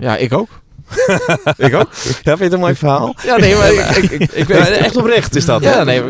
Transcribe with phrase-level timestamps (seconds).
[0.00, 0.48] Ja, ik ook.
[1.56, 1.88] ik ook.
[2.22, 3.14] Ja, vind je het een mooi verhaal?
[3.24, 4.68] Ja, nee, maar ik, ik, ik, ik weet...
[4.68, 5.62] echt oprecht is dat.
[5.62, 5.84] Ja, hè?
[5.84, 6.02] nee,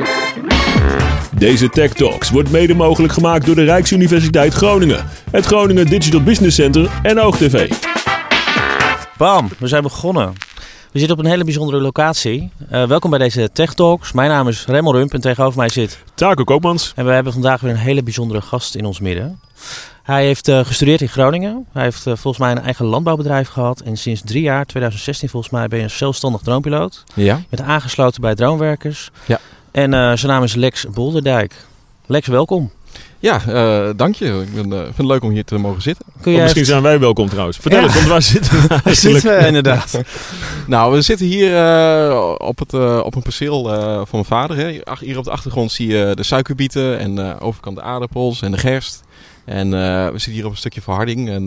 [1.36, 6.56] Deze Tech Talks wordt mede mogelijk gemaakt door de Rijksuniversiteit Groningen, het Groningen Digital Business
[6.56, 7.72] Center en OogTV.
[9.16, 10.33] Bam, we zijn begonnen.
[10.93, 12.51] We zitten op een hele bijzondere locatie.
[12.69, 14.13] Eh, welkom bij deze Tech Talks.
[14.13, 15.99] Mijn naam is Remmel Rump en tegenover mij zit...
[16.15, 16.93] Taco Koopmans.
[16.97, 19.41] En we hebben vandaag weer een hele bijzondere gast in ons midden.
[20.02, 21.66] Hij heeft eh, gestudeerd in Groningen.
[21.73, 23.80] Hij heeft eh, volgens mij een eigen landbouwbedrijf gehad.
[23.80, 27.05] En sinds drie jaar, 2016 volgens mij, ben je een zelfstandig dronepiloot.
[27.15, 29.11] Ja, bent aangesloten bij Dronewerkers.
[29.27, 29.41] Ja.
[29.70, 31.55] En eh, zijn naam is Lex Bolderdijk.
[32.06, 32.70] Lex, welkom.
[33.19, 34.45] ja eh, dank je.
[34.47, 36.05] Ik ben, eh, vind het leuk om hier te mogen zitten.
[36.25, 37.56] Jij misschien zijn wij welkom trouwens.
[37.56, 37.84] Vertel Ja.
[37.87, 38.97] eens, want waar zitten we Daar eigenlijk?
[39.20, 40.01] zitten we inderdaad.
[40.67, 44.56] Nou, we zitten hier eh, op, het, op een perceel eh, van mijn vader.
[44.56, 44.80] Hè.
[45.01, 48.59] Hier op de achtergrond zie je de suikerbieten en de overkant de aardappels en de
[48.59, 49.03] gerst.
[49.45, 51.29] En eh, we zitten hier op een stukje verharding.
[51.29, 51.47] En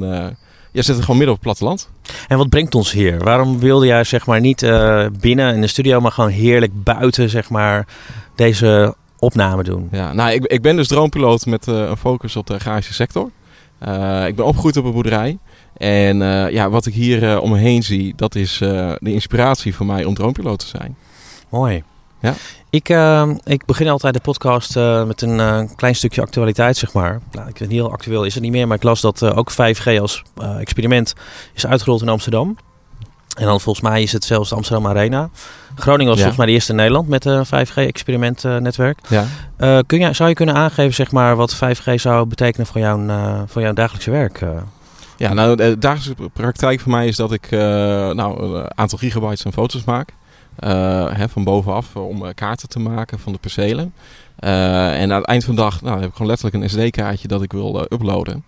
[0.73, 1.89] ja, we zitten gewoon midden op het platteland.
[2.27, 3.23] En wat brengt ons hier?
[3.23, 7.29] Waarom wilde jij zeg maar niet eh, binnen in de studio, maar gewoon heerlijk buiten
[7.29, 7.87] zeg maar
[8.35, 9.87] deze opname doen?
[9.91, 13.29] Ja, nou, ik, ik ben dus dronepiloot met eh, een focus op de agrarische sector.
[14.27, 15.37] Ik ben opgegroeid op een boerderij.
[15.77, 16.17] En
[16.51, 20.13] ja, wat ik hier om me heen zie, dat is de inspiratie voor mij om
[20.13, 20.95] dronepiloot te zijn.
[21.49, 21.83] Mooi.
[22.23, 22.33] Ja.
[22.69, 26.93] Ik, eh, ik begin altijd de podcast eh, met een eh, klein stukje actualiteit, zeg
[26.93, 27.19] maar.
[27.31, 29.37] Nou, ik weet niet heel actueel is het niet meer, maar ik las dat eh,
[29.37, 30.23] ook 5G als
[30.59, 31.13] experiment
[31.53, 32.57] is uitgerold in Amsterdam.
[33.37, 35.29] En dan volgens mij is het zelfs de Amsterdam Arena.
[35.75, 36.21] Groningen was Ja.
[36.21, 38.99] volgens mij de eerste in Nederland met een 5G-experimentnetwerk.
[39.09, 39.25] Ja.
[39.85, 42.99] Kun zou je kunnen aangeven zeg maar, wat 5G zou betekenen voor jouw,
[43.47, 44.45] voor jouw dagelijkse werk?
[45.17, 49.53] Ja, nou, de dagelijkse praktijk voor mij is dat ik nou, een aantal gigabytes aan
[49.53, 50.13] foto's maak.
[50.55, 53.93] Eh, hè, van bovenaf eh, om eh, kaarten te maken van de percelen.
[54.35, 57.43] En aan het eind van de dag nou, heb ik gewoon letterlijk een SD-kaartje dat
[57.43, 58.45] ik wil uploaden.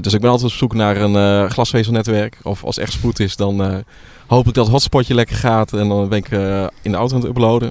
[0.00, 2.38] Dus ik ben altijd op zoek naar een glasvezelnetwerk.
[2.42, 3.84] Of als echt spoed is, dan
[4.26, 5.72] hoop ik dat het hotspotje lekker gaat.
[5.72, 6.30] En dan ben ik
[6.82, 7.70] in de auto aan het uploaden.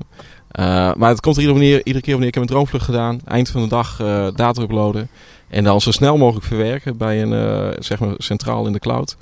[0.98, 3.20] Maar het komt er iedere, manier, iedere keer wanneer ik heb een droomvlucht gedaan.
[3.26, 3.98] Eind van de dag
[4.36, 5.10] data uploaden.
[5.50, 9.18] En dan zo snel mogelijk verwerken bij een zeg maar centraal in de cloud.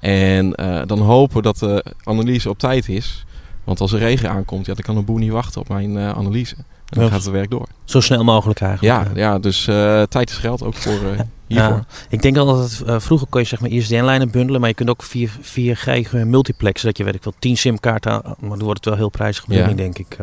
[0.00, 0.50] En
[0.86, 3.25] dan hopen dat de analyse op tijd is.
[3.66, 6.08] Want als er regen aankomt, ja, dan kan een boer niet wachten op mijn uh,
[6.10, 6.56] analyse.
[6.56, 7.66] En dan gaat het werk door.
[7.84, 9.14] Zo snel mogelijk eigenlijk.
[9.14, 11.74] Ja, ja dus uh, tijd is geld ook voor uh, hiervoor.
[11.76, 11.84] Ja.
[12.08, 14.90] Ik denk al dat het, vroeger kon je zeg maar ISDN-lijnen bundelen, maar je kunt
[14.90, 18.84] ook 4, 4G multiplexen, dat je weet ik wel 10 simkaarten, maar dan wordt het
[18.84, 19.68] wel heel prijzig, Ja.
[19.68, 20.16] denk ik.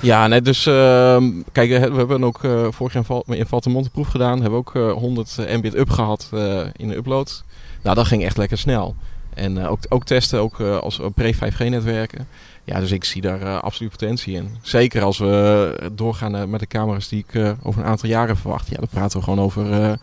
[0.00, 3.90] Ja, nee, dus ehm, kijk, we hebben ook vorig jaar in, Val in Valtemont een
[3.90, 4.40] proef gedaan.
[4.40, 6.28] Hebben ook uh, 100 Mbit up gehad
[6.76, 7.44] in de upload.
[7.82, 8.94] Nou, dat ging echt lekker snel.
[9.34, 12.26] En ook, ook testen, ook als pre-5G-netwerken.
[12.68, 14.56] Ja, dus ik zie daar uh, absoluut potentie in.
[14.62, 18.68] Zeker als we doorgaan uh, met de camera's die ik over een aantal jaren verwacht.
[18.68, 19.98] Ja, dan praten we gewoon over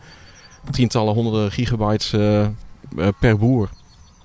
[0.70, 2.10] tientallen, honderden gigabytes
[3.18, 3.68] per boer.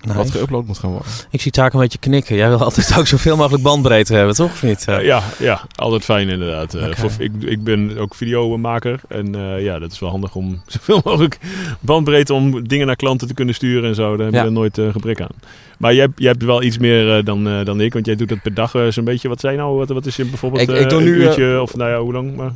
[0.01, 0.17] Nice.
[0.17, 1.11] Wat geüpload moet gaan worden.
[1.29, 2.35] Ik zie Taak een beetje knikken.
[2.35, 4.51] Jij wil altijd ook zoveel mogelijk bandbreedte hebben, toch?
[4.51, 4.85] Of niet?
[4.89, 6.75] Uh, ja, ja, altijd fijn inderdaad.
[6.75, 6.95] Okay.
[6.95, 8.99] Voor, ik, ik ben ook videomaker.
[9.07, 11.37] En uh, ja, dat is wel handig om zoveel mogelijk
[11.79, 14.15] bandbreedte om dingen naar klanten te kunnen sturen en zo.
[14.15, 14.49] Daar heb je ja.
[14.49, 15.35] nooit uh, gebrek aan.
[15.77, 18.29] Maar jij, jij hebt wel iets meer uh, dan, uh, dan ik, want jij doet
[18.29, 19.27] dat per dag uh, zo'n beetje.
[19.27, 19.77] Wat zijn nou?
[19.77, 22.13] Wat, wat is je bijvoorbeeld ik, ik doe een nu, uurtje of nou ja, hoe
[22.13, 22.35] lang?
[22.35, 22.51] Maar,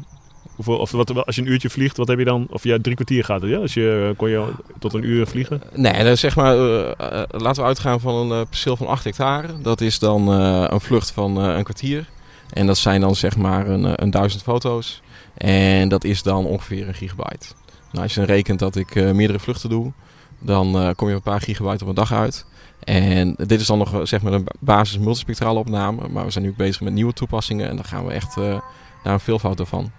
[0.58, 2.48] Of wat, als je een uurtje vliegt, wat heb je dan?
[2.50, 3.58] Of ja, drie kwartier gaat het, ja?
[3.58, 5.62] Als je, kon je tot een uur vliegen?
[5.74, 9.48] Nee, zeg maar, uh, uh, laten we uitgaan van een perceel van 8 hectare.
[9.62, 12.10] Dat is dan een vlucht van een kwartier.
[12.54, 15.02] En dat zijn dan zeg maar een, een duizend foto's.
[15.38, 17.48] En dat is dan ongeveer een gigabyte.
[17.92, 19.92] Nou, als je dan rekent dat ik meerdere vluchten doe,
[20.40, 22.46] dan kom je een paar gigabyte op een dag uit.
[22.84, 26.08] En dit is dan nog zeg maar een basis multispectrale opname.
[26.08, 27.70] Maar we zijn nu bezig met nieuwe toepassingen.
[27.70, 29.92] En dan gaan we echt naar een veelvoud ervan.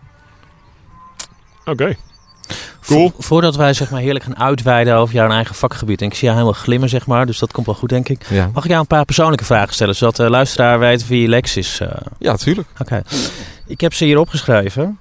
[1.66, 1.82] Oké.
[1.82, 1.97] Okay.
[2.87, 3.10] Cool.
[3.10, 6.00] Vo voordat wij zeg maar heerlijk gaan uitweiden over jouw eigen vakgebied.
[6.00, 7.27] En ik zie jou helemaal glimmen, zeg maar.
[7.27, 8.27] Dus dat komt wel goed, denk ik.
[8.28, 8.50] Ja.
[8.53, 11.81] Mag ik jou een paar persoonlijke vragen stellen, zodat de luisteraar weet wie Lex is?
[11.82, 11.88] Uh...
[12.19, 12.69] Ja, tuurlijk.
[12.72, 12.82] Oké.
[12.82, 13.03] Okay.
[13.66, 14.99] Ik heb ze hier opgeschreven.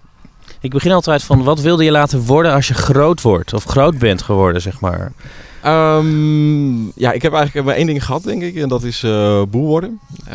[0.59, 3.53] Ik begin altijd van, wat wilde je laten worden als je groot wordt?
[3.53, 5.11] Of groot bent geworden, zeg maar.
[5.67, 8.55] Um, ja, ik heb eigenlijk maar één ding gehad, denk ik.
[8.55, 9.99] En dat is uh, boer worden.
[10.27, 10.33] Uh,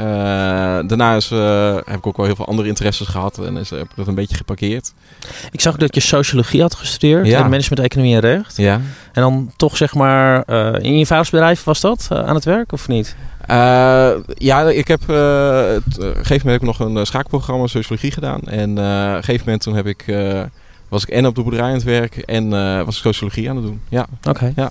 [0.86, 3.38] daarna is, uh, heb ik ook wel heel veel andere interesses gehad.
[3.38, 4.92] En is, heb ik dat een beetje geparkeerd.
[5.50, 7.26] Ik zag dat je sociologie had gestudeerd.
[7.26, 7.44] Ja.
[7.44, 8.56] En management, economie en recht.
[8.56, 8.80] Ja.
[9.12, 10.48] En dan toch zeg maar,
[10.82, 13.16] in je vadersbedrijf was dat aan het werk of niet?
[13.50, 15.16] Uh, ja, ik heb uh, op
[15.96, 18.40] een gegeven moment heb ik nog een schaakprogramma sociologie gedaan.
[18.40, 20.04] En op een gegeven moment toen heb ik,
[20.88, 22.50] was ik en op de boerderij aan het werk en
[22.84, 23.80] was ik sociologie aan het doen.
[23.88, 24.06] Ja.
[24.18, 24.28] Oké.
[24.28, 24.52] Okay.
[24.56, 24.70] Ja.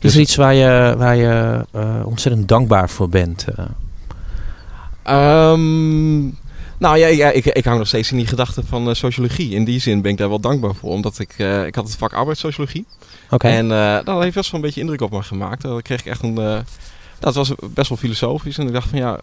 [0.00, 3.46] Is er iets waar je, waar je uh, ontzettend dankbaar voor bent?
[3.58, 3.64] Uh?
[5.52, 6.38] Um,
[6.78, 9.54] nou ja, ja ik, ik hou nog steeds in die gedachte van uh, sociologie.
[9.54, 10.90] In die zin ben ik daar wel dankbaar voor.
[10.90, 12.86] Omdat ik, ik had het vak arbeidssociologie.
[13.30, 13.56] Okay.
[13.56, 13.68] En
[14.04, 15.62] dat heeft best wel een beetje indruk op me gemaakt.
[15.62, 16.64] Daar kreeg ik echt een,
[17.18, 18.58] dat was best wel filosofisch.
[18.58, 19.20] En ik dacht van ja,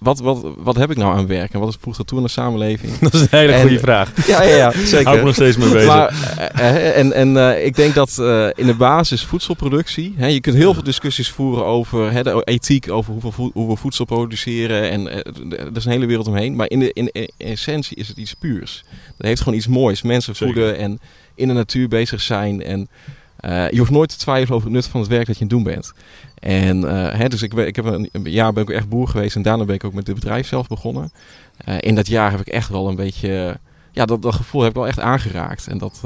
[0.00, 2.30] wat, wat, wat heb ik nou aan werk en wat voegt dat toe aan de
[2.30, 2.98] samenleving?
[2.98, 4.26] Dat is een hele goede vraag.
[4.26, 5.06] Ja, ja, ja zeker.
[5.06, 5.86] Hou ik nog steeds mee bezig.
[5.86, 6.08] Maar,
[6.54, 10.56] eh, en en uh, ik denk dat uh, in de basis voedselproductie, hè, je kunt
[10.56, 14.90] heel veel discussies voeren over hè, de ethiek, over hoeveel hoe we voedsel produceren.
[14.90, 15.10] En
[15.50, 16.56] er is een hele wereld omheen.
[16.56, 18.84] Maar in, de, in, in, essentie is het iets puurs.
[19.16, 20.02] Dat heeft gewoon iets moois.
[20.02, 21.00] Mensen voeden en
[21.34, 22.62] in de natuur bezig zijn.
[22.62, 22.88] En
[23.70, 25.56] je hoeft nooit te twijfelen over het nut van het werk dat je aan het
[25.56, 25.92] doen bent.
[26.40, 29.36] En uh, hè, dus ik, ik heb een, een, jaar ben ik echt boer geweest
[29.36, 31.12] en daarna ben ik ook met het bedrijf zelf begonnen.
[31.68, 33.58] Uh, in dat jaar heb ik echt wel een beetje,
[33.92, 35.66] ja, dat, dat gevoel heb ik wel echt aangeraakt.
[35.66, 36.00] En dat,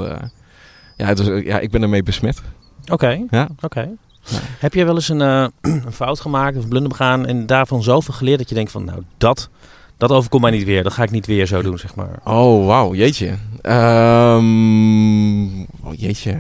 [0.97, 2.43] ja, dus, ja, ik ben ermee besmet.
[2.83, 3.27] Oké, okay.
[3.31, 3.49] ja.
[3.61, 3.91] oké.
[4.25, 4.39] Ja.
[4.59, 5.21] Heb jij wel eens een,
[5.61, 8.85] een, fout gemaakt of een blunder begaan en daarvan zoveel geleerd dat je denkt van,
[8.85, 9.49] nou, dat,
[9.97, 10.83] dat overkomt mij niet weer.
[10.83, 12.21] Dat ga ik niet weer zo doen, zeg maar.
[12.25, 13.35] Oh, wauw, jeetje.
[13.63, 16.37] Um, oh, jeetje.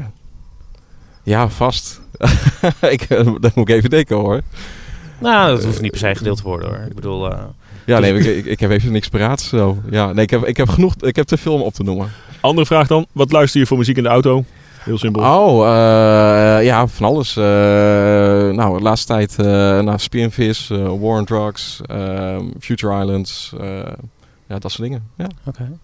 [1.24, 2.00] Ja, vast.
[2.80, 4.40] ik, eh, dat moet ik even denken hoor.
[5.18, 6.86] Nou, dat hoeft niet per se gedeeld te worden hoor.
[6.88, 7.32] Ik bedoel...
[7.32, 7.38] Uh,
[7.86, 9.78] ja, nee, ik, ik, heb even niks paraat zo.
[9.90, 12.10] Ja, nee, ik heb, ik heb genoeg, ik heb te veel om op te noemen.
[12.40, 14.44] Andere vraag dan, wat luister je voor muziek in de auto?
[14.78, 15.22] Heel simpel.
[15.22, 17.36] Oh, uh, ja, van alles.
[17.36, 19.46] Uh, nou, de laatste tijd uh,
[19.80, 23.52] nou, Spinvis, War on Drugs, ehm, Future Islands,
[24.48, 25.10] ja, dat soort dingen.
[25.16, 25.28] Ja.
[25.44, 25.78] Oké.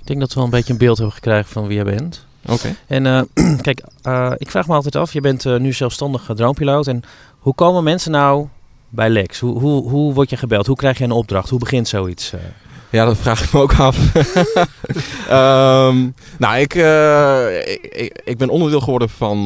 [0.00, 2.26] Ik denk dat we wel een beetje een beeld hebben gekregen van wie je bent.
[2.48, 2.74] Oké.
[2.86, 3.20] En uh,
[3.66, 6.86] kijk, uh, ik vraag me altijd af, je bent uh, nu zelfstandig droompiloot.
[6.86, 7.02] En
[7.38, 8.46] hoe komen mensen nou
[8.88, 9.40] bij Lex?
[9.40, 10.66] Hoe, hoe, hoe word je gebeld?
[10.66, 11.50] Hoe krijg je een opdracht?
[11.50, 12.32] Hoe begint zoiets?
[12.90, 14.14] Ja, dat vraag ik me ook af.
[15.30, 16.74] um, nou, ik,
[17.90, 19.44] ik, ik, ben onderdeel geworden van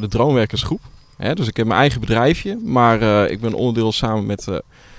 [0.00, 0.80] de Droomwerkersgroep.
[1.16, 2.58] Hè, dus ik heb mijn eigen bedrijfje.
[2.64, 4.48] Maar ik ben onderdeel samen met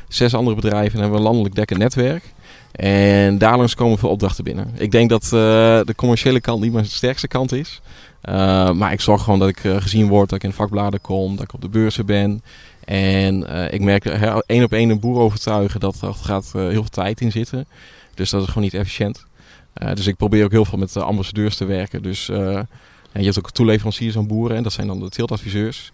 [0.07, 2.23] zes andere bedrijven en hebben we een landelijk dekkend netwerk.
[2.71, 4.71] En daarlangs komen veel opdrachten binnen.
[4.77, 7.81] Ik denk dat uh, de commerciële kant niet mijn sterkste kant is.
[8.29, 11.35] Uh, maar ik zorg gewoon dat ik uh, gezien word, dat ik in vakbladen kom,
[11.35, 12.43] dat ik op de beurzen ben.
[12.85, 14.05] En ik merk
[14.45, 17.65] één op één een boer overtuigen, dat er gaat heel veel tijd in zitten.
[18.13, 19.25] Dus dat is gewoon niet efficiënt.
[19.73, 22.01] dus ik probeer ook heel veel met ambassadeurs te werken.
[22.03, 22.65] Dus je
[23.11, 25.91] hebt ook toeleveranciers aan boeren en dat zijn dan de teeltadviseurs.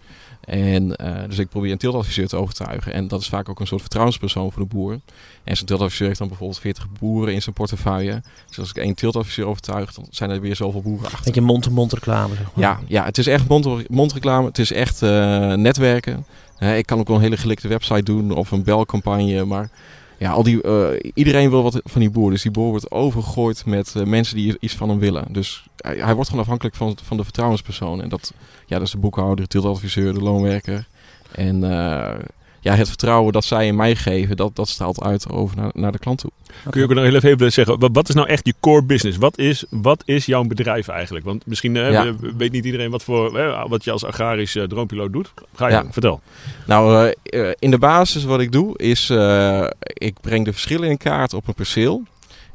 [0.48, 2.92] En uh, dus ik probeer een teeltadviseur te overtuigen.
[2.92, 5.00] En dat is vaak ook een soort vertrouwenspersoon voor de boer.
[5.44, 8.22] En zo'n teeltadviseur heeft dan bijvoorbeeld 40 boeren in zijn portefeuille.
[8.46, 11.22] Dus als ik één teeltadviseur overtuig, dan zijn er weer zoveel boeren achter.
[11.22, 12.34] Denk je mond-to-mond reclame?
[12.34, 12.64] Zeg maar.
[12.64, 13.48] ja, ja, het is echt
[13.88, 14.46] mond-reclame.
[14.46, 15.08] Het is echt uh,
[15.54, 16.24] netwerken.
[16.58, 19.44] ik kan ook wel een hele gelikte website doen of een belcampagne.
[19.44, 19.70] Maar
[20.18, 22.30] ja, al die, uh, iedereen wil wat van die boer.
[22.30, 25.24] Dus die boer wordt overgegooid met uh, mensen die iets van hem willen.
[25.28, 28.02] Dus hij, hij, wordt gewoon afhankelijk van, van de vertrouwenspersoon.
[28.02, 28.32] En dat,
[28.68, 30.86] ja, dat is de boekhouder, de tiltadviseur, de loonwerker.
[31.32, 32.14] En uh,
[32.60, 35.92] ja, het vertrouwen dat zij in mij geven, dat, dat straalt uit over naar, naar
[35.92, 36.30] de klant toe.
[36.70, 39.18] Kun je ook nog heel even zeggen, wat, wat, is nou echt je core business?
[39.18, 41.24] Wat is, wat is jouw bedrijf eigenlijk?
[41.24, 42.14] Want misschien ja.
[42.36, 43.32] weet niet iedereen wat, voor,
[43.68, 45.32] wat je als agrarisch uh, droompiloot doet.
[45.54, 45.86] Ga je, ja.
[45.90, 46.20] vertel.
[46.66, 50.98] Nou, uh, in de basis wat ik doe is, uh, ik breng de verschillen in
[50.98, 52.02] kaart op een perceel.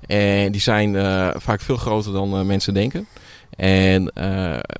[0.07, 0.95] En die zijn
[1.41, 3.07] vaak veel groter dan mensen denken.
[3.55, 4.03] En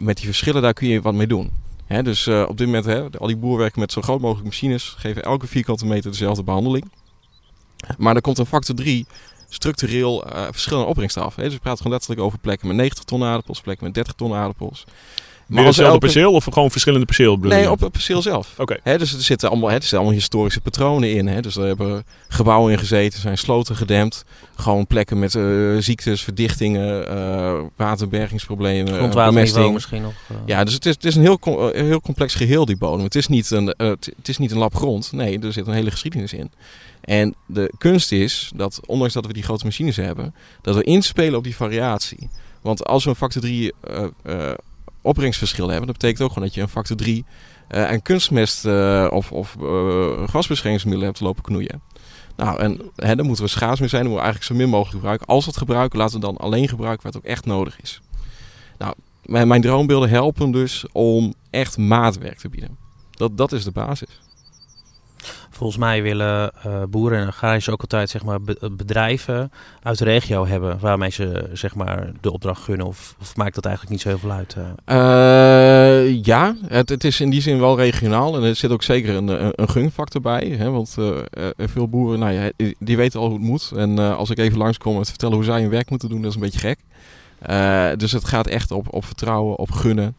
[0.02, 1.52] met die verschillen daar kun je wat mee doen.
[1.86, 4.46] Hè, dus uh, op dit moment, hè, al die boeren werken met zo groot mogelijk
[4.46, 6.92] machines, geven elke vierkante meter dezelfde behandeling.
[7.98, 9.06] Maar er komt een factor 3
[9.50, 11.36] structureel uh, verschillende opbrengst af.
[11.36, 11.44] Hè.
[11.44, 14.34] Dus we praten gewoon letterlijk over plekken met 90 ton aardappels, plekken met 30 ton
[14.34, 14.86] aardappels.
[15.54, 16.06] Maar hetzelfde elke...
[16.06, 17.38] perceel of gewoon verschillende perceel?
[17.38, 18.54] Nee, op het perceel zelf.
[18.58, 18.78] Oké.
[18.80, 18.98] Okay.
[18.98, 21.28] Dus er zitten allemaal, hè, er zitten allemaal historische patronen in.
[21.28, 21.42] Hè.
[21.42, 24.26] Dus er hebben gebouwen in gezeten, zijn sloten gedempt.
[24.56, 28.94] Gewoon plekken met uh, ziektes, verdichtingen, uh, waterbergingsproblemen.
[28.94, 30.14] Grondwaterniveau misschien nog.
[30.32, 30.38] Uh...
[30.46, 31.40] Ja, dus het is, het is een heel,
[31.74, 33.04] heel complex geheel, die bodem.
[33.04, 35.12] Het is, niet een, het is niet een lap grond.
[35.12, 36.52] Nee, er zit een hele geschiedenis in.
[37.02, 41.38] En de kunst is dat, ondanks dat we die grote machines hebben, dat we inspelen
[41.38, 42.30] op die variatie.
[42.62, 43.74] Want als we een factor 3
[45.04, 45.88] opbrengstverschil hebben.
[45.88, 47.26] Dat betekent ook gewoon dat je een factor 3
[47.70, 49.56] uh, en kunstmest uh, of, of
[50.30, 51.82] grasbeschermingsmiddelen hebt lopen knoeien.
[52.36, 54.02] Nou, en hè, dan moeten we schaars mee zijn.
[54.02, 55.28] Dan moeten we eigenlijk zo min mogelijk gebruiken.
[55.28, 58.02] Als we het gebruiken, laten we dan alleen gebruiken wat ook echt nodig is.
[58.78, 58.94] Nou,
[59.26, 62.78] mijn, mijn droombeelden helpen dus om echt maatwerk te bieden.
[63.12, 64.20] Dat, dat is de basis.
[65.54, 68.40] Volgens mij willen uh, boeren en agrariërs ook altijd zeg maar,
[68.72, 69.52] bedrijven
[69.84, 72.88] uit de regio hebben waarmee ze zeg maar, de opdracht gunnen.
[72.88, 74.56] Of, maakt dat eigenlijk niet zo heel veel uit?
[74.58, 74.64] Uh?
[74.98, 78.36] Uh, ja, het, is in die zin wel regionaal.
[78.36, 80.56] En er zit ook zeker een, een, een gunfactor bij.
[80.58, 80.98] Hè, want
[81.58, 83.72] veel boeren nou ja, die, die, weten al hoe het moet.
[83.76, 86.36] En als ik even langskom en vertellen hoe zij hun werk moeten doen, dat is
[86.36, 86.80] een beetje gek.
[88.00, 90.16] dus het gaat echt op, op vertrouwen, op gunnen.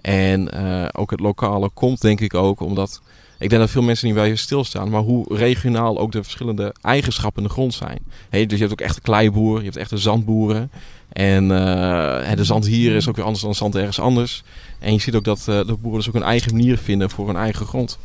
[0.00, 0.52] En
[0.92, 3.00] ook het lokale komt denk ik ook omdat
[3.42, 7.42] ik denk dat veel mensen niet bij stilstaan, maar hoe regionaal ook de verschillende eigenschappen
[7.42, 7.98] in de grond zijn.
[8.30, 10.70] Dus je hebt ook echte kleiboeren, je hebt echte zandboeren.
[11.12, 14.42] En uh, de zand hier is ook weer anders dan zand ergens anders.
[14.78, 17.26] En je ziet ook dat uh, de boeren dus ook een eigen manier vinden voor
[17.26, 17.98] hun eigen grond.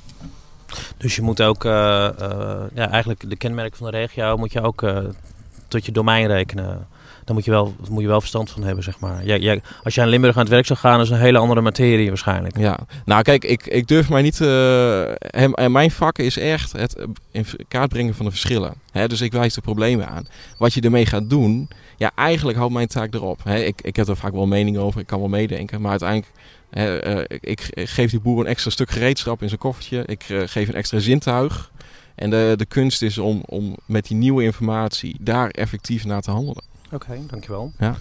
[0.98, 4.86] Dus je moet ook, ja, eigenlijk de kenmerken van de regio moet je ook
[5.68, 6.88] tot je domein rekenen
[7.28, 9.26] dan moet je wel, moet je wel verstand van hebben, zeg maar.
[9.26, 11.62] Jij, jij, als je aan Limburg aan het werk zou gaan, is een hele andere
[11.62, 12.58] materie waarschijnlijk.
[12.58, 14.40] Ja, nou kijk, ik, ik durf mij niet...
[14.40, 16.96] Uh, mijn vak is echt het
[17.32, 18.74] in kaart brengen van de verschillen.
[18.92, 20.28] Dus ik wijs de problemen aan.
[20.58, 23.46] Wat je ermee gaat doen, ja, eigenlijk houdt mijn taak erop.
[23.46, 25.82] Ik, ik heb er vaak wel mening over, ik kan wel meedenken.
[25.82, 26.32] Maar uiteindelijk,
[26.70, 30.04] hè, ik, geef die boer een extra stuk gereedschap in zijn koffertje.
[30.06, 31.72] Ik geef een extra zintuig.
[32.16, 36.32] En de, de kunst is om, om met die nieuwe informatie daar effectief naar te
[36.32, 36.64] handelen.
[36.92, 37.72] Oké, dankjewel.
[37.80, 37.96] Ja.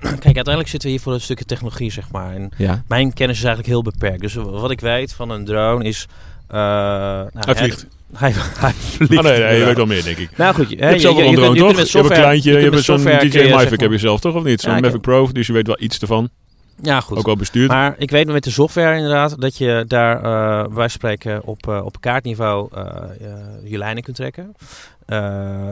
[0.00, 2.34] Kijk, uiteindelijk zitten we hier voor een stukje technologie, zeg maar.
[2.34, 2.82] En ja.
[2.88, 4.20] mijn kennis is eigenlijk heel beperkt.
[4.20, 6.06] Dus wat ik weet van een drone is...
[6.50, 7.86] Uh, nou, hij vliegt.
[8.12, 9.16] Hij, hij vliegt.
[9.16, 10.36] Oh nee, nee je weet wel meer, denk ik.
[10.36, 11.70] Nou goed, je, je hebt zelf wel een drone, toch?
[11.70, 14.34] Je, hebt een kleintje, je, hebt zo'n DJ Mavic heb je zelf, toch?
[14.34, 14.60] Of niet?
[14.60, 16.30] Zo'n Mavic Pro, dus je weet wel iets ervan.
[16.82, 17.18] Ja, goed.
[17.18, 17.70] Ook al bestuurd.
[17.70, 21.84] Maar ik weet met de software inderdaad dat je daar uh, bij spreken op, uh,
[21.84, 22.82] op kaartniveau uh,
[23.64, 24.54] je lijnen kunt trekken.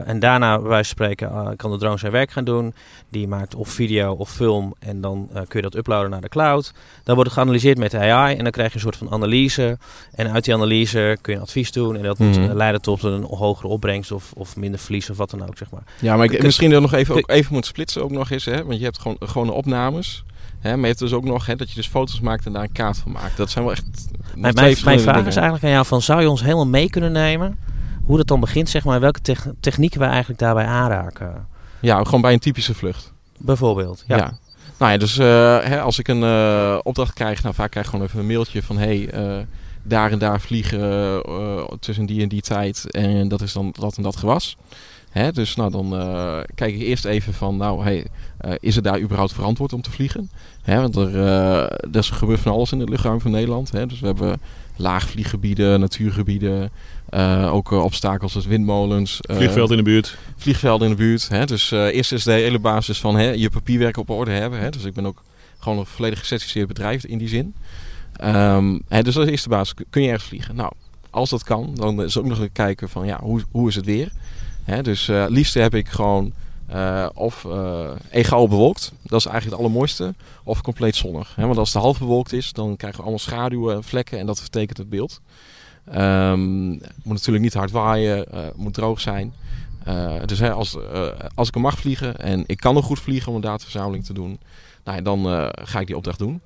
[0.05, 2.73] En daarna, van spreken, kan de drone zijn werk gaan doen.
[3.09, 6.73] Die maakt of video of film en dan kun je dat uploaden naar de cloud.
[7.03, 9.77] Dan wordt het geanalyseerd met de AI en dan krijg je een soort van analyse.
[10.11, 12.57] En uit die analyse kun je advies doen en dat moet mm -hmm.
[12.57, 15.83] leiden tot een hogere opbrengst of, of minder verlies of wat dan ook, zeg maar.
[15.99, 18.63] Ja, maar ik, misschien er nog even, ook even moet splitsen ook nog eens, hè?
[18.65, 20.23] want je hebt gewoon, gewoon opnames.
[20.61, 22.63] Hè, maar je hebt dus ook nog hè, dat je dus foto's maakt en daar
[22.63, 23.37] een kaart van maakt.
[23.37, 23.85] Dat zijn wel echt.
[24.35, 25.29] Mijn, mijn, mijn vraag dingen.
[25.29, 27.57] is eigenlijk aan jou: van, zou je ons helemaal mee kunnen nemen?
[28.11, 29.19] hoe dat dan begint, zeg maar, welke
[29.59, 31.47] technieken we eigenlijk daarbij aanraken.
[31.79, 33.13] Ja, gewoon bij een typische vlucht.
[33.37, 34.17] Bijvoorbeeld, ja.
[34.17, 34.37] ja.
[34.77, 35.25] Nou ja, dus uh,
[35.59, 38.63] hè, als ik een uh, opdracht krijg, nou vaak krijg ik gewoon even een mailtje
[38.63, 39.43] van hey, uh,
[39.83, 41.23] daar en daar vliegen
[41.79, 44.57] tussen die en die tijd en dat is dan dat en dat gewas.
[45.11, 45.89] Hè, dus nou, dan
[46.55, 48.07] kijk ik eerst even van, nou, hey,
[48.59, 50.29] is het daar überhaupt verantwoord om te vliegen?
[50.61, 51.15] Hè, want er,
[51.91, 53.71] er gebeurt van alles in het luchtruim van Nederland.
[53.71, 54.39] Hè, dus we hebben
[54.75, 56.71] laagvlieggebieden, natuurgebieden,
[57.49, 59.17] ook obstakels als windmolens.
[59.21, 60.17] Vliegveld in de buurt.
[60.35, 61.29] Vliegvelden in de buurt.
[61.29, 61.45] Hè?
[61.45, 64.59] Dus eerst is de hele basis van hè, je papierwerk op orde hebben.
[64.59, 64.69] Hè?
[64.69, 65.23] Dus ik ben ook
[65.59, 67.53] gewoon een volledig gecertificeerd bedrijf in die zin.
[68.23, 69.73] Um, hè, dus dat is de eerste basis.
[69.89, 70.55] Kun je ergens vliegen?
[70.55, 70.71] Nou,
[71.09, 73.85] als dat kan, dan is ook nog een kijken van ja, hoe, hoe is het
[73.85, 74.11] weer?
[74.71, 74.81] Hè?
[74.81, 76.33] Dus het liefste heb ik gewoon
[77.13, 77.47] of
[78.09, 78.91] egaal bewolkt.
[79.03, 80.13] Dat is eigenlijk het allermooiste.
[80.43, 81.35] Of compleet zonnig.
[81.35, 81.45] Hè?
[81.45, 84.77] Want als het half bewolkt is, dan krijgen we allemaal schaduwen, vlekken en dat vertekent
[84.77, 85.21] het beeld.
[85.95, 89.33] Um, moet natuurlijk niet hard waaien, uh, moet droog zijn.
[89.87, 92.99] Uh, dus hè, als, uh, als ik er mag vliegen en ik kan nog goed
[92.99, 94.39] vliegen om een dataverzameling te doen,
[94.83, 96.41] nou, dan ga ik die opdracht doen.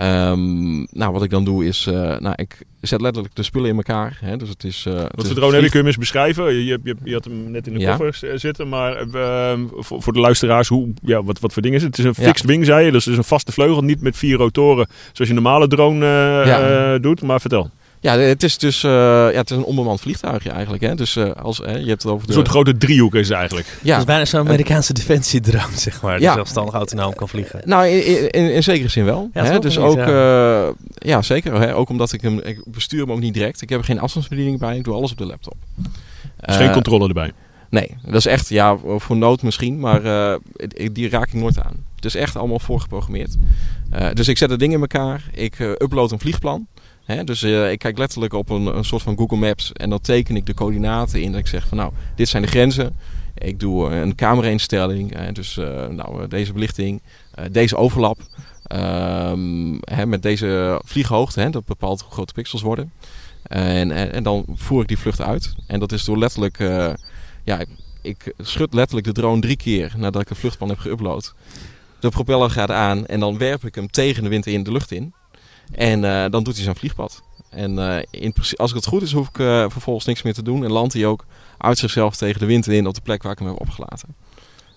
[0.00, 1.84] Um, nou, wat ik dan doe is,
[2.18, 4.18] nou, ik zet letterlijk de spullen in elkaar.
[4.20, 5.70] Hè, dus het is, wat voor drone heb je?
[5.70, 6.54] Kun je hem eens beschrijven?
[6.54, 7.96] Je, je, je had hem net in de ja.
[7.96, 11.82] koffer zitten, maar ehm, voor, voor, de luisteraars, hoe, ja, wat, wat voor ding is
[11.82, 11.96] het?
[11.96, 12.46] Het is een fixed ja.
[12.46, 15.36] wing, zei je, dus het is een vaste vleugel, niet met vier rotoren zoals je
[15.36, 16.06] een normale drone
[16.46, 16.98] ja.
[16.98, 17.22] doet.
[17.22, 17.70] Maar vertel.
[18.00, 20.82] Ja, het is dus uh, ja, het is een onbemand vliegtuigje eigenlijk.
[20.82, 20.94] Hè?
[20.94, 22.32] Dus uh, als, hè, je hebt het over de...
[22.32, 23.78] Een soort grote driehoek is het eigenlijk.
[23.82, 23.90] Ja.
[23.90, 26.16] Het is bijna zo'n Amerikaanse defensiedrone, zeg maar.
[26.16, 26.34] Die ja.
[26.34, 27.60] zelfstandig autonoom kan vliegen.
[27.64, 29.30] Nou, in, in, in zekere zin wel.
[29.32, 29.58] Ja, hè?
[29.58, 30.66] Dus ook, ja.
[30.66, 31.60] Uh, ja, zeker.
[31.60, 31.74] Hè?
[31.74, 33.62] Ook omdat ik hem, ik bestuur hem ook niet direct.
[33.62, 34.76] Ik heb er geen afstandsbediening bij.
[34.76, 35.56] Ik doe alles op de laptop.
[36.40, 37.32] Dus geen controle erbij?
[37.70, 40.02] Nee, dat is echt, ja, voor nood misschien, maar
[40.92, 41.84] die raak ik nooit aan.
[41.94, 43.36] Het is echt allemaal voorgeprogrammeerd.
[44.12, 45.24] dus ik zet het ding in elkaar.
[45.32, 46.66] Ik upload een vliegplan.
[47.06, 50.36] Dus uh, ik kijk letterlijk op een, een soort van Google Maps en dan teken
[50.36, 51.30] ik de coördinaten in.
[51.30, 52.96] Dat ik zeg van nou, dit zijn de grenzen.
[53.34, 57.02] Ik doe een camera-instelling, dus uh, nou, deze belichting,
[57.50, 58.18] deze overlap.
[59.84, 62.92] Hè, met deze vlieghoogte, dat bepaalt hoe groot de pixels worden.
[63.42, 65.54] En, en, dan voer ik die vlucht uit.
[65.66, 66.58] En dat is door letterlijk,
[67.44, 67.64] ja,
[68.02, 71.34] ik schud letterlijk de drone drie keer nadat ik de vluchtplan heb geüpload.
[72.00, 74.92] De propeller gaat aan en dan werp ik hem tegen de wind in de lucht
[74.92, 75.14] in.
[75.72, 77.22] En uh, dan doet hij zijn vliegpad.
[77.50, 80.64] En uh, in, als het goed is, hoef ik uh, vervolgens niks meer te doen.
[80.64, 81.24] En landt hij ook
[81.58, 84.14] uit zichzelf tegen de wind in op de plek waar ik hem heb opgelaten.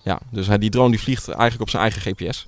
[0.03, 2.48] Ja, dus hij, die drone die vliegt eigenlijk op zijn eigen GPS.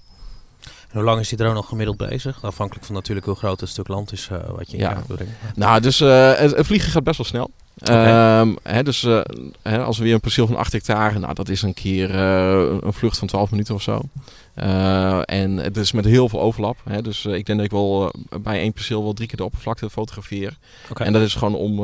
[0.62, 2.44] En hoe lang is die drone nog gemiddeld bezig?
[2.44, 5.04] Afhankelijk van natuurlijk hoe groot het stuk land is wat je in ja.
[5.08, 5.32] brengt.
[5.56, 7.52] Nou, dus het, het, vliegen gaat best wel snel.
[7.82, 8.40] Okay.
[8.40, 9.22] Um, hè, dus uh,
[9.62, 12.82] hè, als we weer een perceel van 8 hectare, nou dat is een keer uh,
[12.82, 14.02] een vlucht van 12 minuten of zo.
[14.56, 16.78] Uh, en het is met heel veel overlap.
[16.84, 19.90] Hè, dus ik denk dat ik wel bij één perceel wel drie keer de oppervlakte
[19.90, 20.58] fotografeer.
[20.90, 21.08] Okay.
[21.08, 21.80] En dat is gewoon om,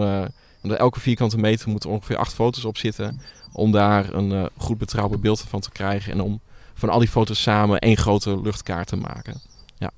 [0.62, 3.22] om elke vierkante meter moeten ongeveer acht foto's op zitten.
[3.52, 6.12] Om daar een goed betrouwbaar beeld van te krijgen.
[6.12, 6.40] En om
[6.74, 9.42] van al die foto's samen één grote luchtkaart te maken.
[9.78, 9.92] Ja.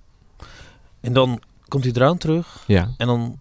[1.01, 2.63] En dan komt die drone terug.
[2.67, 2.89] Ja.
[2.97, 3.39] En dan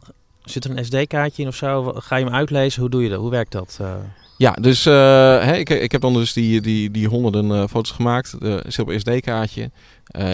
[0.48, 1.92] Zit er een SD-kaartje in of zo?
[1.94, 2.80] Ga je hem uitlezen?
[2.80, 3.20] Hoe doe je dat?
[3.20, 3.78] Hoe werkt dat?
[3.80, 3.94] Uh...
[4.36, 8.36] Ja, dus hè, ik, ik heb dan dus die, die, die honderden uh, foto's gemaakt.
[8.40, 9.70] Uh, zit op SD-kaartje.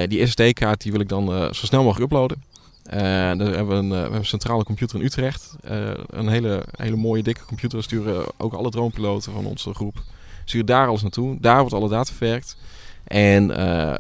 [0.09, 2.42] die SD-kaart die wil ik dan zo snel mogelijk uploaden.
[2.83, 5.56] daar hebben we, een, we hebben een centrale computer in Utrecht.
[6.06, 7.83] een hele, hele mooie dikke computer.
[7.83, 10.02] Sturen ook alle dronepiloten van onze groep.
[10.44, 11.37] Sturen daar alles naartoe.
[11.40, 12.56] Daar wordt alle data verwerkt.
[13.04, 13.47] En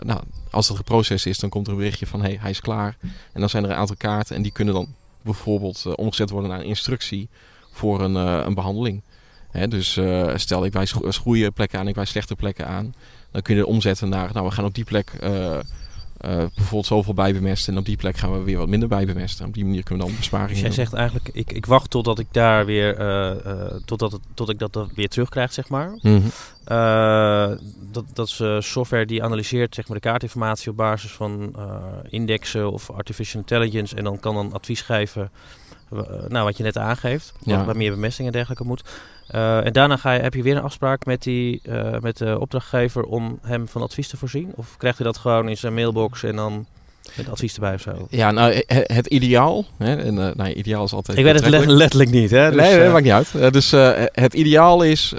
[0.06, 2.96] nou, als dat geprocessed is, dan komt er een berichtje van hey, hij is klaar.
[3.32, 4.88] En dan zijn er een aantal kaarten en die kunnen dan
[5.24, 7.28] bijvoorbeeld omgezet worden naar een instructie
[7.70, 9.02] voor een, een behandeling.
[9.50, 9.98] Hè, dus
[10.34, 12.94] stel ik wijs goede plekken aan, ik wijs slechte plekken aan.
[13.30, 15.12] Dan kun je omzetten naar, nou we gaan op die plek
[16.24, 17.72] bijvoorbeeld zoveel bijbemesten.
[17.72, 19.46] En op die plek gaan we weer wat minder bijbemesten.
[19.46, 22.18] Op die manier kunnen we dan besparingen dus jij zegt eigenlijk, ik, ik wacht totdat
[22.18, 25.98] ik daar weer, uh, totdat, het, tot ik dat weer terugkrijg, zeg maar.
[26.02, 26.22] Mm
[27.92, 31.56] dat, dat is software die analyseert zeg maar, de kaartinformatie op basis van
[32.08, 33.96] indexen of artificial intelligence.
[33.96, 35.30] En dan kan dan advies geven,
[36.28, 37.32] nou wat je net aangeeft.
[37.40, 37.64] Ja.
[37.64, 38.82] Waar meer bemesting en dergelijke moet.
[39.30, 42.40] Uh, en daarna ga je, heb je weer een afspraak met, die, uh, met de
[42.40, 44.52] opdrachtgever om hem van advies te voorzien?
[44.54, 46.66] Of krijgt hij dat gewoon in zijn mailbox en dan
[47.16, 48.06] met advies erbij of zo?
[48.10, 49.64] Ja, nou, het, ideaal.
[49.78, 51.18] Hè, en, uh, nou, ideaal is altijd.
[51.18, 52.50] Ik weet het letterlijk niet, hè?
[52.50, 53.52] Dus, nee, dat maakt niet uit.
[53.52, 53.70] dus
[54.12, 55.12] het ideaal is.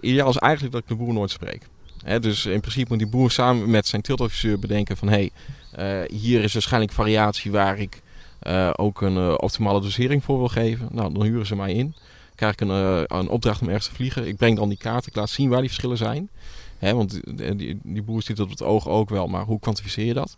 [0.00, 1.62] ideaal is eigenlijk dat ik de boer nooit spreek.
[2.04, 5.30] Hè, dus in principe moet die boer samen met zijn teeltadviseur bedenken: van hé,
[5.72, 8.02] hey, hier is waarschijnlijk variatie waar ik
[8.76, 10.88] ook een optimale dosering voor wil geven.
[10.90, 11.94] Nou, dan huren ze mij in
[12.42, 14.26] krijg ik een, uh, een opdracht om ergens te vliegen.
[14.26, 16.30] Ik breng dan die kaart, ik laat zien waar die verschillen zijn.
[16.78, 19.60] Hè, want die, die, die boer ziet dat op het oog ook wel, maar hoe
[19.60, 20.36] kwantificeer je dat?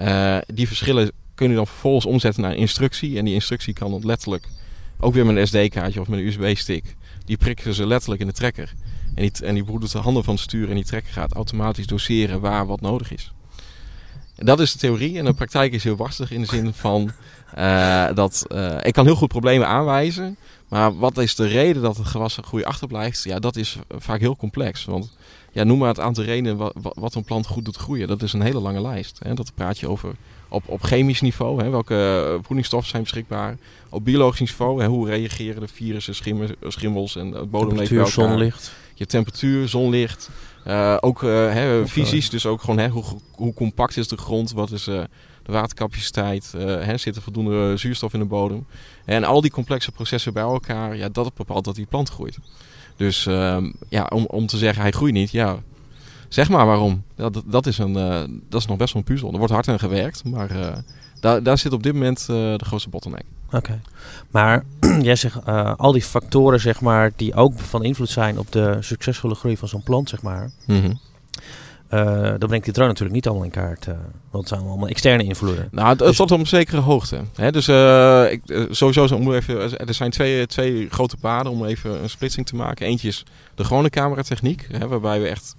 [0.00, 3.18] Uh, die verschillen kun je dan vervolgens omzetten naar een instructie.
[3.18, 4.48] En die instructie kan dan letterlijk,
[5.00, 8.32] ook weer met een SD-kaartje of met een USB-stick, die prikken ze letterlijk in de
[8.32, 8.72] trekker.
[9.14, 11.86] En die, en die doet de handen van het stuur en die trekker gaat automatisch
[11.86, 13.32] doseren waar wat nodig is.
[14.36, 15.18] Dat is de theorie.
[15.18, 17.12] En de praktijk is heel warstig in de zin van
[18.14, 18.46] dat
[18.82, 20.36] ik kan heel goed problemen aanwijzen.
[20.70, 23.24] Maar wat is de reden dat het gewas een groei achterblijft?
[23.24, 24.84] Ja, dat is vaak heel complex.
[24.84, 25.16] Want
[25.52, 28.08] ja, noem maar het aantal redenen wat, een plant goed doet groeien.
[28.08, 29.18] Dat is een hele lange lijst.
[29.22, 29.34] Hè.
[29.34, 30.14] Dat praat je over
[30.48, 31.62] op, op chemisch niveau.
[31.62, 31.70] Hè.
[31.70, 33.56] Welke voedingsstoffen zijn beschikbaar?
[33.88, 34.80] Op biologisch niveau.
[34.80, 34.88] Hè.
[34.88, 36.14] Hoe reageren de virussen,
[36.68, 38.72] schimmels en het bodemleven zonlicht.
[38.94, 40.30] Je temperatuur, zonlicht.
[40.66, 44.52] Uh, ook uh, hè, fysisch, dus ook gewoon hè, hoe, hoe compact is de grond?
[44.52, 45.02] Wat is uh,
[45.42, 48.66] de watercapaciteit, hè, zit er voldoende zuurstof in de bodem.
[49.10, 52.38] En al die complexe processen bij elkaar, ja, dat bepaalt dat die plant groeit.
[52.96, 55.56] Dus uh, ja, om, om te zeggen hij groeit niet, ja,
[56.28, 57.02] zeg maar waarom.
[57.14, 59.32] Dat, dat, is, een, uh, dat is nog best wel een puzzel.
[59.32, 60.76] Er wordt hard aan gewerkt, maar uh,
[61.20, 63.24] daar, daar zit op dit moment de grootste bottleneck.
[63.52, 63.80] Oké,
[64.30, 64.64] maar
[65.00, 65.46] jij zegt
[65.76, 69.68] al die factoren zeg maar, die ook van invloed zijn op de succesvolle groei van
[69.68, 70.50] zo'n plant, zeg maar.
[70.66, 71.00] Mm -hmm.
[71.94, 73.86] Uh, dan brengt die drone natuurlijk niet allemaal in kaart.
[73.86, 73.94] Uh,
[74.30, 75.68] want het zijn allemaal externe invloeden.
[75.70, 76.16] Nou, het, dus...
[76.16, 77.20] tot op een zekere hoogte.
[77.34, 77.52] Hè?
[77.52, 82.10] Dus uh, ik, sowieso, om even, er zijn twee, twee grote paden om even een
[82.10, 82.86] splitsing te maken.
[82.86, 83.24] Eentje is
[83.54, 85.56] de gewone cameratechniek, hè, waarbij we echt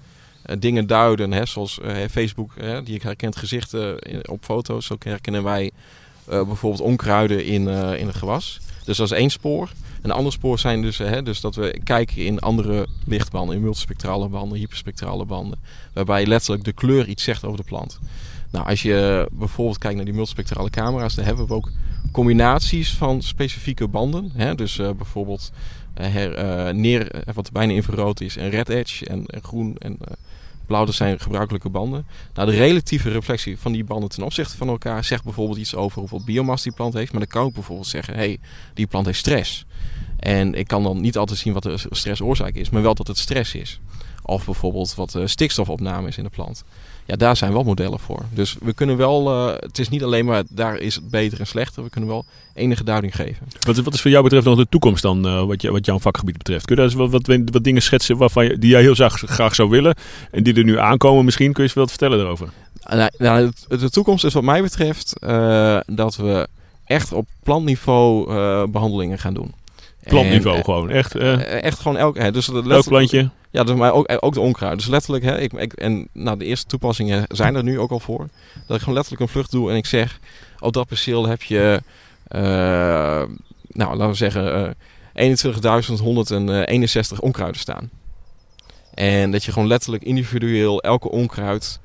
[0.59, 1.79] dingen duiden, hè, zoals
[2.11, 4.85] Facebook, hè, die herkent gezichten op foto's.
[4.85, 5.71] Zo herkennen wij
[6.25, 7.67] bijvoorbeeld onkruiden in,
[7.97, 8.59] in het gewas.
[8.85, 9.69] Dus dat is één spoor.
[10.01, 14.27] Een ander spoor zijn dus, hè, dus dat we kijken in andere lichtbanden, in multispectrale
[14.27, 15.59] banden, hyperspectrale banden.
[15.93, 17.99] Waarbij letterlijk de kleur iets zegt over de plant.
[18.51, 21.71] Nou, als je bijvoorbeeld kijkt naar die multispectrale camera's, dan hebben we ook
[22.11, 24.31] combinaties van specifieke banden.
[24.33, 24.55] Hè?
[24.55, 25.51] Dus uh, bijvoorbeeld
[25.93, 29.97] her, uh, neer, wat bijna infrarood is, en red edge en, en groen en
[30.71, 32.05] blauw, dat zijn gebruikelijke banden.
[32.33, 35.99] Nou, de relatieve reflectie van die banden ten opzichte van elkaar zegt bijvoorbeeld iets over
[35.99, 37.11] hoeveel biomasse die plant heeft.
[37.11, 38.39] Maar dan kan ik bijvoorbeeld zeggen, hey,
[38.73, 39.65] die plant heeft stress.
[40.19, 43.17] En ik kan dan niet altijd zien wat de stressoorzaak is, maar wel dat het
[43.17, 43.79] stress is.
[44.23, 46.63] Of bijvoorbeeld wat de stikstofopname is in de plant.
[47.05, 48.25] Ja, daar zijn wel modellen voor.
[48.33, 51.47] Dus we kunnen wel, uh, het is niet alleen maar daar is het beter en
[51.47, 51.83] slechter.
[51.83, 53.47] We kunnen wel enige duiding geven.
[53.59, 55.99] Wat, wat is voor jou betreft nog de toekomst dan, uh, wat, je, wat jouw
[55.99, 56.65] vakgebied betreft?
[56.65, 59.23] Kun je daar eens wat, wat, wat dingen schetsen waarvan je, die jij heel graag,
[59.25, 59.95] graag zou willen
[60.31, 61.53] en die er nu aankomen misschien?
[61.53, 62.49] Kun je eens wat vertellen daarover?
[62.89, 66.47] Nou, nou, de toekomst is wat mij betreft uh, dat we
[66.85, 68.25] echt op plantniveau
[68.67, 69.53] behandelingen gaan doen.
[70.03, 71.15] Plantniveau en, gewoon, echt?
[71.15, 73.29] Uh, echt gewoon elk, hè, dus elk plantje?
[73.51, 74.77] Ja, dus, maar ook, ook de onkruid.
[74.77, 77.99] Dus letterlijk, hè, ik, ik, en nou, de eerste toepassingen zijn er nu ook al
[77.99, 78.27] voor.
[78.67, 80.19] Dat ik gewoon letterlijk een vlucht doe en ik zeg...
[80.59, 81.81] Op dat perceel heb je,
[82.35, 82.41] uh,
[83.67, 84.75] nou laten we zeggen,
[85.15, 85.35] uh,
[87.13, 87.89] 21.161 onkruiden staan.
[88.93, 91.79] En dat je gewoon letterlijk individueel elke onkruid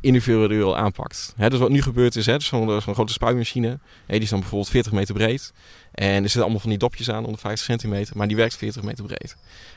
[0.00, 1.32] individueel aanpakt.
[1.36, 3.78] Hè, dus wat nu gebeurt is, hè, dus zo'n grote spuitmachine.
[4.06, 5.52] Die is dan bijvoorbeeld 40 meter breed.
[5.92, 8.16] En er zitten allemaal van die dopjes aan, onder 50 centimeter.
[8.16, 9.36] Maar die werkt 40 meter breed.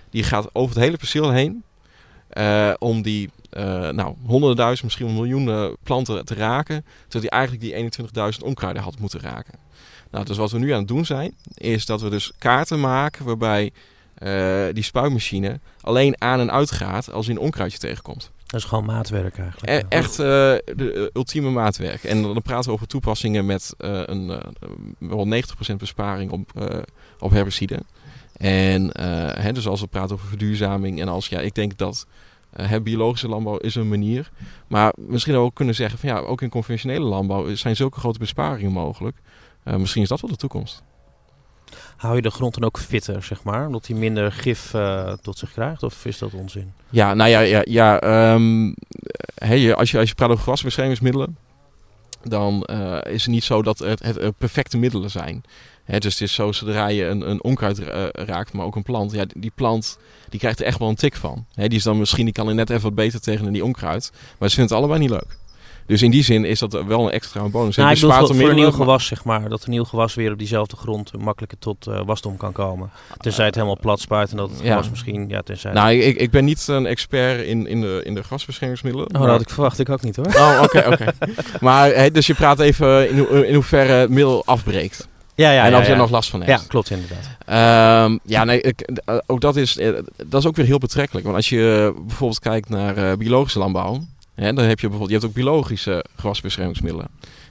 [0.10, 1.64] Die gaat over het hele perceel heen.
[2.34, 6.86] Uh, om die uh, nou, honderdduizend, misschien miljoenen planten te raken.
[7.08, 8.04] Zodat hij eigenlijk die
[8.34, 9.54] 21.000 onkruiden had moeten raken.
[10.12, 13.26] Nou, dus wat we nu aan het doen zijn, is dat we dus kaarten maken
[13.26, 13.72] waarbij
[14.20, 18.32] uh, die spuitmachine alleen aan en uit gaat als hij een onkruidje tegenkomt.
[18.50, 19.84] Dat is gewoon maatwerk eigenlijk.
[19.84, 20.26] E echt uh,
[20.76, 22.04] de ultieme maatwerk.
[22.04, 24.42] En dan praten we over toepassingen met uh, een
[24.98, 25.28] wel
[25.72, 26.70] 90% besparing op,
[27.20, 27.80] op herbicide.
[28.38, 29.00] En
[29.42, 32.08] hè, dus als we praten over verduurzaming en als ja, ik denk dat
[32.84, 34.32] biologische landbouw is een manier.
[34.68, 38.72] Maar misschien ook kunnen zeggen van ja, ook in conventionele landbouw zijn zulke grote besparingen
[38.72, 39.18] mogelijk.
[39.64, 40.84] misschien is dat wel de toekomst.
[41.98, 43.66] Hou je de grond dan ook fitter, zeg maar?
[43.66, 45.84] Omdat hij minder gif uh, tot zich krijgt?
[45.84, 46.74] Of is dat onzin?
[46.90, 48.00] Ja, nou ja, ja, ja
[49.36, 51.38] hey, als, je, als je praat over gewasbeschermingsmiddelen,
[52.24, 55.44] dan uh, is het niet zo dat het, het, het perfecte middelen zijn.
[55.86, 57.80] Dus het is zo, zodra je een, een onkruid
[58.14, 61.16] raakt, maar ook een plant, ja, die plant die krijgt er echt wel een tik
[61.16, 61.46] van.
[61.54, 64.12] Die is dan misschien, die kan er net even wat beter tegen dan die onkruid.
[64.38, 65.38] Maar ze vinden het allebei niet leuk.
[65.90, 67.76] Dus in die zin is dat wel een extra bonus.
[67.76, 69.50] Nou, ik bedoel, voor, voor een nieuw gewas, zeg maar.
[69.50, 72.90] Dat een nieuw gewas weer op diezelfde grond makkelijker tot uh, wasdom kan komen.
[73.18, 74.70] Tenzij het helemaal plat spuit en dat het ja.
[74.70, 75.30] gewas misschien...
[75.30, 79.08] Ja, tenzij nou, ik, ik ben niet een expert in, in, de, in de grasbeschermingsmiddelen.
[79.16, 79.80] Oh, dat had ik verwacht.
[79.80, 80.26] Ik ook niet hoor.
[80.26, 81.06] Oh, oké, oké.
[81.66, 85.08] maar hey, dus je praat even in, ho in hoeverre het middel afbreekt.
[85.36, 86.62] Ja, ja, en of je er nog last van hebt.
[86.62, 88.06] Ja, klopt inderdaad.
[88.08, 88.90] Um, ja, nee, ik,
[89.26, 89.80] ook dat is,
[90.28, 91.26] dat is ook weer heel betrekkelijk.
[91.26, 94.02] Want als je bijvoorbeeld kijkt naar uh, biologische landbouw
[94.40, 97.08] dan heb je bijvoorbeeld, je hebt ook biologische gewasbeschermingsmiddelen.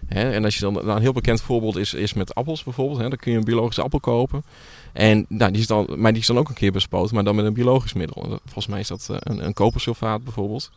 [0.08, 3.00] en als je dan, nou, een heel bekend voorbeeld is, is met appels bijvoorbeeld.
[3.00, 4.44] dan kun je een biologische appel kopen.
[4.92, 7.36] En nou, die is dan, maar die is dan ook een keer bespoten, maar dan
[7.36, 8.40] met een biologisch middel.
[8.44, 10.70] Volgens mij is dat eh, een, kopersulfaat bijvoorbeeld.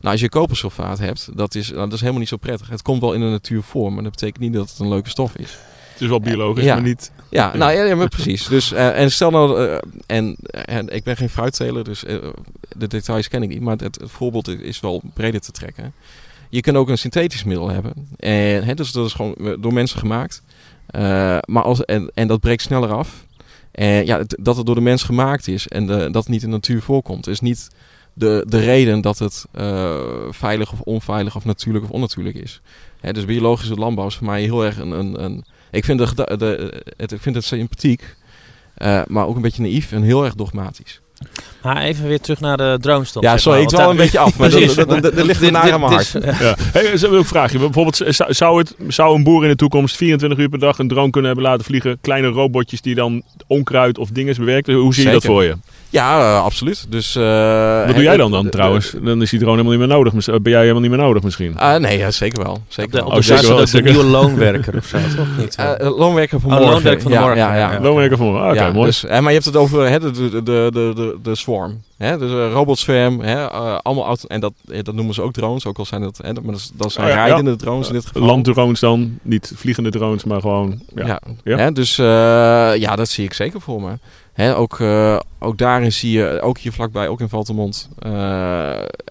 [0.00, 2.68] Nou, als je kopersulfaat hebt, dat is, nou, dat is helemaal niet zo prettig.
[2.68, 5.08] Het komt wel in de natuur voor, maar dat betekent niet dat het een leuke
[5.08, 5.58] stof is.
[5.98, 7.12] Het is wel biologisch, maar niet...
[7.30, 8.46] Ja, nou ja, maar precies.
[8.46, 12.16] Dus, uh, en stel nou, uh, en, en ik ben geen fruitteler, dus uh,
[12.76, 13.60] de details ken ik niet.
[13.60, 15.92] Maar het, het, voorbeeld is wel breder te trekken.
[16.48, 17.92] Je kunt ook een synthetisch middel hebben.
[18.16, 20.42] En, hè, dus dat is gewoon door mensen gemaakt.
[21.44, 23.26] maar als, en, en dat breekt sneller af.
[23.70, 26.48] En ja, dat het door de mens gemaakt is en de, dat het niet in
[26.48, 27.68] de natuur voorkomt, is niet
[28.12, 29.44] de, de reden dat het
[30.30, 32.60] veilig of onveilig of natuurlijk of onnatuurlijk is.
[33.00, 36.36] Hè, dus biologische landbouw is voor mij heel erg een, een, een ik vind, de,
[36.36, 38.16] de, het, ik vind het sympathiek,
[38.78, 41.00] uh, maar ook een beetje naïef en heel erg dogmatisch.
[41.62, 44.52] Maar even weer terug naar de drones Ja, sorry, ik dwal een beetje af, maar
[44.52, 46.12] er ligt een naar aan mijn hart.
[46.12, 46.56] Ja.
[46.72, 47.58] Hey, wil ik vragen.
[47.58, 51.10] Bijvoorbeeld, zou, het, zou een boer in de toekomst 24 uur per dag een drone
[51.10, 51.98] kunnen hebben laten vliegen?
[52.00, 54.74] Kleine robotjes die dan onkruid of dingen bewerken?
[54.74, 55.56] Hoe zie je dat voor je?
[55.90, 56.86] Ja, uh, absoluut.
[56.88, 58.94] Dus, uh, Wat doe jij dan dan trouwens?
[59.02, 60.42] Dan is die drone helemaal niet meer nodig.
[60.42, 61.54] Ben jij helemaal niet meer nodig misschien?
[61.58, 62.62] Uh, nee, ja, zeker wel.
[62.68, 63.06] Zeker de, wel.
[63.06, 63.64] Oh, zeker wel.
[63.64, 65.56] De nieuwe loonwerker of zo, toch niet?
[65.78, 66.74] loonwerker van oh, morgen.
[66.74, 67.38] Loonwerker van ja, morgen.
[67.38, 67.80] Ja, ja, ja.
[67.80, 68.86] Loonwerker van morgen, oké, okay, mooi.
[68.86, 71.80] Dus, maar je hebt het over hè, de, de, de, de, de swarm.
[71.96, 72.18] Hè?
[72.18, 73.42] Dus uh, robotswarm, hè?
[73.42, 76.32] Uh, allemaal auto en dat, dat noemen ze ook drones, ook al zijn dat, hè,
[76.32, 78.22] maar dat, dat zijn oh, ja, rijdende drones in dit geval.
[78.22, 80.82] Landdrones dan, niet vliegende drones, maar gewoon.
[80.94, 81.56] Ja, ja.
[81.56, 81.72] Hè?
[81.72, 83.98] dus ja, dat zie ik zeker voor me.
[84.38, 88.12] Hè, ook, uh, ook daarin zie je, ook hier vlakbij, ook in Valtemont, uh,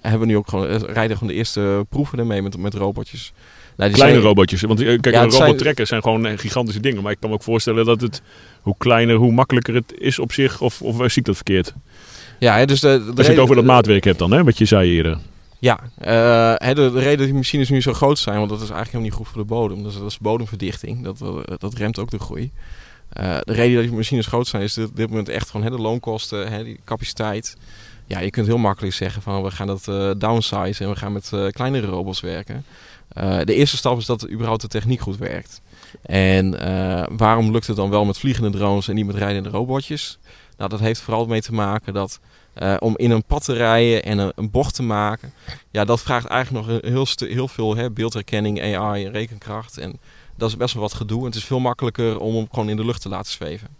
[0.01, 3.33] hebben we nu ook gewoon, rijden gewoon de eerste proeven ermee met, met robotjes.
[3.77, 7.03] Nou, Kleine zijn, robotjes, want kijk, ja, zijn, zijn gewoon gigantische dingen.
[7.03, 8.21] Maar ik kan me ook voorstellen dat het,
[8.61, 11.73] hoe kleiner, hoe makkelijker het is op zich, of, of zie ik dat verkeerd?
[12.39, 14.57] Ja, hè, dus de, de Als je het over dat maatwerk hebt dan, hè, wat
[14.57, 15.17] je zei eerder.
[15.59, 18.69] Ja, uh, de, de, reden dat die machines nu zo groot zijn, want dat is
[18.69, 19.83] eigenlijk helemaal niet goed voor de bodem.
[19.83, 21.19] Dat is, dat is bodemverdichting, dat,
[21.59, 22.51] dat remt ook de groei.
[23.19, 25.71] Uh, de reden dat die machines groot zijn is op dit moment echt gewoon hè,
[25.71, 27.55] de loonkosten, hè, die capaciteit.
[28.05, 31.11] Ja, je kunt heel makkelijk zeggen van we gaan dat uh, downsize en we gaan
[31.11, 32.65] met uh, kleinere robots werken.
[33.43, 35.61] de eerste stap is dat überhaupt de techniek goed werkt.
[36.01, 36.51] En
[37.17, 40.19] waarom lukt het dan wel met vliegende drones en niet met rijdende robotjes?
[40.57, 42.19] Nou, dat heeft vooral mee te maken dat
[42.79, 45.33] om in een pad te rijden en een, een, bocht te maken,
[45.71, 49.77] ja, dat vraagt eigenlijk nog heel, heel veel hè, beeldherkenning, AI, rekenkracht.
[49.77, 49.99] En
[50.37, 51.19] dat is best wel wat gedoe.
[51.19, 53.76] En het is veel makkelijker om hem gewoon in de lucht te laten zweven.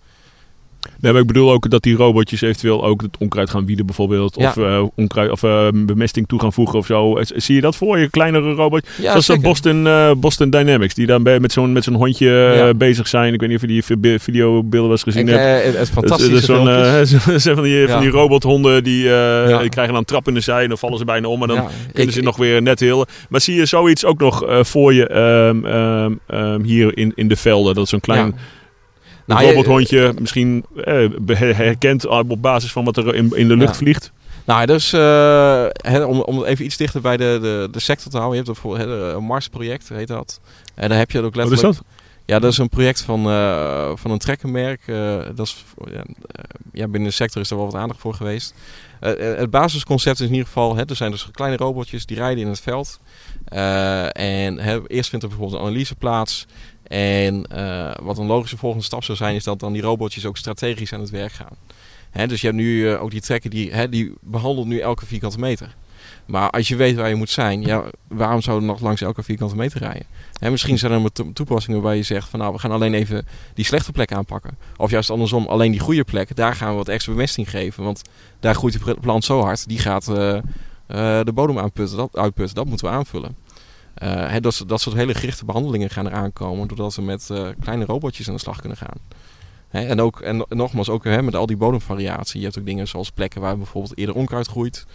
[1.00, 4.38] Nee, maar ik bedoel ook dat die robotjes eventueel ook het onkruid gaan wieden bijvoorbeeld.
[4.38, 7.18] Of, uh, onkruid, of uh, bemesting toe gaan voegen of zo.
[7.22, 8.88] Zie je dat voor je, kleinere robot?
[9.02, 12.74] Ja, Zoals Boston, uh, Boston Dynamics, die dan met zo'n met zo'n hondje ja.
[12.74, 13.34] bezig zijn.
[13.34, 15.66] Ik weet niet of je die videobeelden wel eens gezien hebt.
[15.66, 16.46] Het is fantastisch.
[16.46, 19.04] zijn van die, van die robothonden die,
[19.60, 21.42] die, krijgen dan trap in de zij en dan vallen ze bijna om.
[21.42, 23.06] En dan kunnen ze nog weer net heel.
[23.30, 27.36] Maar zie je zoiets ook nog voor je um, um, um, hier in, in de
[27.36, 27.74] velden?
[27.76, 28.36] Dat is zo'n klein
[29.28, 31.10] nou, een robothondje misschien eh,
[31.56, 34.12] herkent op basis van wat er in, in de lucht vliegt.
[34.46, 38.40] Nou, dus uh, om, om even iets dichter bij de, de, de sector te houden.
[38.40, 40.40] Je hebt bijvoorbeeld een Mars-project, heet dat.
[40.76, 41.62] En daar heb je ook letterlijk...
[41.62, 41.86] Wat is dat?
[42.28, 44.88] Ja, dat is een project van, uh, van een trekkermerk.
[44.88, 45.66] Uh, dat is,
[46.74, 48.54] ja, binnen de sector is er wel wat aandacht voor geweest.
[49.00, 52.50] het basisconcept is in ieder geval, hè, er zijn dus kleine robotjes die rijden in
[52.50, 53.00] het veld.
[54.12, 56.46] en hè, eerst vindt er bijvoorbeeld een analyse plaats.
[56.88, 60.38] En uh, wat een logische volgende stap zou zijn, is dat dan die robotjes ook
[60.38, 61.56] strategisch aan het werk gaan.
[62.12, 65.06] Hè, dus je hebt nu uh, ook die trekker die, hè, die behandelt nu elke
[65.06, 65.76] vierkante meter.
[66.26, 69.24] Maar als je weet waar je moet zijn, ja, waarom zou je nog langs elke
[69.24, 70.06] vierkante meter rijden?
[70.40, 73.66] Hè, misschien zijn er toepassingen waar je zegt van nou, we gaan alleen even die
[73.66, 74.58] slechte plek aanpakken.
[74.78, 77.84] Of juist andersom, alleen die goede plek, daar gaan we wat extra bemesting geven.
[77.84, 78.02] Want
[78.40, 80.16] daar groeit die plant zo hard, die gaat uh,
[81.24, 82.56] de bodem aanputten, dat, uitputten.
[82.56, 83.36] Dat moeten we aanvullen.
[84.04, 88.28] Uh, dat, dat soort hele gerichte behandelingen gaan eraan komen, doordat we met kleine robotjes
[88.28, 88.98] aan de slag kunnen gaan
[89.70, 92.40] en, ook, en nogmaals, ook met al die bodemvariatie.
[92.40, 94.86] Je hebt ook dingen zoals plekken waar bijvoorbeeld eerder onkruid groeit.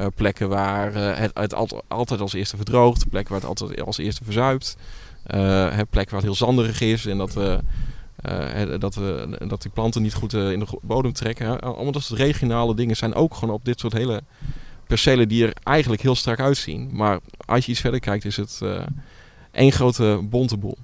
[0.00, 1.54] Uh, plekken waar het, het
[1.88, 3.08] altijd, als eerste verdroogt.
[3.08, 4.76] Plekken waar het altijd als eerste verzuipt.
[5.90, 7.32] Plekken waar het heel zanderig is en dat,
[8.78, 8.98] dat,
[9.48, 11.60] dat die planten niet goed in de bodem trekken.
[11.60, 14.22] Allemaal dat soort regionale dingen zijn ook gewoon op dit soort hele
[14.94, 16.90] percelen die er eigenlijk heel strak uitzien.
[16.92, 18.60] Maar als je iets verder kijkt is het
[19.52, 20.76] één grote bonte boel.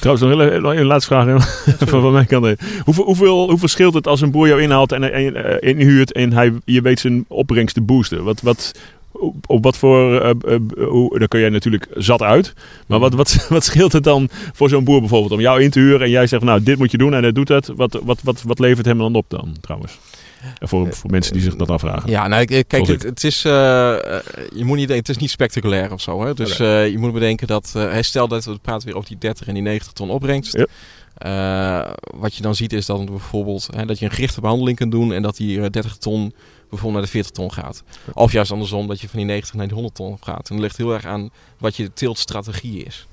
[0.00, 0.26] Trouwens,
[0.62, 1.58] nog een, laatste vraag
[1.90, 2.56] van mijn kant.
[2.84, 6.32] Hoeveel, hoeveel, hoeveel scheelt het als een boer jou inhaalt en, en uh, inhuurt en
[6.32, 8.24] hij, je weet zijn opbrengst te boosten?
[8.24, 8.72] Wat, wat,
[9.46, 10.22] op wat voor.
[10.22, 12.54] Uh, uh, hoe, daar kun jij natuurlijk zat uit.
[12.86, 15.78] Maar wat, wat, wat scheelt het dan voor zo'n boer bijvoorbeeld om jou in te
[15.78, 17.70] huren en jij zegt: Nou, dit moet je doen en hij doet het.
[17.76, 19.98] Wat, wat, wat, wat levert hem dan op dan trouwens?
[20.60, 22.10] Voor, voor mensen die zich dat afvragen.
[22.10, 25.92] Ja, nou, kijk, het, het, is, uh, je moet niet denken, het is niet spectaculair
[25.92, 26.24] of zo.
[26.24, 26.34] Hè?
[26.34, 29.46] Dus uh, je moet bedenken dat, uh, stel dat we praten weer over die 30
[29.46, 30.66] en die 90 ton opbrengst.
[31.16, 31.94] Ja.
[32.16, 35.12] wat je dan ziet is dan bijvoorbeeld hè, dat je een gerichte behandeling kunt doen
[35.12, 36.34] en dat die 30 ton
[36.70, 37.82] bijvoorbeeld naar de 40 ton gaat.
[38.12, 40.48] Of juist andersom, dat je van die 90 naar die 100 ton gaat.
[40.48, 43.06] En dat ligt heel erg aan wat je tiltstrategie is.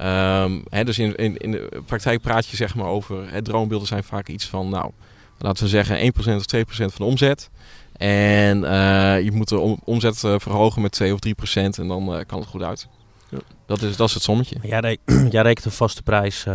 [0.00, 3.88] Um, hè, dus in, in, in de praktijk praat je zeg maar over, hè, droombeelden
[3.88, 4.90] zijn vaak iets van, nou,
[5.38, 7.50] laten we zeggen 1% of 2% van de omzet.
[7.96, 12.20] En uh, je moet de omzet uh, verhogen met 2 of 3% en dan uh,
[12.26, 12.88] kan het goed uit.
[13.28, 13.38] Ja.
[13.66, 14.56] Dat, is, dat is het sommetje.
[14.62, 14.98] Jij, re
[15.30, 16.46] jij rekent een vaste prijs.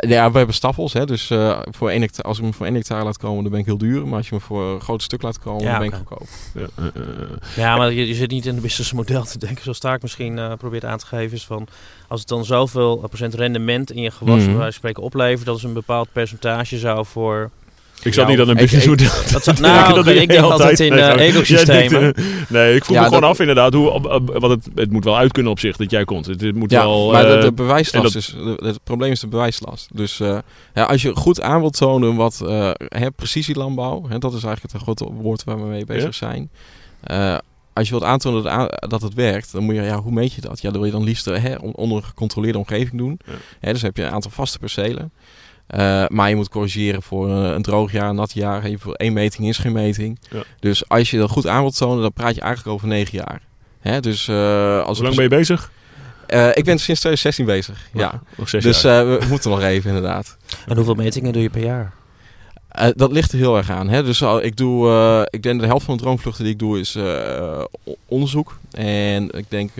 [0.00, 0.92] Ja, we hebben staffels.
[0.92, 1.26] Hè, dus
[1.70, 3.78] voor één hectare, als ik me voor 1 hectare laat komen, dan ben ik heel
[3.78, 4.06] duur.
[4.06, 6.28] Maar als je me voor een groot stuk laat komen, ja, dan ben ik goedkoop.
[6.54, 6.90] Ja,
[7.56, 9.62] ja maar je, je, zit niet in het businessmodel te denken.
[9.62, 11.36] Zoals Taak misschien probeert aan te geven.
[11.36, 11.66] Is van,
[12.08, 14.58] als het dan zoveel procent rendement in je gewas mm -hmm.
[14.58, 17.50] bij spreken oplevert, dat is een bepaald percentage zou voor
[18.02, 19.10] ik zat niet aan een business model.
[19.32, 22.14] Dat zou, nou, dat ik denk altijd in uh, ecosystemen.
[22.48, 23.74] nee, ik voel ja, me gewoon af inderdaad.
[23.74, 26.26] Hoe, want het, het moet wel uit kunnen op zich dat jij komt.
[26.26, 28.34] Het, het moet ja, wel, maar uh, de, de, bewijslast dat, is...
[28.56, 29.88] Het probleem is de bewijslast.
[29.92, 30.38] Dus uh,
[30.74, 32.42] ja, als je goed aan wilt tonen wat
[32.88, 34.08] hè, precisielandbouw...
[34.08, 36.50] Hè, dat is eigenlijk het grote woord waar we mee bezig zijn
[37.72, 40.40] als je wilt aantonen dat, dat, het werkt, dan moet je, ja, hoe meet je
[40.40, 40.60] dat?
[40.60, 43.20] Ja, dan wil je dan liefst hè, onder een gecontroleerde omgeving doen.
[43.26, 43.32] Ja.
[43.60, 45.12] Hè, dus heb je een aantal vaste percelen.
[45.76, 48.70] Uh, maar je moet corrigeren voor een, een droog jaar, een nat jaar.
[48.78, 50.18] Voor één meting is geen meting.
[50.30, 50.42] Ja.
[50.60, 53.40] Dus als je dat goed aan wilt tonen, dan praat je eigenlijk over negen jaar.
[53.80, 55.70] Hè, dus, uh, als Hoe lang ben je bezig?
[56.28, 57.88] Uh, ik ben sinds 2016 bezig.
[57.94, 58.22] Oh, ja.
[58.60, 60.36] dus we moeten nog even inderdaad.
[60.66, 61.92] En hoeveel metingen doe je per jaar?
[62.78, 63.88] Uh, dat ligt er heel erg aan.
[63.88, 64.02] Hè?
[64.02, 66.80] Dus al, ik doe, uh, ik denk de helft van de droomvluchten die ik doe
[66.80, 67.64] is uh,
[68.06, 68.58] onderzoek.
[68.70, 69.70] En ik denk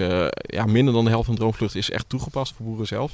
[0.43, 3.13] ja, minder dan de helft van de droomvluchten is echt toegepast voor boeren zelf.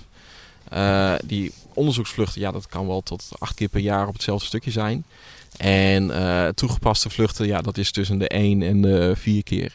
[0.75, 4.71] Uh, die onderzoeksvluchten, ja, dat kan wel tot acht keer per jaar op hetzelfde stukje
[4.71, 5.05] zijn.
[5.57, 9.73] En uh, toegepaste vluchten, ja, dat is tussen de één en de vier keer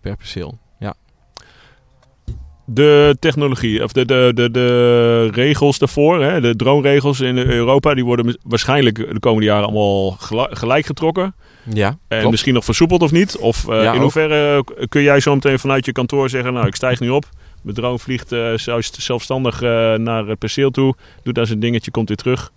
[0.00, 0.58] per perceel.
[0.78, 0.94] Ja.
[2.64, 8.04] De technologie, of de, de, de, de regels daarvoor, hè, de droneregels in Europa, die
[8.04, 10.16] worden waarschijnlijk de komende jaren allemaal
[10.50, 11.34] gelijk getrokken.
[11.72, 12.30] Ja, en klopt.
[12.30, 13.36] misschien nog versoepeld of niet?
[13.36, 16.74] Of uh, ja, in hoeverre kun jij zo meteen vanuit je kantoor zeggen, nou, ik
[16.74, 17.28] stijg nu op.
[17.66, 22.08] Mijn drone vliegt uh, zelfstandig uh, naar het perceel toe, doet daar zijn dingetje, komt
[22.08, 22.52] weer terug.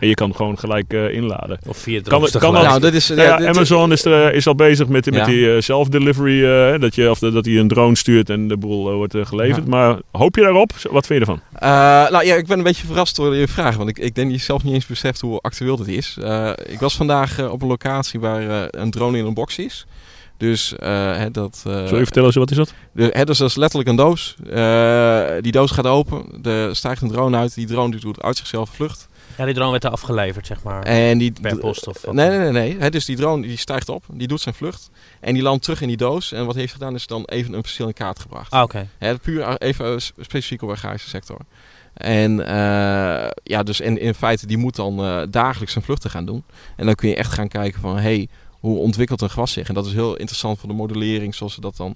[0.00, 1.58] En je kan gewoon gelijk uh, inladen.
[1.66, 4.46] Of via het kan, kan dat, nou, dat is, ja, ja, Amazon is, er, is
[4.46, 6.42] al bezig met, met die uh, self-delivery.
[6.42, 9.66] Uh, dat, je, of de, dat hij een drone stuurt en de boel wordt geleverd.
[9.66, 10.72] Maar hoop je daarop?
[10.90, 11.40] Wat vind je ervan?
[12.10, 13.76] nou ja, ik ben een beetje verrast door je vraag.
[13.76, 16.18] Want ik, ik denk dat je zelf niet eens beseft hoe actueel dit is.
[16.66, 19.86] ik was vandaag op een locatie waar een drone in een box is.
[20.42, 21.64] Dus uh, hè, dat...
[21.66, 22.74] Uh, Zal je vertellen eens, wat is dat?
[22.92, 24.36] De, hè, dus dat is letterlijk een doos.
[24.44, 27.54] Uh, die doos gaat open, er stijgt een drone uit.
[27.54, 29.08] Die drone doet uit zichzelf vlucht.
[29.38, 30.82] Ja, die drone werd er afgeleverd, zeg maar.
[30.82, 32.50] En die, per post of Nee, nee, nee.
[32.50, 32.76] nee.
[32.78, 34.90] Hè, dus die drone die stijgt op, die doet zijn vlucht.
[35.20, 36.32] En die landt terug in die doos.
[36.32, 38.52] En wat heeft gedaan is dan even een perceel in kaart gebracht.
[38.52, 38.88] Ah, oké.
[38.98, 39.18] Okay.
[39.18, 41.38] Puur even specifiek op de agrarische sector.
[41.94, 42.36] En
[43.42, 46.44] ja, dus in, in feite, die moet dan dagelijks zijn vluchten gaan doen.
[46.76, 47.98] En dan kun je echt gaan kijken van...
[47.98, 48.28] Hey,
[48.62, 49.68] hoe ontwikkelt een gras zich?
[49.68, 51.94] En dat is heel interessant voor de modellering, zoals ze dat dan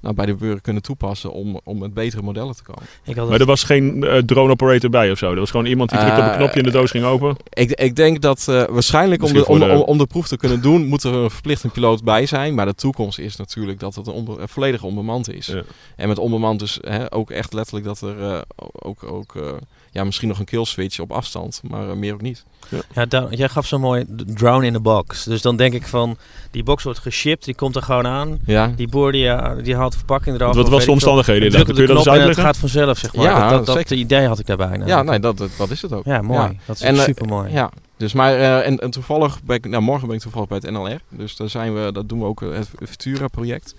[0.00, 3.28] nou, bij de burger kunnen toepassen om, om met betere modellen te komen.
[3.28, 5.30] Maar er was geen uh, drone operator bij of zo?
[5.30, 7.36] Er was gewoon iemand die drukte op een knopje en de doos ging open?
[7.52, 9.64] Ik, ik denk dat uh, waarschijnlijk om de, om, de...
[9.64, 12.54] Om, om, de proef te kunnen doen, moet er een verplicht een piloot bij zijn.
[12.54, 15.46] Maar de toekomst is natuurlijk dat het een onbe volledig onbemand is.
[15.46, 15.62] Ja.
[15.96, 18.40] En met onbemand dus hè, ook echt letterlijk dat er uh,
[18.72, 19.04] ook...
[19.04, 19.60] ook
[19.92, 22.44] ja, misschien nog een kill switch op afstand, maar meer ook niet.
[22.68, 25.24] Ja, ja jij gaf zo mooi drone in the box.
[25.24, 26.16] Dus dan denk ik van,
[26.50, 28.38] die box wordt geshipped, die komt er gewoon aan.
[28.46, 28.72] Ja.
[28.76, 29.30] Die boer die,
[29.62, 30.54] die haalt de verpakking eraf.
[30.54, 31.50] Wat was de omstandigheden?
[31.50, 33.24] Druk op de knop en het gaat vanzelf, zeg maar.
[33.24, 34.80] Ja, dat, dat, dat idee had ik daarbij.
[34.86, 36.04] Ja, nee, dat, dat is het ook.
[36.04, 36.58] Ja, mooi.
[36.66, 37.52] Dat is en, super mooi.
[37.52, 40.58] Ja, dus maar, uh, en, en, toevallig ben ik, nou morgen ben ik toevallig bij
[40.62, 41.00] het NLR.
[41.08, 43.74] Dus daar zijn we, dat doen we ook het Futura project.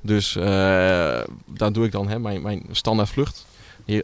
[0.00, 0.44] Dus uh,
[1.46, 3.46] daar doe ik dan hè, mijn, mijn standaard vlucht.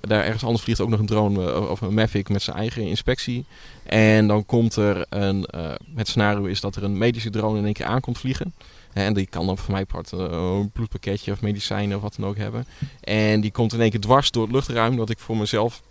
[0.00, 2.82] Daar ergens anders vliegt ook nog een drone uh, of een Mavic met zijn eigen
[2.82, 3.44] inspectie.
[3.82, 5.48] En dan komt er een,
[5.94, 8.54] het scenario is dat er een medische drone in één keer aankomt vliegen.
[8.92, 12.36] En die kan dan voor mij part een bloedpakketje of medicijnen of wat dan ook
[12.36, 12.66] hebben.
[13.00, 15.82] En die komt in één keer dwars door het luchtruim dat ik voor mezelf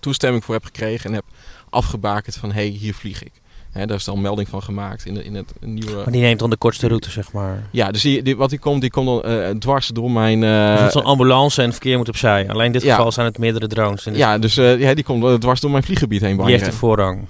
[0.00, 1.24] toestemming voor heb gekregen en heb
[1.70, 3.32] afgebakend van hé, hey, hier vlieg ik.
[3.72, 5.96] He, daar is dan melding van gemaakt in, de, in het nieuwe...
[5.96, 7.62] Maar die neemt dan de kortste route, zeg maar.
[7.70, 10.42] Ja, dus die, wat die komt, die komt dan uh, dwars door mijn...
[10.42, 10.82] Uh...
[10.82, 12.48] Dus zo'n ambulance en verkeer moet opzij.
[12.48, 14.02] Alleen in dit geval zijn het meerdere drones.
[14.02, 16.36] Dus ja, dus uh, ja, die komt dwars door mijn vlieggebied heen.
[16.36, 17.26] Die heeft de voorrang.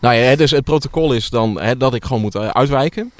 [0.00, 3.12] Nou ja, dus het protocol is dan hè, dat ik gewoon moet uitwijken.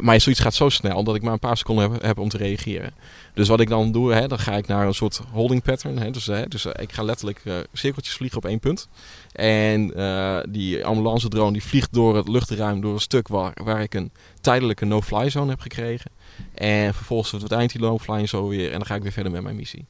[0.00, 2.36] maar zoiets gaat zo snel dat ik maar een paar seconden heb, heb om te
[2.36, 2.92] reageren.
[3.34, 5.98] Dus wat ik dan doe, hè, dan ga ik naar een soort holding pattern.
[5.98, 7.42] Hè, dus hè, dus ik ga letterlijk
[7.72, 8.88] cirkeltjes vliegen op één punt.
[9.32, 13.82] En uh, die ambulance drone die vliegt door het luchtruim, door een stuk waar, waar
[13.82, 16.10] ik een tijdelijke no-fly zone heb gekregen.
[16.54, 19.56] En vervolgens verdwijnt die no-fly zo weer en dan ga ik weer verder met mijn
[19.56, 19.86] missie.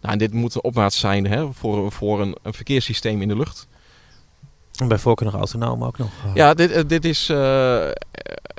[0.00, 3.36] Nou, en dit moet een opmaat zijn hè, voor, voor een, een verkeerssysteem in de
[3.36, 3.68] lucht.
[4.76, 6.10] En bij voorkeur nog autonoom ook nog.
[6.34, 7.28] Ja, dit, eh, dit is.
[7.28, 7.88] Uh,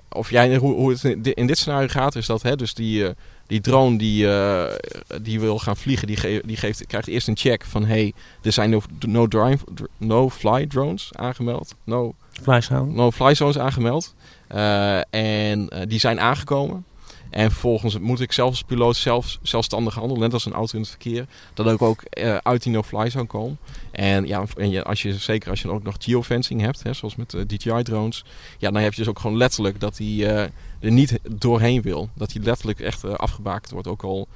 [0.09, 3.05] of jij, hoe, hoe het in dit scenario gaat, is dat hè, dus die,
[3.53, 4.73] die drone die, uh,
[5.21, 8.51] die wil gaan vliegen, die, ge die geeft, krijgt eerst een check van hey, er
[8.51, 9.63] zijn no, no, drive,
[9.97, 11.75] no fly drones aangemeld.
[11.83, 12.91] No fly zone.
[12.91, 14.13] No fly zones aangemeld.
[14.55, 16.85] Uh, en uh, die zijn aangekomen.
[17.33, 20.81] En vervolgens moet ik zelf als piloot zelf, zelfstandig handelen, net als een auto in
[20.81, 23.57] het verkeer, dat ik ook uh, uit die no-fly zone kom.
[23.91, 26.93] En ja, en je, als je, zeker als je dan ook nog geofencing hebt, hè,
[26.93, 28.25] zoals met uh, DJI-drones,
[28.57, 32.09] ja, dan heb je dus ook gewoon letterlijk dat die uh, er niet doorheen wil.
[32.15, 34.27] Dat die letterlijk echt afgebakend wordt, ook al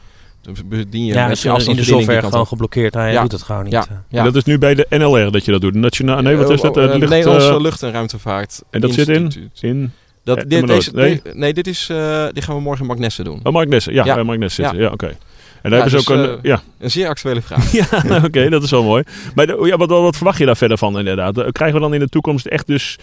[0.66, 2.94] bedien je ja, met je in de software gewoon geblokkeerd.
[2.94, 3.22] Hij ja.
[3.22, 3.74] doet het gewoon niet.
[3.74, 4.04] Ja.
[4.10, 4.24] ja.
[4.24, 5.74] dat is nu bij de NLR dat je dat doet.
[5.74, 6.78] Nationaal, nee, wat is dat?
[6.78, 8.64] Uh, lucht, Nederlandse lucht- en ruimtevaart.
[8.70, 9.52] En dat zit in?
[9.60, 9.94] in
[10.36, 11.22] dat, dit, deze, nee?
[11.34, 13.40] nee, dit is, uh, die gaan we morgen in Magnessen doen.
[13.44, 14.14] Oh, Magnessen, ja, ja.
[14.14, 14.82] bij Magnessen zitten.
[14.82, 15.06] Ja, oké.
[15.06, 15.18] Okay.
[15.62, 16.62] En daar ja, hebben ze dus, ook een, uh, ja.
[16.80, 17.72] een zeer actuele vraag.
[17.80, 19.04] ja, oké, okay, dat is wel mooi.
[19.36, 21.52] Maar de, ja, wat, wat verwacht je daar verder van inderdaad?
[21.52, 22.98] Krijgen we dan in de toekomst echt dus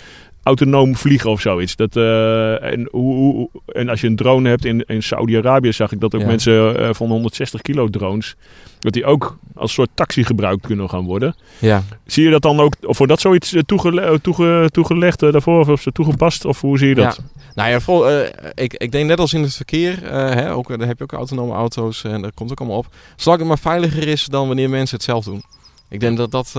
[0.45, 1.77] autonoom vliegen of zoiets.
[1.77, 5.93] Dat, uh, en, hoe, hoe, en als je een drone hebt in, in Saudi-Arabië, zag
[5.93, 6.27] ik dat ook ja.
[6.27, 8.37] mensen uh, van 160 kilo drones,
[8.79, 11.37] dat die ook als soort taxi gebruikt kunnen gaan worden.
[11.59, 11.83] Ja.
[12.07, 15.69] Zie je dat dan ook, of wordt dat zoiets toegele, toege, toegelegd uh, daarvoor, of
[15.69, 17.17] is toegepast, of hoe zie je dat?
[17.17, 17.43] Ja.
[17.55, 18.11] Nou ja, vol,
[18.55, 21.53] ik, ik denk net als in het verkeer, hè, ook, daar heb je ook autonome
[21.53, 22.87] auto's en dat komt ook allemaal op.
[23.17, 25.43] Zolang het maar veiliger is dan wanneer mensen het zelf doen.
[25.89, 26.51] Ik denk dat dat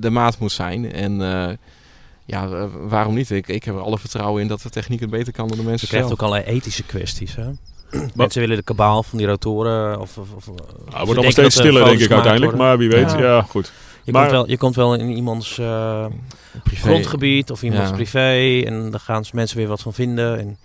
[0.00, 1.20] de maat moet zijn en
[2.26, 3.30] ja, uh, waarom niet?
[3.30, 5.64] Ik, ik heb er alle vertrouwen in dat de techniek het beter kan dan de
[5.64, 6.20] mensen Je krijgt zelf.
[6.20, 7.44] ook allerlei ethische kwesties, hè?
[8.14, 10.00] mensen willen de kabaal van die rotoren.
[10.00, 12.52] Of, of, of, nou, het wordt allemaal steeds stiller, denk ik uiteindelijk.
[12.52, 12.68] Worden.
[12.68, 13.72] Maar wie weet, ja, ja goed.
[14.04, 16.06] Je, maar, komt wel, je komt wel in iemands uh,
[16.64, 17.94] grondgebied of iemands ja.
[17.94, 18.62] privé.
[18.66, 20.38] En daar gaan mensen weer wat van vinden.
[20.38, 20.58] En...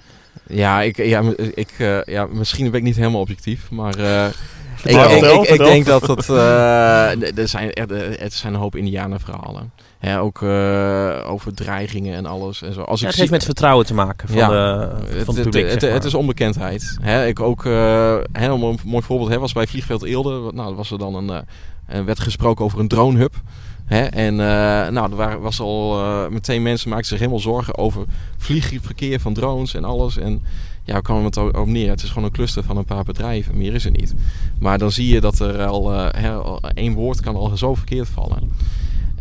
[0.47, 3.99] Ja, ik, ja, ik, uh, ja, misschien ben ik niet helemaal objectief, maar...
[4.85, 5.65] Uh, ik, ik, ik, ik, vertel.
[5.65, 6.27] denk dat het...
[6.27, 9.71] Uh, er, zijn, er, er zijn een hoop indianenverhalen.
[10.01, 12.61] Ja, ook uh, over dreigingen en alles.
[12.61, 12.81] En zo.
[12.81, 15.69] Als ja, ik het heeft met vertrouwen te maken van, ja, de, van het, publiek.
[15.69, 16.97] Het, het is onbekendheid.
[17.01, 17.73] Hè, ik ook, uh,
[18.31, 20.51] hè, een mooi voorbeeld hè, was bij Vliegveld Eelde.
[20.53, 21.37] Nou, was er dan een, uh,
[21.85, 23.33] er werd gesproken over een dronehub.
[23.85, 24.35] Hè, en
[24.93, 28.05] nou, er waren, was al meteen mensen maakten zich helemaal zorgen over
[28.37, 30.17] vliegverkeer van drones en alles.
[30.17, 30.43] En
[30.83, 31.89] ja, hoe kwam het op neer?
[31.89, 33.57] Het is gewoon een cluster van een paar bedrijven.
[33.57, 34.13] Meer is er niet.
[34.59, 38.07] Maar dan zie je dat er al, hè, al één woord kan al zo verkeerd
[38.07, 38.51] vallen.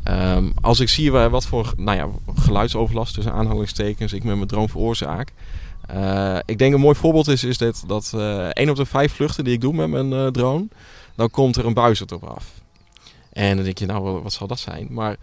[0.09, 4.69] Um, als ik zie wat voor nou ja, geluidsoverlast tussen aanhalingstekens ik met mijn drone
[4.69, 5.33] veroorzaak.
[5.95, 9.13] Uh, ik denk een mooi voorbeeld is, is dit, dat uh, één op de vijf
[9.13, 10.69] vluchten die ik doe met mijn uh, drone,
[11.15, 12.47] dan komt er een buizerd op af.
[13.33, 14.87] En dan denk je, nou wat zal dat zijn?
[14.91, 15.17] Maar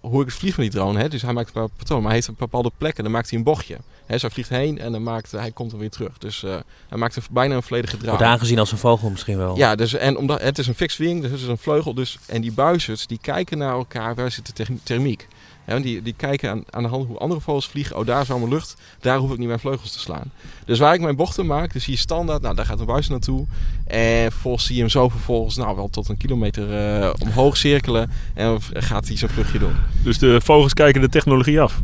[0.00, 2.28] hoe ik vlieg met die drone, hè, dus hij maakt een patroon, maar hij heeft
[2.28, 3.76] een bepaalde plekken, dan maakt hij een bochtje.
[4.06, 6.18] Hè, zo vliegt heen en dan maakt, hij komt er weer terug.
[6.18, 6.56] Dus uh,
[6.88, 8.10] hij maakt er bijna een volledige draai.
[8.10, 9.56] Wordt aangezien als een vogel misschien wel.
[9.56, 11.94] Ja, dus, en omdat, het is een fixed wing, dus het is een vleugel.
[11.94, 15.28] Dus, en die buizerds, die kijken naar elkaar, waar zit de thermiek?
[15.66, 17.96] Ja, die, die kijken aan, aan de hand hoe andere vogels vliegen.
[17.96, 18.76] Oh, daar is allemaal lucht.
[19.00, 20.32] Daar hoef ik niet mijn vleugels te slaan.
[20.64, 22.42] Dus waar ik mijn bochten maak, dus zie je standaard.
[22.42, 23.46] Nou, daar gaat een buis naartoe.
[23.86, 28.10] En vervolgens zie je hem zo vervolgens, nou wel tot een kilometer uh, omhoog cirkelen.
[28.34, 29.74] En gaat hij zijn vluchtje doen.
[30.02, 31.80] Dus de vogels kijken de technologie af?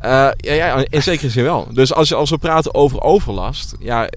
[0.00, 1.68] Ja, ja, in zekere zin wel.
[1.72, 4.08] Dus als, als we praten over overlast, ja,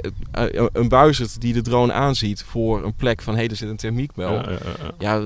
[0.73, 3.75] een buizerd die de drone aanziet voor een plek van hé, hey, er zit een
[3.75, 4.32] thermiekbel.
[4.32, 4.57] Ja,
[4.99, 5.21] ja,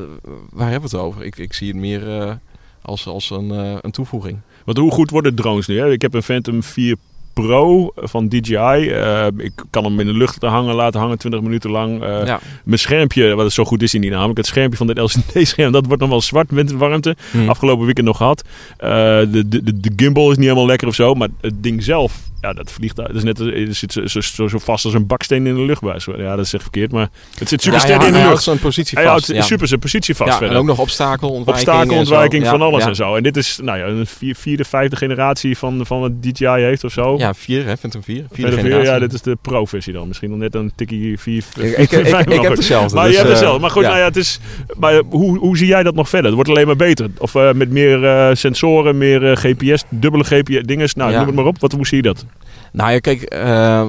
[0.50, 1.24] waar hebben we het over?
[1.24, 2.38] Ik, ik zie het meer
[2.82, 3.50] als, als een,
[3.86, 4.40] een toevoeging.
[4.66, 5.80] Want hoe goed worden drones nu?
[5.80, 5.92] Hè?
[5.92, 6.96] Ik heb een Phantom 4
[7.36, 8.56] Pro van DJI.
[8.56, 12.04] Uh, ik kan hem in de lucht hangen, laten hangen 20 minuten lang.
[12.04, 12.40] Ja.
[12.64, 15.72] Mijn schermpje, wat het zo goed is in die namelijk, het schermpje van dit LCD-scherm,
[15.72, 17.16] dat wordt nog wel zwart met warmte.
[17.32, 17.50] Hmm.
[17.50, 18.44] Afgelopen weekend nog gehad.
[18.80, 22.30] Uh, de, de, de gimbal is niet helemaal lekker of zo, maar het ding zelf
[22.46, 25.48] ja, dat vliegt dat is net het zit zo, zo, zo, vast als een baksteen
[25.48, 26.06] in de luchtbuis.
[26.06, 28.44] Ja, dat is echt verkeerd, maar het zit super sterk in de lucht.
[28.44, 29.04] zijn positie vast.
[29.04, 29.42] Hij houdt ja.
[29.42, 30.40] super zijn positie vast.
[30.40, 31.68] Ja, en ook nog obstakelontwijking.
[31.68, 33.16] Obstakelontwijking van alles en zo.
[33.16, 36.84] En dit is nou ja, een vier, vierde, vijfde generatie van, van wat DJI heeft
[36.84, 37.18] of zo.
[37.18, 38.26] Ja, vier, hè, Phantom 4.
[38.32, 40.08] Vierde vier, ja, dit is de pro-versie dan.
[40.08, 41.44] Misschien nog net een tikkie 4.
[41.58, 42.96] Ik, ik, ik, ik heb hetzelfde.
[42.96, 43.62] Maar dus, je hebt hetzelfde.
[43.62, 44.40] Maar goed, nou ja, het is,
[44.78, 46.26] maar hoe, hoe zie jij dat nog verder?
[46.26, 47.10] Het wordt alleen maar beter.
[47.18, 50.94] Of uh, met meer uh, sensoren, meer uh, GPS, dubbele GPS dinges.
[50.94, 51.60] Nou, noem het maar op.
[51.60, 52.26] Wat, hoe zie je dat?
[52.72, 53.86] Nou ja, kijk, uh,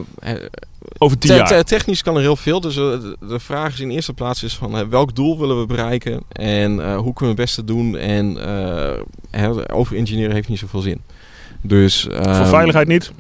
[0.99, 1.65] over tien jaar.
[1.65, 2.61] technisch kan er heel veel.
[2.61, 5.67] Dus uh, de vraag is in eerste plaats is van uh, welk doel willen we
[5.67, 7.97] bereiken en hoe kunnen we het beste doen.
[7.97, 8.39] En
[9.73, 11.01] over engineeren heeft niet zoveel zin.
[11.61, 13.13] Dus, Voor ehm, veiligheid niet?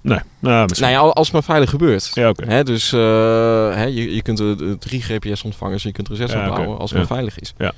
[0.00, 0.18] Nee.
[0.38, 2.10] Nou, nou ja, als het maar veilig gebeurt.
[2.14, 2.46] Ja, okay.
[2.48, 6.48] hè, dus hè, je, je kunt er drie GPS-ontvangers en je kunt er zes ja,
[6.48, 7.54] opbouwen als het maar veilig is.
[7.58, 7.72] Ja.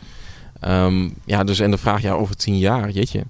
[0.84, 3.24] Um, ja, dus en de vraag ja, over tien jaar, jeetje.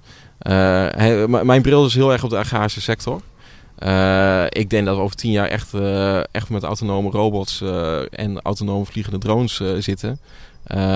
[0.47, 3.21] Uh, mijn bril is heel erg op de agrarische sector.
[3.85, 7.99] Uh, ik denk dat we over tien jaar echt, uh, echt met autonome robots uh,
[8.19, 10.19] en autonome vliegende drones zitten.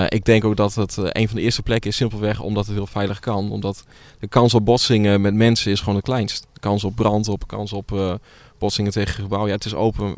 [0.08, 2.86] ik denk ook dat het een van de eerste plekken is, simpelweg omdat het heel
[2.86, 3.50] veilig kan.
[3.50, 3.84] Omdat
[4.18, 6.46] de kans op botsingen met mensen is gewoon het kleinst.
[6.52, 8.18] De kans op brand, op kans op
[8.58, 9.48] botsingen tegen gebouwen.
[9.50, 10.14] Ja, het is open,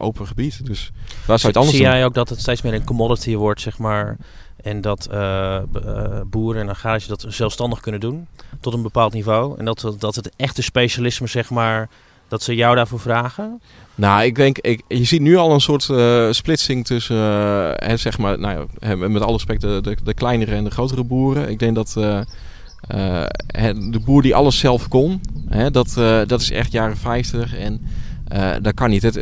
[0.00, 0.66] open gebied.
[0.66, 0.90] Dus
[1.26, 1.94] waar zou je het anders Zie doen?
[1.94, 4.16] jij ook dat het steeds meer een commodity wordt, zeg maar?
[4.62, 5.58] En dat uh,
[6.26, 8.26] boeren en agrariërs dat zelfstandig kunnen doen
[8.60, 9.58] tot een bepaald niveau.
[9.58, 11.88] En dat, dat het echte specialisme, zeg maar,
[12.28, 13.60] dat ze jou daarvoor vragen?
[13.94, 18.18] Nou, ik denk, ik, je ziet nu al een soort uh, splitsing tussen, uh, zeg
[18.18, 21.48] maar, nou, met alle respect, de, de, kleinere en de grotere boeren.
[21.48, 21.92] Ik denk dat
[23.90, 25.94] de boer die alles zelf kon, hè, dat,
[26.26, 27.86] dat is echt jaren 50 en
[28.62, 29.02] dat kan niet.
[29.02, 29.20] Het,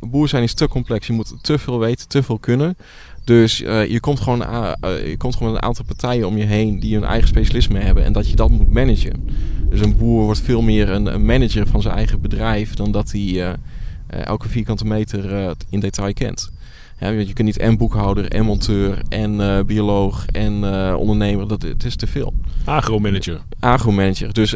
[0.00, 2.76] boer zijn is te complex, je moet te veel weten, te veel kunnen.
[3.24, 4.72] Dus uh, je, komt gewoon, uh,
[5.06, 8.12] je komt gewoon een aantal partijen om je heen die hun eigen specialisme hebben en
[8.12, 9.28] dat je dat moet managen.
[9.68, 13.10] Dus een boer wordt veel meer een, een manager van zijn eigen bedrijf dan dat
[13.10, 13.50] hij uh,
[14.06, 16.52] elke vierkante meter in detail kent.
[17.00, 20.64] Ja, je kunt niet en boekhouder en monteur en bioloog en
[20.96, 21.48] ondernemer.
[21.48, 22.34] Dat, het is te veel.
[22.64, 23.40] Agromanager.
[23.60, 24.32] Agromanager.
[24.32, 24.54] Dus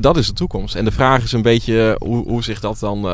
[0.00, 0.74] dat is de toekomst.
[0.74, 3.06] En de vraag is een beetje hoe, hoe zich dat dan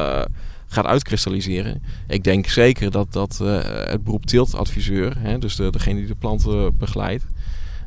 [0.72, 1.82] gaat uitkristalliseren.
[2.08, 6.14] Ik denk zeker dat, dat uh, het beroep teeltadviseur, hè, dus de, degene die de
[6.14, 7.24] planten begeleidt,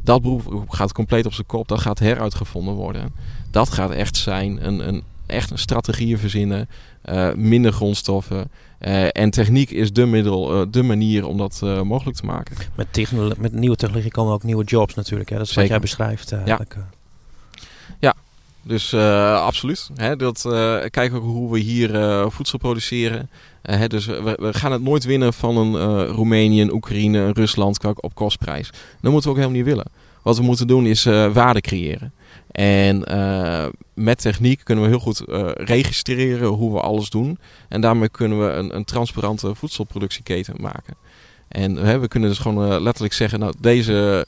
[0.04, 1.68] dat beroep gaat compleet op zijn kop.
[1.68, 3.14] Dat gaat heruitgevonden worden.
[3.52, 6.70] Dat gaat echt zijn een, een, echt een strategieën verzinnen,
[7.06, 8.52] uh, minder grondstoffen.
[8.80, 12.56] Uh, en techniek is de, middel, de manier om dat mogelijk te maken.
[12.76, 15.30] Met, met nieuwe technologie komen ook nieuwe jobs natuurlijk.
[15.30, 15.38] Hè?
[15.38, 16.30] Dat is wat jij beschrijft.
[16.46, 16.60] ja.
[18.64, 19.90] Dus uh, absoluut.
[19.96, 23.30] Hè, dat, uh, kijk ook hoe we hier uh, voedsel produceren.
[23.62, 28.70] Hè, dus we, gaan het nooit winnen van een Roemenië, Oekraïne, een Rusland op kostprijs.
[29.02, 29.92] Dat moeten we ook helemaal niet willen.
[30.22, 31.04] Wat we moeten doen is
[31.34, 32.14] waarde creëren.
[32.52, 33.04] En
[33.94, 37.38] met techniek kunnen we heel goed registreren hoe we alles doen.
[37.70, 40.96] En daarmee kunnen we een, een transparante voedselproductieketen maken.
[41.48, 44.26] En we kunnen dus gewoon letterlijk zeggen, nou deze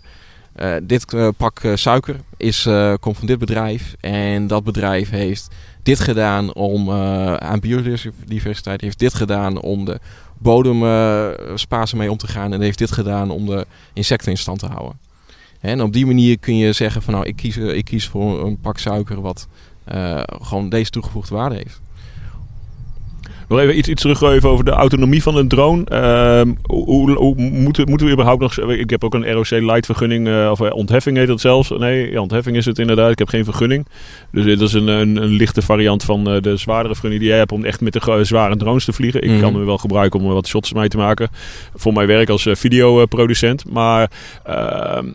[0.61, 2.67] uh, dit uh, pak uh, suiker is,
[2.99, 3.95] komt van dit bedrijf.
[3.99, 5.47] En dat bedrijf heeft
[5.83, 6.91] dit gedaan om
[7.39, 8.81] aan biodiversiteit.
[8.81, 9.99] Heeft dit gedaan om de
[10.37, 10.77] bodem
[11.57, 12.53] spaarzaam mee om te gaan.
[12.53, 14.99] En heeft dit gedaan om de insecten in stand te houden.
[15.59, 18.59] En op die manier kun je zeggen van nou ik kies, ik kies voor een
[18.59, 19.47] pak suiker wat
[20.41, 21.81] gewoon deze toegevoegde waarde heeft.
[23.47, 25.83] Nog even iets, iets terug even over de autonomie van een drone.
[25.91, 28.59] Uh, hoe, hoe, moeten, moeten we überhaupt nog...
[28.59, 31.69] Ik heb ook een ROC Light vergunning, uh, of eh, ontheffing heet dat zelfs.
[31.69, 33.11] Nee, ja, ontheffing is het inderdaad.
[33.11, 33.87] Ik heb geen vergunning.
[34.31, 37.39] Dus dit is een, een, een lichte variant van uh, de zwaardere vergunning die jij
[37.39, 39.21] hebt om echt met de zware drones te vliegen.
[39.21, 39.39] Ik mm.
[39.39, 41.29] kan hem wel gebruiken om wat shots mee te maken.
[41.75, 43.71] Voor mijn werk als videoproducent.
[43.71, 44.11] Maar
[44.43, 45.07] ehm,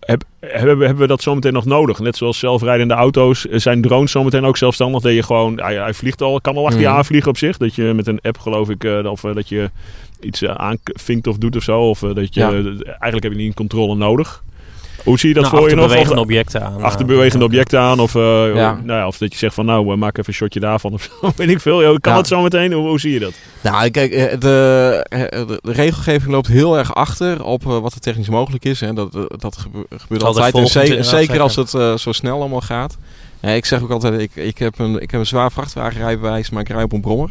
[0.00, 1.98] heb, hebben, hebben we dat zometeen nog nodig?
[1.98, 3.44] Net zoals zelfrijdende auto's.
[3.44, 5.02] Zijn drones zometeen ook zelfstandig?
[5.02, 6.96] Dat je gewoon, hij, hij vliegt al, kan al achter je mhm.
[6.96, 7.56] aanvliegen op zich.
[7.56, 9.70] Dat je met een app geloof ik, uh, of uh, dat je
[10.20, 11.80] iets uh, aanvinkt of doet of zo.
[11.80, 12.42] Of dat je,
[12.84, 14.43] eigenlijk heb je niet een controle nodig.
[15.04, 15.86] Hoe zie je dat nou, voor je nog?
[15.88, 16.82] bewegende objecten aan.
[16.82, 18.00] Achter bewegende objecten aan.
[18.00, 18.80] Of, uh, ja.
[18.84, 21.32] nou ja, of dat je zegt van nou, maak even een shotje daarvan of zo.
[21.36, 21.98] Weet ik veel.
[22.00, 22.18] Kan ja.
[22.18, 22.72] het zo meteen?
[22.72, 23.32] Hoe, hoe, zie je dat?
[23.60, 28.80] Nou, kijk, de, de, regelgeving loopt heel erg achter op wat er technisch mogelijk is.
[28.80, 28.92] Hè.
[28.92, 30.54] Dat, dat gebeurt altijd.
[30.54, 32.96] En zeker, zeker als het uh, zo snel allemaal gaat.
[33.40, 36.68] ik zeg ook altijd, ik, ik, heb een, ik heb een zwaar vrachtwagenrijbewijs, maar ik
[36.68, 37.30] rij op een brommer.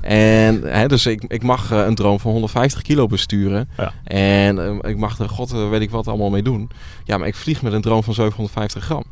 [0.00, 3.68] En hè, dus ik, ik mag een drone van 150 kilo besturen.
[3.76, 3.92] Ja.
[4.04, 6.70] En ik mag er god weet ik wat allemaal mee doen.
[7.04, 9.04] Ja, maar ik vlieg met een drone van 750 gram.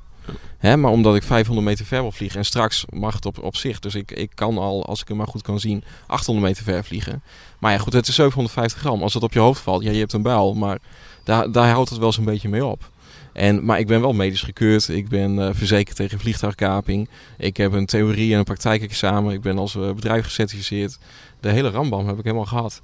[0.58, 3.56] Hè, maar omdat ik 500 meter ver wil vliegen en straks mag het op, op
[3.56, 3.78] zich.
[3.78, 6.84] Dus ik, ik kan al, als ik hem maar goed kan zien, 800 meter ver
[6.84, 7.22] vliegen.
[7.58, 9.02] Maar ja, goed, het is 750 gram.
[9.02, 10.54] Als het op je hoofd valt, ja, je hebt een bijl.
[10.54, 10.78] Maar
[11.24, 12.90] daar, daar houdt het wel zo'n beetje mee op.
[13.38, 14.88] En, maar ik ben wel medisch gekeurd.
[14.88, 17.08] Ik ben uh, verzekerd tegen vliegtuigkaping.
[17.36, 19.32] Ik heb een theorie en een praktijkexamen.
[19.32, 20.98] Ik ben als uh, bedrijf gecertificeerd.
[21.40, 22.80] De hele rambam heb ik helemaal gehad.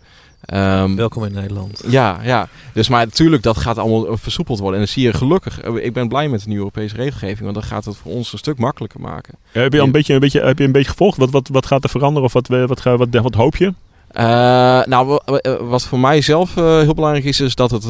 [0.54, 1.82] Um, Welkom in Nederland.
[1.88, 2.48] Ja, ja.
[2.72, 4.80] Dus maar natuurlijk, dat gaat allemaal versoepeld worden.
[4.80, 7.62] En dan zie je gelukkig, ik ben blij met de nieuwe Europese regelgeving, want dan
[7.62, 9.34] gaat het voor ons een stuk makkelijker maken.
[9.52, 11.18] Ja, heb, je al een beetje, een beetje, heb je een beetje gevolgd?
[11.18, 13.74] Wat, wat, wat gaat er veranderen of wat, wat, wat, wat hoop je?
[14.16, 15.20] Uh, nou,
[15.60, 17.84] wat voor mij zelf uh, heel belangrijk is, is dat het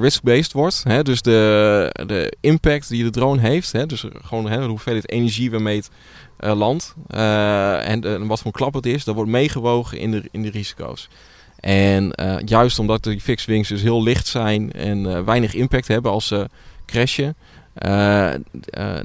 [0.00, 0.82] risk-based wordt.
[0.88, 1.02] Hè?
[1.02, 3.86] Dus de, de impact die de drone heeft, hè?
[3.86, 5.90] dus gewoon hè, de hoeveelheid energie waarmee het
[6.56, 11.08] landt en, wat voor klap het is, dat wordt meegewogen in de, in de risico's.
[11.60, 12.12] En
[12.44, 16.48] juist omdat die fixed wings dus heel licht zijn en weinig impact hebben als ze
[16.86, 17.36] crashen,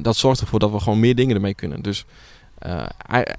[0.02, 1.82] dat zorgt ervoor dat we gewoon meer dingen ermee kunnen.
[1.82, 2.06] Dus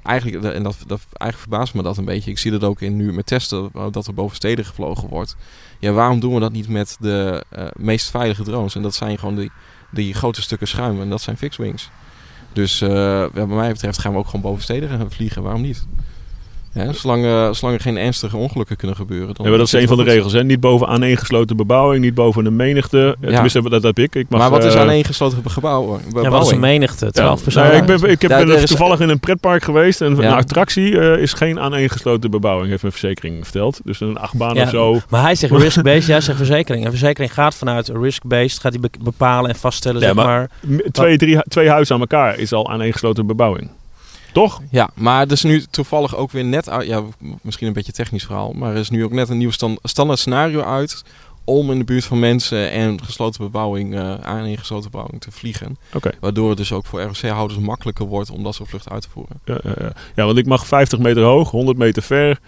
[0.03, 2.31] eigenlijk, en dat, dat, eigenlijk verbaast me dat een beetje.
[2.31, 5.37] Ik zie dat ook in nu met testen dat er boven steden gevlogen wordt.
[5.79, 7.45] Ja, waarom doen we dat niet met de
[7.77, 8.75] meest veilige drones?
[8.75, 9.51] En dat zijn gewoon die,
[9.91, 11.91] die grote stukken schuim en dat zijn fixed wings.
[12.53, 12.81] Dus
[13.33, 15.43] wat mij betreft gaan we ook gewoon boven steden gaan vliegen.
[15.43, 15.87] Waarom niet?
[16.85, 19.35] Ja, zolang, uh, zolang er geen ernstige ongelukken kunnen gebeuren.
[19.35, 20.33] Dan ja, dat is een van de regels.
[20.33, 20.45] Hè?
[20.45, 23.17] Niet boven aaneengesloten bebouwing, niet boven een menigte.
[23.21, 23.29] Ja.
[23.31, 24.15] Tenminste, dat heb ik.
[24.15, 27.11] ik mag, maar wat is uh, aaneengesloten gebouw, Ja, wat is een menigte?
[27.11, 27.77] 12 personen.
[27.77, 28.65] ik ben, ik heb ben is...
[28.65, 30.01] toevallig in een pretpark geweest.
[30.01, 33.81] En een attractie uh, is geen aaneengesloten bebouwing, heeft mijn verzekering verteld.
[33.85, 35.01] Dus een achtbaan of zo.
[35.09, 36.85] Maar hij zegt risk-based, jij zegt verzekering.
[36.85, 40.51] En verzekering gaat vanuit risk-based, gaat hij bepalen en vaststellen, zeg maar...
[40.91, 43.71] Twee, drie, twee huizen aan elkaar is al aaneengesloten bebouwing.
[44.39, 44.61] Toch?
[44.71, 46.87] Ja, maar er is nu toevallig ook weer net uit.
[46.87, 47.03] Ja,
[47.43, 48.53] misschien een beetje technisch verhaal.
[48.53, 51.05] Maar er is nu ook net een nieuw stand, standaard scenario uit.
[51.45, 55.31] Om in de buurt van mensen en gesloten bebouwing, uh, aan in gesloten bebouwing te
[55.31, 55.79] vliegen.
[55.95, 56.13] Okay.
[56.21, 59.41] Waardoor het dus ook voor ROC-houders makkelijker wordt om dat soort vluchten uit te voeren.
[59.45, 59.93] Ja, ja, ja.
[60.15, 62.41] ja, want ik mag 50 meter hoog, 100 meter ver.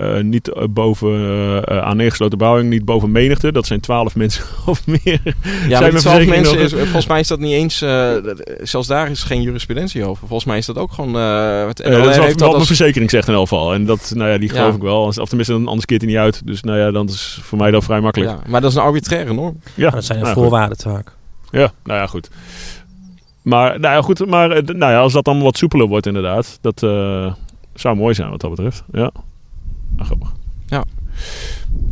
[0.00, 3.52] Uh, niet uh, boven uh, aan neergesloten bouwing, niet boven menigte.
[3.52, 5.20] Dat zijn twaalf mensen of meer.
[5.68, 7.78] Ja, zijn twaalf mensen, is, volgens mij is dat niet eens...
[8.62, 10.26] zelfs daar is geen jurisprudentie over.
[10.26, 11.14] Volgens mij is dat ook gewoon...
[11.14, 13.74] het, dat is wat, wat mijn verzekering zegt in elk geval.
[13.74, 15.02] En dat, nou ja, die geloof ik wel.
[15.02, 16.46] Of tenminste, anders keert hij niet uit.
[16.46, 18.30] Dus nou ja, dan is voor mij dan vrij makkelijk.
[18.30, 19.60] Ja, maar dat is een arbitraire norm.
[19.74, 21.12] Ja, dat zijn nou, voorwaarden vaak.
[21.50, 22.30] Ja, nou ja, goed.
[23.42, 26.78] Maar, nou ja, goed, maar nou ja, als dat allemaal wat soepeler wordt inderdaad, dat
[27.74, 28.82] zou mooi zijn wat dat betreft.
[28.92, 29.12] Ja.
[29.96, 30.32] Ah, grappig.
[30.66, 30.84] Ja.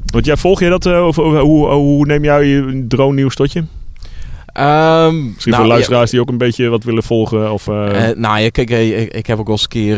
[0.04, 0.86] Want jij volg je dat?
[0.86, 3.58] Uh, of, hoe, hoe, neem jij je drone nieuws tot je?
[3.58, 7.52] Um, Misschien nou, voor luisteraars die ook een beetje wat willen volgen.
[7.52, 7.74] Of, uh...
[7.74, 9.96] Uh, nou ja, kijk, ik, ik, heb ook wel eens een keer...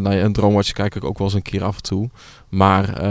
[0.00, 2.10] nou, een Drone kijk ik ook wel eens een keer af en toe.
[2.48, 3.04] Maar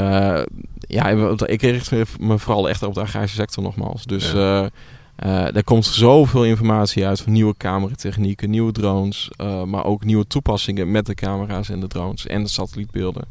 [0.79, 1.09] ja,
[1.45, 4.05] ik richt me vooral echt op de agrarische sector nogmaals.
[4.05, 4.69] Dus ja.
[5.53, 9.29] er komt zoveel informatie uit van nieuwe cameratechnieken, nieuwe drones.
[9.65, 13.23] maar ook nieuwe toepassingen met de camera's en de drones en de satellietbeelden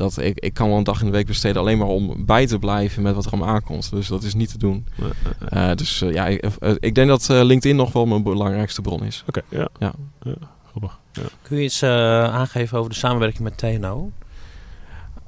[0.00, 2.46] dat ik, ik kan wel een dag in de week besteden alleen maar om bij
[2.46, 3.90] te blijven met wat er allemaal aankomt.
[3.90, 4.86] Dus dat is niet te doen.
[5.54, 9.04] Uh, dus uh, ja, ik, uh, ik, denk dat LinkedIn nog wel mijn belangrijkste bron
[9.04, 9.24] is.
[9.26, 9.68] Oké, okay, ja.
[9.78, 9.92] ja.
[10.22, 11.28] ja.
[11.42, 14.10] Kun je iets aangeven over de samenwerking met TNO?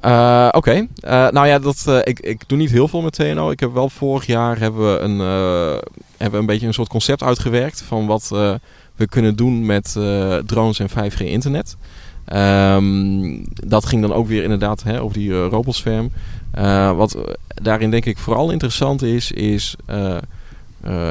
[0.04, 0.88] Uh, Oké, okay.
[1.04, 3.50] uh, nou ja, dat, uh, ik, ik doe niet heel veel met TNO.
[3.50, 5.18] Ik heb wel vorig jaar hebben we een,
[6.16, 8.28] hebben we een beetje een soort concept uitgewerkt van wat
[8.96, 9.92] we kunnen doen met
[10.46, 11.76] drones en 5G internet.
[12.32, 15.28] Um, dat ging dan ook weer inderdaad hè, over die
[16.58, 17.16] uh, wat
[17.46, 19.76] daarin denk ik vooral interessant is, is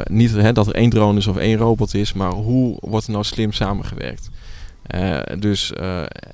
[0.04, 3.24] niet dat er één drone is of één robot is, maar hoe wordt er nou
[3.24, 4.30] slim samengewerkt.
[5.38, 5.72] dus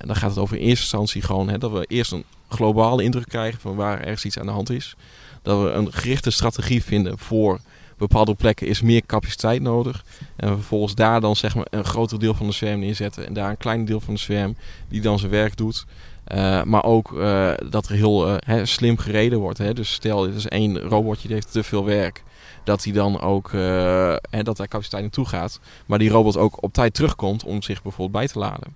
[0.05, 3.27] dan gaat het over in eerste instantie gewoon hè, dat we eerst een globale indruk
[3.27, 4.95] krijgen van waar ergens iets aan de hand is.
[5.41, 7.59] Dat we een gerichte strategie vinden voor
[7.99, 10.03] bepaalde plekken is meer capaciteit nodig.
[10.35, 13.27] En vervolgens daar dan zeg maar een groter deel van de zwerm neerzetten.
[13.27, 14.55] En daar een klein deel van de zwerm
[14.87, 15.85] die dan zijn werk doet.
[16.33, 19.57] Uh, maar ook uh, dat er heel hè, slim gereden wordt.
[19.57, 19.73] Hè?
[19.73, 22.23] Dus stel, er is één robotje die heeft te veel werk.
[22.63, 25.59] Dat hij dan ook hè, dat daar capaciteit naartoe gaat.
[25.85, 28.75] Maar die robot ook op tijd terugkomt om zich bijvoorbeeld bij te laden.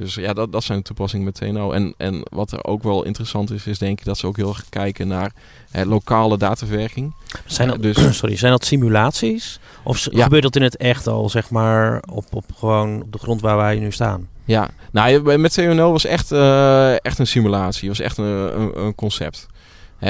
[0.00, 1.72] Dus ja, dat, dat zijn de toepassingen met TNO.
[1.72, 4.48] En, en wat er ook wel interessant is, is denk ik dat ze ook heel
[4.48, 5.32] erg kijken naar
[5.70, 7.14] eh, lokale dataverwerking.
[7.46, 9.60] Zijn dat, dus, sorry, zijn dat simulaties?
[9.82, 13.40] Of gebeurt dat in het echt al, zeg maar, op, op, gewoon op de grond
[13.40, 14.28] waar wij nu staan?
[14.44, 17.88] Ja, nou, met TNO was echt, uh, echt een simulatie.
[17.88, 19.46] was echt een, een, een concept.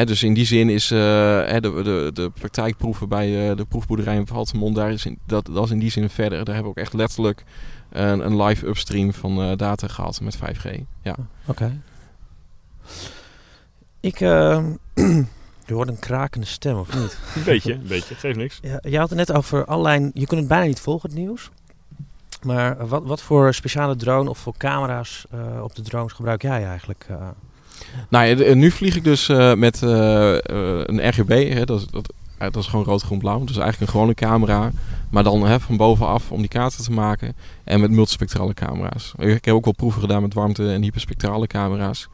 [0.04, 4.92] Dus in die zin is de, de, de praktijkproeven bij de proefboerderij in Valtemont, daar
[4.92, 6.44] is in, dat, dat is in die zin verder.
[6.44, 7.44] Daar hebben we ook echt letterlijk
[7.90, 10.80] een, een live upstream van data gehad met 5G.
[11.02, 11.14] Ja.
[11.46, 11.80] Oké.
[14.00, 14.64] Ik, uh,
[15.66, 17.18] je hoort een krakende stem, of niet?
[17.36, 18.14] Een beetje, een beetje.
[18.14, 18.58] Geeft niks.
[18.62, 20.10] Ja, je had het net over allerlei...
[20.14, 21.50] Je kunt het bijna niet volgen, het nieuws.
[22.42, 26.64] Maar wat, wat voor speciale drone of voor camera's uh, op de drones gebruik jij
[26.64, 27.06] eigenlijk?
[27.10, 27.16] Uh?
[28.08, 31.52] Nou, nu vlieg ik dus uh, met een RGB.
[31.52, 33.44] Hè, dat, dat, dat, is gewoon rood, groen, blauw.
[33.44, 34.70] Dus eigenlijk een gewone camera.
[35.10, 37.34] Maar dan hè, van bovenaf om die kaarten te maken.
[37.64, 39.12] En met multispectrale camera's.
[39.18, 42.08] Ik heb ook wel proeven gedaan met warmte- en hyperspectrale camera's.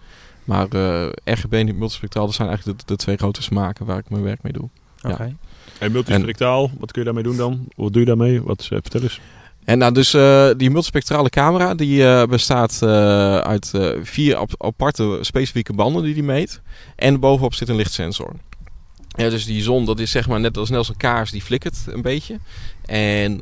[0.44, 4.10] Maar uh, RGB en multispectraal, dat zijn eigenlijk de, de, twee grote smaken waar ik
[4.10, 4.68] mijn werk mee doe.
[5.02, 5.24] Oké.
[5.24, 5.32] Ja.
[5.78, 7.66] En multispectraal, wat kun je daarmee doen dan?
[7.76, 8.42] Wat doe je daarmee?
[8.42, 9.20] Wat, uh, vertel eens.
[9.64, 12.88] En nou, dus uh, die multispectrale camera die uh, bestaat uh,
[13.36, 13.72] uit
[14.02, 16.60] vier aparte specifieke banden die die meet.
[16.96, 18.32] En bovenop zit een lichtsensor.
[19.16, 22.02] Ja, dus die zon, dat is zeg maar net als, een kaars, die flikkert een
[22.02, 22.38] beetje.
[22.84, 23.38] En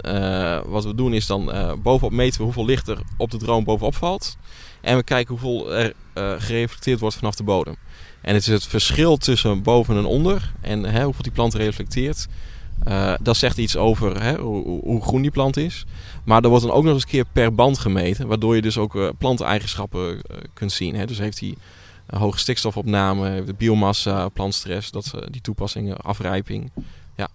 [0.66, 1.52] wat we doen is dan
[1.82, 4.36] bovenop meten we hoeveel licht er op de drone bovenop valt.
[4.84, 7.76] En we kijken hoeveel er uh, gereflecteerd wordt vanaf de bodem.
[8.20, 12.26] En het is het verschil tussen boven en onder en hè, hoeveel die plant reflecteert.
[13.20, 15.84] Dat zegt iets over hè, hoe, hoe, groen die plant is.
[16.24, 18.26] Maar er wordt dan ook nog eens een keer per band gemeten.
[18.26, 20.20] Waardoor je dus ook planteigenschappen
[20.54, 20.94] kunt zien.
[20.94, 21.06] Hè.
[21.06, 21.54] Dus heeft hij
[22.06, 24.90] hoge stikstofopname, de biomassa, plantstress.
[24.90, 26.72] Dat, die toepassingen, afrijping.
[27.16, 27.28] Ja.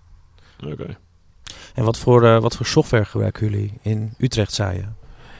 [0.65, 0.97] Oké.
[1.73, 4.85] En wat voor, wat voor software gebruiken jullie in Utrecht, zei je?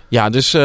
[0.09, 0.61] Ja, dus uh,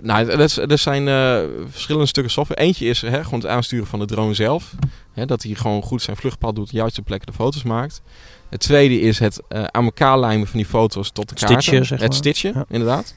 [0.00, 0.30] nou,
[0.68, 1.38] er, zijn uh,
[1.70, 2.60] verschillende stukken software.
[2.60, 4.74] Eentje is hè, gewoon het aansturen van de drone zelf.
[5.12, 8.02] Hè, dat hij gewoon goed zijn vluchtpad doet, de juiste plekken de foto's maakt.
[8.48, 11.62] Het tweede is het uh, aan elkaar lijmen van die foto's tot de kaarten.
[11.62, 12.08] Stitchen, zeg maar.
[12.08, 12.64] Het stitchen, ja.
[12.68, 13.14] inderdaad.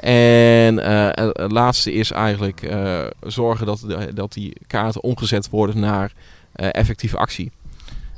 [0.00, 2.76] En het laatste is eigenlijk
[3.20, 3.84] zorgen dat,
[4.14, 6.12] dat die kaarten omgezet worden naar
[6.52, 7.52] effectieve actie.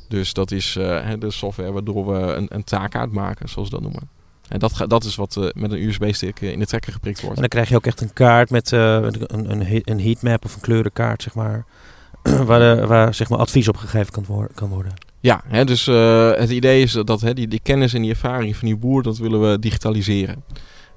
[0.09, 0.73] Dus dat is
[1.19, 4.09] de software waardoor we een, een taak uitmaken, zoals we dat noemen.
[4.51, 7.35] En dat, dat is wat uh, met een USB-stick uh, in de trekker geprikt wordt.
[7.35, 10.55] En dan krijg je ook echt een kaart met uh, een, een, een heatmap of
[10.55, 11.65] een kleurenkaart, zeg maar.
[12.47, 14.93] waar, waar zeg maar advies op gegeven kan, worden, kan worden.
[15.21, 15.87] Ja, hè, dus
[16.37, 19.19] het idee is dat hè, die, die kennis en die ervaring van die boer, dat
[19.19, 20.45] willen we digitaliseren.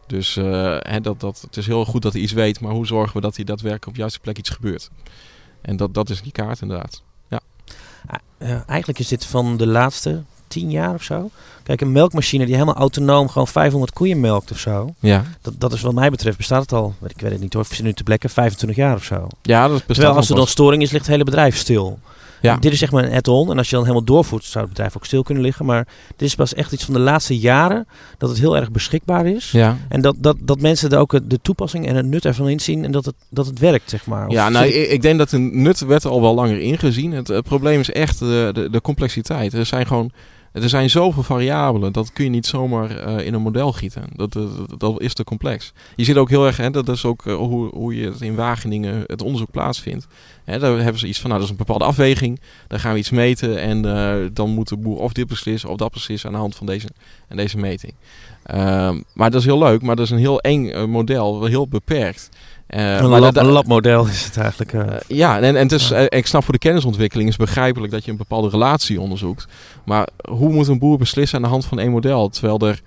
[0.08, 3.16] Dus hè, dat, dat, het is heel goed dat hij iets weet, maar hoe zorgen
[3.16, 4.90] we dat hij daadwerkelijk op de juiste plek iets gebeurt?
[5.62, 7.02] En dat, dat is die kaart inderdaad.
[7.28, 7.40] Ja.
[8.08, 11.30] Ah, eigenlijk is dit van de laatste tien jaar of zo.
[11.64, 14.94] Kijk, een melkmachine die helemaal autonoom gewoon 500 koeien melkt of zo.
[15.00, 15.24] Ja.
[15.42, 17.94] Dat, dat is wat mij betreft bestaat het al, ik weet het niet hoor, nu
[17.94, 19.28] te plekken 25 jaar of zo.
[19.42, 22.00] Ja, dat bestaat Terwijl als er dan storing is, ligt het hele bedrijf stil.
[22.44, 22.58] Ja.
[22.58, 23.52] Dit is zeg maar een add-on.
[23.52, 25.66] En als je dan helemaal doorvoert, zou het bedrijf ook stil kunnen liggen.
[25.66, 27.88] Maar dit is pas echt iets van de laatste jaren
[28.18, 29.52] dat het heel erg beschikbaar is.
[29.52, 29.78] Ja.
[29.90, 32.84] En dat, dat, dat mensen er ook de toepassing en het nut ervan inzien.
[32.84, 34.30] En dat het, dat het werkt, zeg maar.
[34.30, 37.12] ja, nou, ik, ik, denk dat de nut werd al wel langer ingezien.
[37.12, 39.54] Het, het probleem is echt de, de, de complexiteit.
[39.54, 40.12] Er zijn gewoon
[40.54, 44.04] er zijn zoveel variabelen, dat kun je niet zomaar uh, in een model gieten.
[44.16, 44.38] Dat,
[44.78, 45.74] dat, is te complex.
[45.96, 48.36] Je ziet ook heel erg, hè, dat is ook uh, hoe, hoe je het in
[48.36, 50.08] Wageningen het onderzoek plaatsvindt.
[50.44, 53.00] Hè, daar hebben ze iets van, nou dat is een bepaalde afweging, daar gaan we
[53.00, 56.36] iets meten en uh, dan moet de boer of dit beslissen of dat beslissen aan
[56.36, 56.88] de hand van deze,
[57.28, 57.94] en deze meting.
[58.44, 62.30] Ehm, maar dat is heel leuk, maar dat is een heel eng model, heel beperkt.
[62.76, 64.74] Uh, een, lab, een labmodel is het eigenlijk.
[64.74, 68.18] Uh, ja, en, en uh, ik snap voor de kennisontwikkeling is begrijpelijk dat je een
[68.18, 69.48] bepaalde relatie onderzoekt.
[69.86, 72.30] Maar hoe moet een boer beslissen aan de hand van één model?
[72.30, 72.82] Terwijl er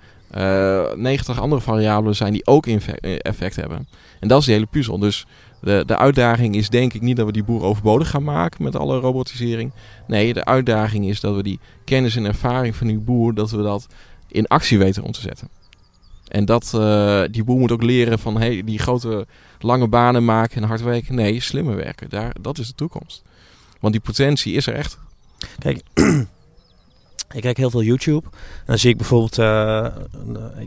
[0.95, 3.87] 90 andere variabelen zijn die ook effect hebben.
[4.19, 4.99] En dat is die hele puzzel.
[4.99, 5.25] Dus
[5.61, 8.75] de, de uitdaging is denk ik niet dat we die boer overbodig gaan maken met
[8.75, 9.71] alle robotisering.
[10.07, 13.61] Nee, de uitdaging is dat we die kennis en ervaring van die boer, dat we
[13.61, 13.87] dat
[14.27, 15.49] in actie weten om te zetten.
[16.27, 19.27] En dat, uh, die boer moet ook leren van hey, die grote
[19.59, 21.15] lange banen maken en hard werken.
[21.15, 22.09] Nee, slimmer werken.
[22.09, 23.23] Daar, dat is de toekomst.
[23.79, 24.97] Want die potentie is er echt.
[25.59, 25.81] Kijk,
[27.35, 28.27] ik kijk heel veel YouTube.
[28.31, 29.87] En dan zie ik bijvoorbeeld, uh,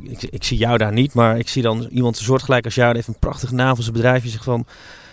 [0.02, 2.96] ik, ik, zie jou daar niet, maar ik zie dan iemand soortgelijk als jou, die
[2.96, 4.22] heeft een prachtige naam zijn bedrijf.
[4.22, 4.66] Je zegt van,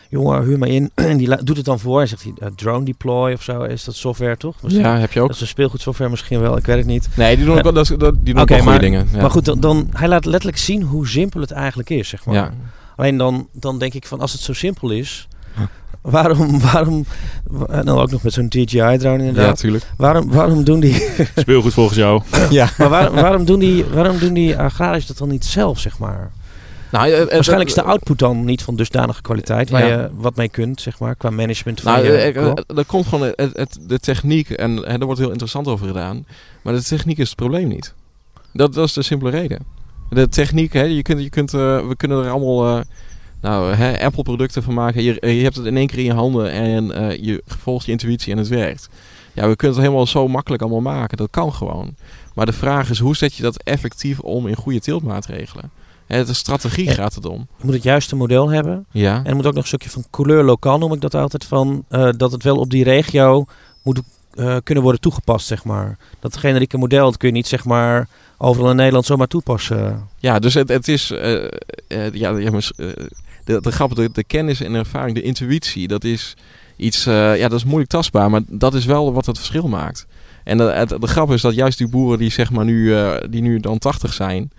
[0.10, 0.92] jongen, huur me in.
[1.08, 2.02] En die doet het dan voor.
[2.02, 4.56] En zegt hij, uh, drone deploy of zo, is dat software toch?
[4.62, 5.28] Misschien, ja, heb je ook.
[5.28, 7.10] Dat is een speelgoedsoftware misschien wel, ik weet het niet.
[7.16, 9.08] Nee, die doen ook, uh, dat, dat, die doen okay, ook maar, dingen.
[9.12, 9.22] Ja.
[9.22, 12.36] Maar goed, dan, dan, hij laat letterlijk zien hoe simpel het eigenlijk is, zeg maar.
[12.36, 12.52] Ja.
[12.96, 15.28] Alleen dan, dan denk ik van, als het zo simpel is...
[16.02, 17.06] Waarom, waarom,
[17.70, 19.44] en dan ook nog met zo'n DJI-drone inderdaad.
[19.44, 19.86] Ja, natuurlijk.
[19.98, 21.08] Waarom, waarom doen die...
[21.36, 22.22] Speelgoed volgens jou.
[22.50, 22.70] ja.
[22.78, 26.32] Maar waar, waarom doen die, waarom doen die agrariërs dat dan niet zelf, zeg maar?
[26.92, 30.02] Nou, uh, Waarschijnlijk is de output dan niet van dusdanige kwaliteit waar ja.
[30.02, 33.58] je wat mee kunt, zeg maar, qua management van nou, je Er komt gewoon het,
[33.58, 36.26] het, de techniek en hè, er wordt heel interessant over gedaan,
[36.64, 37.94] maar de techniek is het probleem niet.
[38.54, 39.66] Dat, dat is de simpele reden.
[40.10, 42.84] De techniek, hè, je kunt, je kunt, uh, we kunnen er allemaal
[43.42, 45.04] nou, Apple producten van maken.
[45.04, 46.86] Je, je hebt het in één keer in je handen en
[47.24, 48.90] je volgt je intuïtie en het werkt.
[49.34, 51.18] Ja, we kunnen het helemaal zo makkelijk allemaal maken.
[51.18, 51.96] Dat kan gewoon.
[52.34, 55.72] Maar de vraag is, hoe zet je dat effectief om in goede tiltmaatregelen?
[56.08, 57.48] De strategie gaat het om.
[57.58, 58.86] Je moet het juiste model hebben.
[58.92, 59.16] Ja.
[59.18, 61.86] En er moet ook nog een stukje van couleur lokaal, noem ik dat altijd, van
[62.18, 63.46] dat het wel op die regio
[63.84, 64.02] moet
[64.64, 65.98] kunnen worden toegepast, zeg maar.
[66.20, 70.08] Dat generieke model, dat kun je niet, zeg maar, overal in Nederland zomaar toepassen.
[70.20, 71.44] Ja, dus het, het is, uh,
[71.88, 76.36] uh, ja, de, de, grap, de, de kennis en ervaring, de intuïtie, dat is
[76.76, 80.08] iets, ja, dat is moeilijk tastbaar, maar dat is wel wat het verschil maakt.
[80.44, 82.96] En de, de grap is dat juist die boeren die zeg maar nu,
[83.30, 84.52] die nu dan 80 zijn,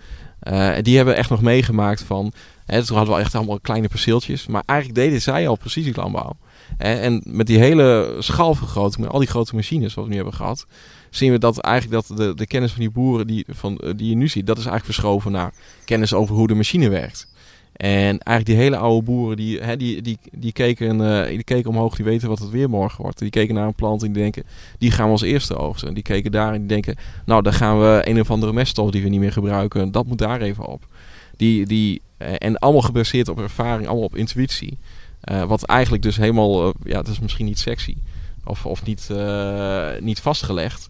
[0.81, 2.33] die hebben echt nog meegemaakt van,
[2.65, 6.37] hè, toen hadden we echt allemaal kleine perceeltjes, maar eigenlijk deden zij al precisielandbouw.
[6.77, 10.65] En met die hele schaalvergroting, met al die grote machines wat we nu hebben gehad,
[11.09, 14.09] zien we dat eigenlijk dat de, de kennis van die boeren die, van, eh, die
[14.09, 15.53] je nu ziet, dat is eigenlijk verschoven naar
[15.85, 17.28] kennis over hoe de machine werkt.
[17.79, 21.69] En eigenlijk die hele oude boeren, die, hè, die, die, die, keken, uh, die keken
[21.69, 23.19] omhoog, die weten wat het weer morgen wordt.
[23.19, 24.43] Die keken naar een plant en die denken,
[24.77, 25.87] die gaan we als eerste oogsten.
[25.87, 28.91] En die keken daar en die denken, nou, dan gaan we een of andere meststof
[28.91, 30.87] die we niet meer gebruiken, dat moet daar even op.
[31.37, 34.77] Die, die, eh, en allemaal gebaseerd op ervaring, allemaal op intuïtie.
[35.31, 37.95] Uh, wat eigenlijk dus helemaal, ja, het is misschien niet sexy
[38.43, 39.09] of, of niet,
[39.99, 40.89] niet vastgelegd.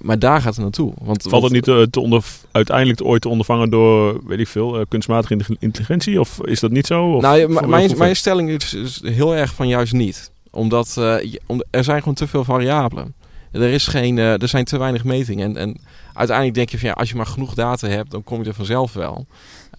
[0.00, 0.92] Maar daar gaat het naartoe.
[1.02, 5.56] Want, Valt het niet te onder, uiteindelijk ooit te ondervangen door, weet ik veel, kunstmatige
[5.58, 6.20] intelligentie?
[6.20, 7.04] Of is dat niet zo?
[7.04, 10.30] Of, nou, mijn, mijn stelling is, is, heel erg van juist niet.
[10.50, 11.00] Omdat
[11.46, 13.14] om, er zijn gewoon te veel variabelen.
[13.52, 15.48] Er, is geen, er zijn te weinig metingen.
[15.48, 15.80] En, en
[16.12, 18.54] uiteindelijk denk je van ja, als je maar genoeg data hebt, dan kom je er
[18.54, 19.26] vanzelf wel.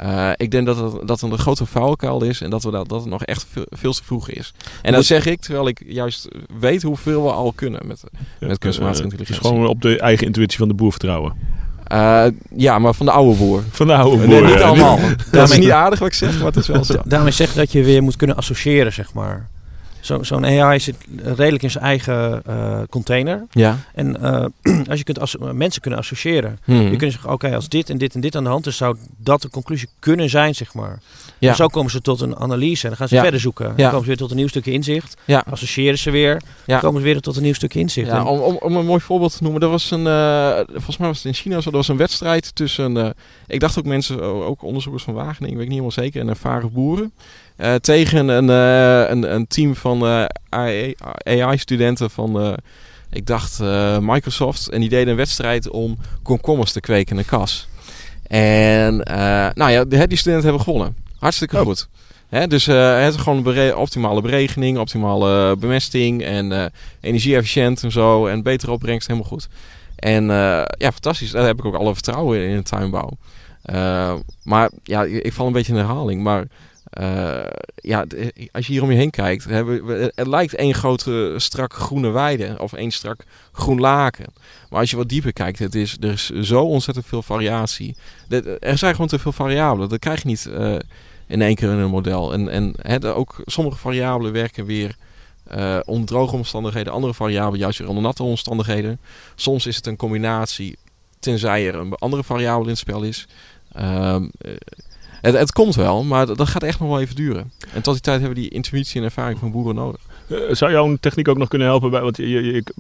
[0.04, 2.89] Uh, ik denk dat het, dat het een grote vuilkuil is en dat, we dat,
[2.89, 4.54] dat het nog echt veel, veel te vroeg is.
[4.82, 6.28] En dat zeg ik terwijl ik juist
[6.60, 8.04] weet hoeveel we al kunnen met,
[8.39, 9.43] ja, met kunstmatige uh, intelligentie.
[9.43, 11.34] Dus gewoon op de eigen intuïtie van de boer vertrouwen.
[11.93, 12.26] Uh,
[12.56, 13.64] ja, maar van de oude boer.
[13.70, 14.41] Van de oude boer.
[14.41, 15.00] Nee, niet allemaal.
[15.32, 17.02] dat is niet aardig wat ik zeg, maar het is wel zo.
[17.06, 19.50] Daarmee zeg dat je weer moet kunnen associëren, zeg maar.
[20.02, 23.45] Zo'n AI zit redelijk in zijn eigen uh, container.
[23.52, 23.78] Ja.
[23.93, 24.45] En uh,
[24.89, 26.60] als je kunt mensen kunnen associëren.
[26.64, 26.82] Hmm.
[26.82, 28.98] Je kunt zeggen, oké, als dit en dit en dit aan de hand is, zou
[29.18, 31.00] dat de conclusie kunnen zijn, zeg maar.
[31.39, 31.50] Ja.
[31.50, 33.22] En zo komen ze tot een analyse en dan gaan ze ja.
[33.22, 33.74] verder zoeken.
[33.76, 35.18] Dan komen ze weer tot een nieuw stukje inzicht.
[35.26, 35.43] Ja.
[35.50, 36.41] Associëren ze weer.
[36.66, 38.08] Dan komen ze weer tot een nieuw stukje inzicht.
[38.08, 39.62] Ja, om, om, om, een mooi voorbeeld te noemen.
[39.62, 42.56] Er was een, uh, volgens mij was het in China zo, er was een wedstrijd
[42.56, 43.16] tussen,
[43.48, 46.72] ik dacht ook mensen, ook onderzoekers van Wageningen, weet ik niet helemaal zeker, en ervaren
[46.72, 47.12] boeren.
[47.58, 50.26] Uh, tegen een, uh, een, een, team van uh,
[51.24, 52.58] AI-studenten van,
[53.10, 53.60] ik dacht,
[54.02, 54.70] Microsoft.
[54.70, 57.68] En die deden een wedstrijd om komkommers te kweken in een kas.
[58.28, 58.95] En
[59.54, 60.95] nou ja, die, studenten hebben gewonnen.
[61.20, 61.62] Hartstikke oh.
[61.62, 61.88] goed.
[62.30, 66.72] Dus het is gewoon een optimale beregening, optimale bemesting en
[67.02, 68.28] energie-efficiënt en zo.
[68.28, 69.48] En betere opbrengst, helemaal goed.
[69.95, 70.26] En
[70.78, 71.32] ja, fantastisch.
[71.32, 73.18] Daar heb ik ook alle vertrouwen in, in de tuinbouw.
[74.43, 76.24] Maar ja, ik val een beetje in herhaling.
[76.24, 76.47] Maar
[77.01, 78.05] uh, ja,
[78.51, 79.45] als je hier om je heen kijkt,
[80.15, 84.26] het lijkt één grote strak groene weide of één strak groen laken.
[84.70, 87.95] Maar als je wat dieper kijkt, het is, er is zo ontzettend veel variatie.
[88.59, 89.89] Er zijn gewoon te veel variabelen.
[89.89, 90.76] Dat krijg je niet uh,
[91.28, 92.34] in één keer in een model.
[92.34, 94.95] En, en ook sommige variabelen werken weer
[95.57, 98.99] uh, onder droge omstandigheden, andere variabelen juist weer onder natte omstandigheden.
[99.36, 100.78] Soms is het een combinatie,
[101.20, 103.28] tenzij er een andere variabele in het spel is.
[103.80, 104.16] Uh,
[105.22, 107.52] het, het, komt wel, maar dat gaat echt nog wel even duren.
[107.74, 110.02] En tot die tijd hebben we die intuïtie en ervaring van boeren nodig.
[110.28, 112.72] Uh, zou jouw techniek ook nog kunnen helpen bij, want je, je, ik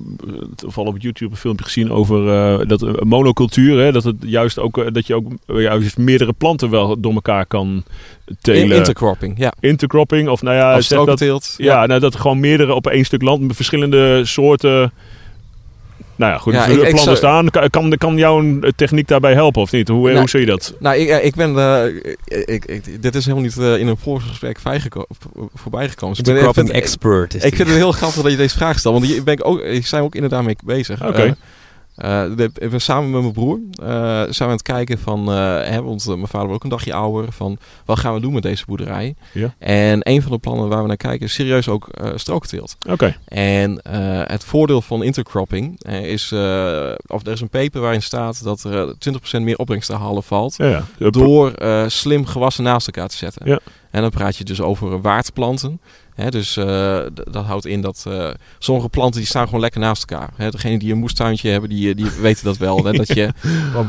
[0.57, 4.59] heb op YouTube een filmpje gezien over uh, dat uh, monocultuur, hè, dat het juist
[4.59, 7.83] ook dat je ook juist meerdere planten wel door elkaar kan
[8.41, 8.77] telen.
[8.77, 9.53] intercropping, ja.
[9.59, 13.21] Intercropping of nou ja, of dat, ja, ja, nou dat gewoon meerdere op één stuk
[13.21, 14.91] land met verschillende soorten
[16.17, 16.53] nou ja, goed.
[16.53, 17.49] Ja, ik, plannen ik staan.
[17.69, 19.87] Kan, kan jouw techniek daarbij helpen of niet?
[19.87, 20.73] Hoe, nou, hoe zie je dat?
[20.79, 21.55] Nou, ik, ik ben...
[21.55, 21.85] Uh,
[22.25, 24.59] ik, dit is helemaal niet uh, in een voorgesprek
[25.53, 26.23] voorbij gekomen.
[26.23, 27.33] Dus ik ben expert.
[27.33, 28.99] ik vind het heel grappig dat je deze vraag stelt.
[28.99, 31.01] Want hier ben ik ook, ik zijn ook inderdaad mee bezig.
[31.01, 31.09] Oké.
[31.09, 31.35] Okay.
[32.05, 35.81] Uh, we samen met mijn broer uh, zijn we aan het kijken van, uh, hè,
[35.81, 38.65] want mijn vader was ook een dagje ouder, van wat gaan we doen met deze
[38.65, 39.15] boerderij?
[39.33, 39.55] Ja.
[39.59, 42.75] En een van de plannen waar we naar kijken is serieus ook strookteelt.
[42.79, 42.93] Oké.
[42.93, 43.17] Okay.
[43.25, 43.79] En
[44.27, 46.31] het voordeel van intercropping is,
[47.07, 48.95] of er is een paper waarin staat dat er
[49.39, 51.09] 20% meer opbrengst te halen valt ja, ja.
[51.09, 51.53] door
[51.87, 53.47] slim gewassen naast elkaar te zetten.
[53.47, 53.59] Ja.
[53.97, 55.81] En dan praat je dus over waardplanten.
[56.29, 58.29] Dus uh, dat houdt in dat uh,
[58.59, 60.29] sommige planten die staan gewoon lekker naast elkaar.
[60.35, 62.81] Hè, degene die een moestuintje hebben, die, die weten dat wel.
[62.81, 63.33] Dat je,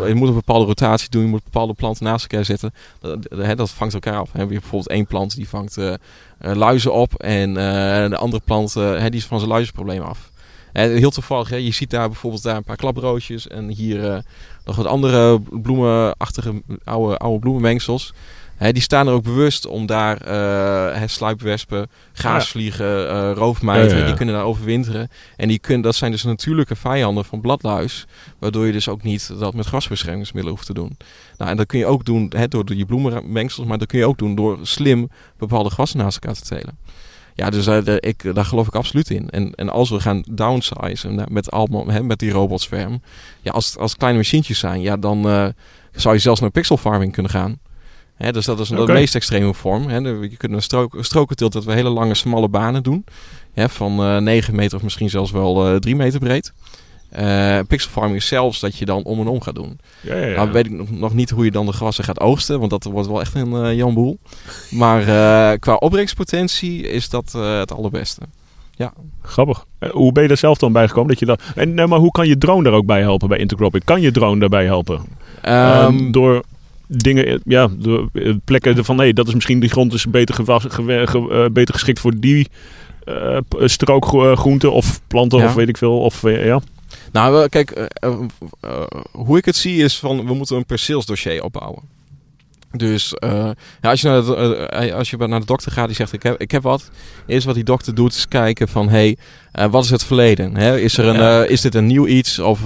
[0.07, 2.75] je moet een bepaalde rotatie doen, je moet bepaalde planten naast elkaar zetten.
[3.01, 4.33] Dat, dat vangt elkaar af.
[4.33, 5.79] Bijvoorbeeld één plant die vangt
[6.39, 7.55] luizen op en
[8.11, 10.31] de andere plant die is van zijn luizenprobleem af.
[10.73, 14.23] heel toevallig, je ziet daar bijvoorbeeld daar een paar klaproosjes en hier
[14.65, 18.13] nog wat andere bloemenachtige oude, oude bloemenmengsels
[18.59, 20.29] die staan er ook bewust om daar
[20.97, 25.09] uh, sluipwespen, gaasvliegen, uh, roofmijten, die kunnen daar overwinteren.
[25.37, 28.07] En die kunnen, dat zijn dus natuurlijke vijanden van bladluis.
[28.39, 30.97] Waardoor je dus ook niet dat met grasbeschermingsmiddelen hoeft te doen.
[31.37, 34.07] Nou, en dat kun je ook doen he, door, je bloemenmengsels, maar dat kun je
[34.07, 36.79] ook doen door slim bepaalde gewassen naast elkaar te telen.
[37.35, 39.31] Ja, dus uh, ik, daar geloof ik absoluut in.
[39.31, 43.03] En, en als we gaan downsizen met, allemaal, hè, met die robotsferm,
[43.41, 45.23] ja, als, als kleine machientjes zijn, ja, dan
[45.93, 47.59] zou je zelfs naar pixel farming kunnen gaan
[48.19, 49.91] dus dat is de meest extreme vorm.
[49.91, 53.05] je kunt een strook, dat we hele lange, smalle banen doen.
[53.55, 56.53] van uh, eh, 9 meter of misschien zelfs wel uh, eh, 3 meter breed.
[57.19, 59.79] Uh, pixel farming is zelfs dat je dan om en om gaat doen.
[60.01, 60.35] Ja, ja, ja.
[60.35, 62.85] Nou weet ik nog, nog, niet hoe je dan de gewassen gaat oogsten, want dat
[62.85, 64.19] wordt wel echt een janboel.
[64.71, 65.03] Maar
[65.59, 68.21] qua opbrengstpotentie is dat het allerbeste.
[68.75, 68.93] Ja.
[69.23, 69.64] Grappig.
[69.91, 71.09] hoe ben je er zelf dan bij gekomen?
[71.09, 71.43] Dat je dat...
[71.55, 73.85] en, maar hoe kan je drone daar ook bij helpen bij Intercropping?
[73.85, 75.01] Kan je drone daarbij helpen?
[75.45, 76.45] Um, door
[76.89, 80.64] dingen, ja, de eh, plekken van nee, dat is misschien die grond is beter, gewas,
[80.64, 82.49] uh, beter geschikt voor die
[83.05, 84.07] uh, strook
[84.39, 86.01] groenten of planten of weet ik veel.
[86.01, 86.61] Of, ja.
[87.12, 87.89] Nou, kijk,
[89.12, 91.82] hoe ik het zie is van we moeten een perceelsdossier opbouwen.
[92.70, 96.22] Dus ja, als, je naar de, als je naar de dokter gaat die zegt ik
[96.22, 96.91] heb, ik heb wat.
[97.26, 99.16] Eerst wat die dokter doet is kijken van hey,
[99.70, 100.57] wat is het verleden?
[100.57, 100.78] Hè?
[100.78, 102.61] Is, er een, is dit een nieuw iets of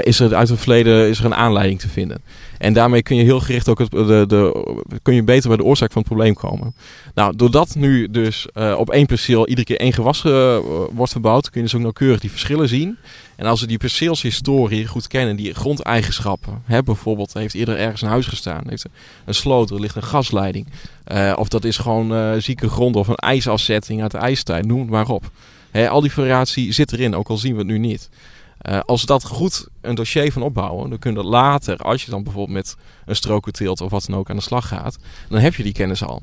[0.00, 2.22] is er uit het verleden is er een aanleiding te vinden?
[2.58, 4.64] En daarmee kun je heel gericht ook de, de,
[5.02, 6.74] kun je beter bij de oorzaak van het probleem komen.
[7.14, 10.56] Nou, doordat nu dus uh, op één perceel iedere keer één gewas uh,
[10.92, 12.96] wordt verbouwd, kun je dus ook nauwkeurig die verschillen zien.
[13.36, 18.08] En als we die perceelshistorie goed kennen, die grondeigenschappen, hè, bijvoorbeeld heeft eerder ergens een
[18.08, 18.86] huis gestaan, heeft
[19.24, 20.66] een sloot, er ligt een gasleiding,
[21.36, 25.08] of dat is gewoon zieke grond of een ijsafzetting uit de ijstijd, noem het maar
[25.08, 25.30] op.
[25.88, 28.08] Al die variatie zit erin, ook al zien we het nu niet.
[28.68, 32.10] Uh, als we dat goed een dossier van opbouwen, dan kun je later, als je
[32.10, 34.98] dan bijvoorbeeld met een strokenteelt of wat dan ook aan de slag gaat,
[35.28, 36.22] dan heb je die kennis al.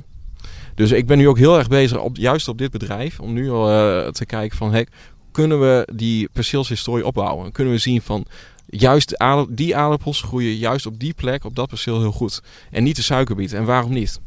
[0.75, 3.51] Dus ik ben nu ook heel erg bezig, op, juist op dit bedrijf, om nu
[3.51, 4.87] al uh, te kijken van, hey,
[5.31, 7.51] kunnen we die perceelshistorie opbouwen?
[7.51, 8.25] Kunnen we zien van,
[8.65, 9.15] juist
[9.49, 12.41] die aardappels groeien juist op die plek, op dat perceel heel goed.
[12.71, 13.53] En niet de suikerbiet.
[13.53, 14.19] En waarom niet?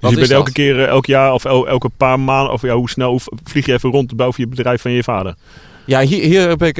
[0.00, 2.90] Dus je bent elke keer, eh, elk jaar of elke paar maanden, of ja, hoe
[2.90, 5.34] snel vlieg je even rond boven je bedrijf van je vader?
[5.90, 6.78] Ja, hier, hier ben ik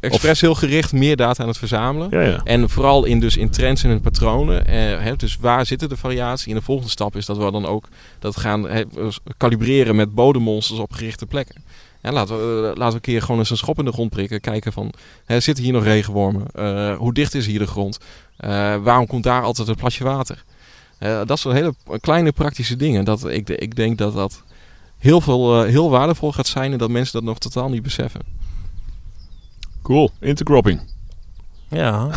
[0.00, 2.08] expres heel gericht meer data aan het verzamelen.
[2.10, 2.40] Ja, ja.
[2.44, 4.66] En vooral in, dus in trends en in patronen.
[4.66, 6.52] Eh, hè, dus waar zitten de variatie?
[6.52, 7.88] En de volgende stap is dat we dan ook
[8.18, 8.66] dat gaan
[9.36, 11.64] kalibreren met bodemmonsters op gerichte plekken.
[12.00, 14.10] En laten, we, uh, laten we een keer gewoon eens een schop in de grond
[14.10, 14.40] prikken.
[14.40, 14.92] Kijken van,
[15.24, 16.46] hè, zitten hier nog regenwormen?
[16.58, 17.98] Uh, hoe dicht is hier de grond?
[18.40, 20.44] Uh, waarom komt daar altijd een plasje water?
[21.26, 23.04] dat zijn hele kleine praktische dingen.
[23.04, 24.42] Dat, ik, ik denk dat dat
[24.98, 28.20] heel, veel, heel waardevol gaat zijn en dat mensen dat nog totaal niet beseffen.
[29.86, 30.80] Cool, intercropping.
[31.68, 32.08] Ja.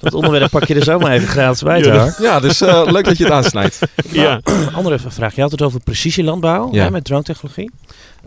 [0.00, 3.04] Dat onderwerp pak je er zo maar even gratis bij, ja, ja, dus uh, leuk
[3.04, 3.78] dat je het aansnijdt.
[4.10, 4.40] ja.
[4.72, 5.34] Andere vraag.
[5.34, 6.82] Je had het over precisielandbouw ja.
[6.82, 7.70] hè, met drone-technologie.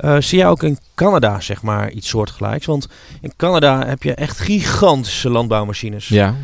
[0.01, 2.65] Uh, zie jij ook in Canada zeg maar iets soortgelijks?
[2.65, 2.87] Want
[3.21, 6.07] in Canada heb je echt gigantische landbouwmachines.
[6.07, 6.35] Ja.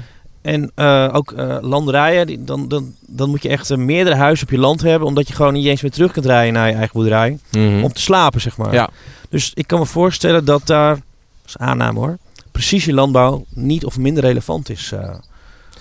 [0.42, 4.60] En uh, ook landerijen, die, dan, dan, dan moet je echt meerdere huizen op je
[4.60, 7.38] land hebben, omdat je gewoon niet eens meer terug kunt rijden naar je eigen boerderij.
[7.52, 8.74] Mm Om te slapen, zeg maar.
[8.74, 8.90] Ja.
[9.30, 10.98] Dus ik kan me voorstellen dat daar
[11.46, 12.18] is aanname hoor,
[12.52, 14.92] precisielandbouw niet of minder relevant is.
[14.94, 15.10] Uh,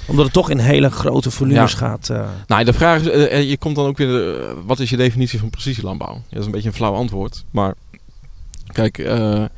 [0.07, 2.09] omdat het toch in hele grote volumes gaat.
[2.09, 2.29] Uh.
[2.47, 5.51] Nou, de vraag is, uh, je komt dan ook weer, wat is je definitie van
[5.51, 6.15] precisielandbouw?
[6.15, 7.45] Ja, dat is een beetje een flauw antwoord.
[7.51, 7.75] Maar
[8.73, 9.51] kijk, de,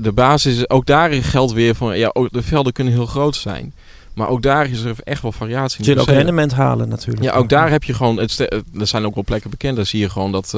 [0.00, 3.74] de basis, ook daar geldt weer van, ja, ook de velden kunnen heel groot zijn.
[4.14, 5.94] Maar ook daar is er echt wel variatie in.
[5.94, 7.24] Je ook rendement halen natuurlijk.
[7.24, 8.38] Ja, ook daar heb je gewoon, het,
[8.78, 10.54] er zijn ook wel plekken bekend, daar zie je gewoon dat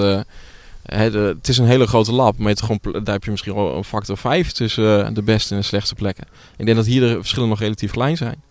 [0.87, 4.17] het is een hele grote lab, maar gewoon, daar heb je misschien wel een factor
[4.17, 6.25] 5 tussen eh, de beste en de slechtste plekken.
[6.57, 8.43] Ik denk dat hier de verschillen nog relatief klein zijn.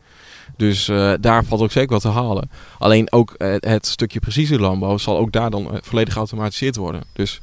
[0.57, 2.49] Dus uh, daar valt ook zeker wat te halen.
[2.79, 7.03] Alleen ook uh, het stukje precisielandbouw zal ook daar dan volledig geautomatiseerd worden.
[7.13, 7.41] Dus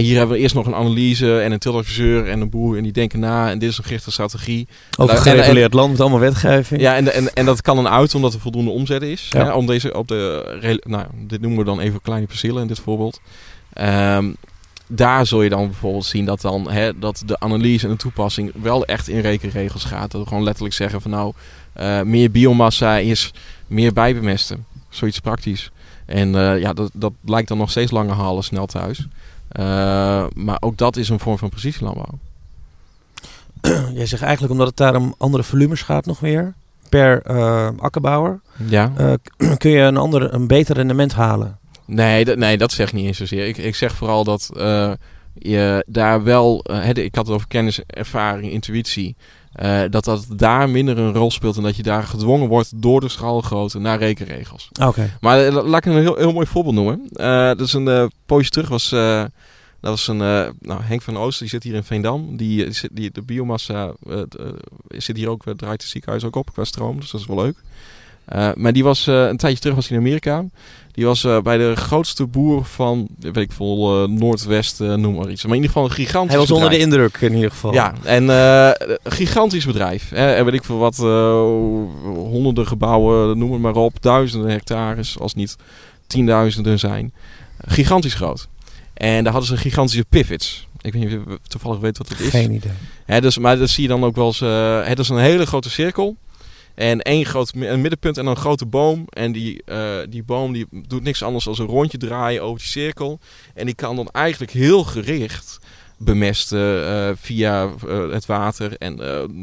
[0.00, 2.92] hier hebben we eerst nog een analyse en een tilladviseur en een boer en die
[2.92, 4.68] denken na en dit is een gerichte strategie.
[4.98, 6.80] Over gereguleerd land met allemaal wetgeving.
[6.80, 9.28] Ja, en, en, en dat kan dan uit omdat er voldoende omzet is.
[9.30, 12.80] Hè, om deze op de, nou, dit noemen we dan even kleine percelen in dit
[12.80, 13.20] voorbeeld.
[13.80, 14.36] Um,
[14.94, 18.52] daar zul je dan bijvoorbeeld zien dat, dan, hè, dat de analyse en de toepassing
[18.62, 20.10] wel echt in rekenregels gaat.
[20.10, 21.32] Dat we gewoon letterlijk zeggen van nou,
[21.80, 23.32] uh, meer biomassa is
[23.66, 24.66] meer bijbemesten.
[24.88, 25.70] Zoiets praktisch.
[26.06, 28.98] En uh, ja, dat, dat lijkt dan nog steeds langer halen snel thuis.
[28.98, 32.18] Uh, maar ook dat is een vorm van precisielandbouw.
[33.94, 36.54] Jij zegt eigenlijk omdat het daar om andere volumes gaat nog weer.
[36.88, 37.22] Per
[37.78, 38.40] akkerbouwer.
[38.66, 38.92] Ja.
[39.58, 41.58] kun je een, ander, een beter rendement halen.
[41.86, 43.46] Nee, dat, nee, dat zeg ik niet eens zozeer.
[43.46, 44.92] Ik, ik zeg vooral dat uh,
[45.34, 49.16] je daar wel, uh, ik had het over kennis, ervaring, intuïtie,
[49.62, 53.00] uh, dat dat daar minder een rol speelt en dat je daar gedwongen wordt door
[53.00, 54.68] de schaalgrootte naar rekenregels.
[54.80, 55.16] Oké.
[55.20, 57.08] Maar laat ik een heel, heel mooi voorbeeld noemen.
[57.56, 59.30] dat is een poosje terug was, dat
[59.80, 60.16] was een,
[60.60, 62.36] nou, Henk van Oosten, die zit hier in Veendam.
[62.36, 63.92] Die, die, de biomassa
[64.88, 67.56] zit hier ook, draait het ziekenhuis ook op qua stroom, dus dat is wel leuk.
[68.54, 70.44] Maar die was een tijdje terug was in Amerika.
[70.92, 75.42] Die was uh, bij de grootste boer van, weet ik veel, Noordwest, noem maar iets.
[75.42, 76.64] Maar in ieder geval een gigantisch Hij was bedrijf.
[76.64, 77.72] onder de indruk in ieder geval.
[77.72, 80.08] Ja, en een gigantisch bedrijf.
[80.08, 80.96] Hè, en weet ik veel wat,
[82.30, 84.02] honderden gebouwen, noem het maar op.
[84.02, 85.56] Duizenden hectares, als niet
[86.06, 87.12] tienduizenden zijn.
[87.58, 88.48] Gigantisch groot.
[88.94, 90.66] En daar hadden ze gigantische pivots.
[90.80, 92.28] Ik weet niet of je toevallig weet wat dat is.
[92.28, 92.72] Geen idee.
[93.04, 94.40] Hè, dus, maar dat zie je dan ook wel eens.
[94.88, 96.16] het is een hele grote cirkel.
[96.74, 99.04] En één groot een middenpunt en een grote boom.
[99.08, 102.66] En die, uh, die boom die doet niks anders dan een rondje draaien over die
[102.66, 103.18] cirkel.
[103.54, 105.58] En die kan dan eigenlijk heel gericht
[105.98, 108.94] bemesten uh, via uh, het water en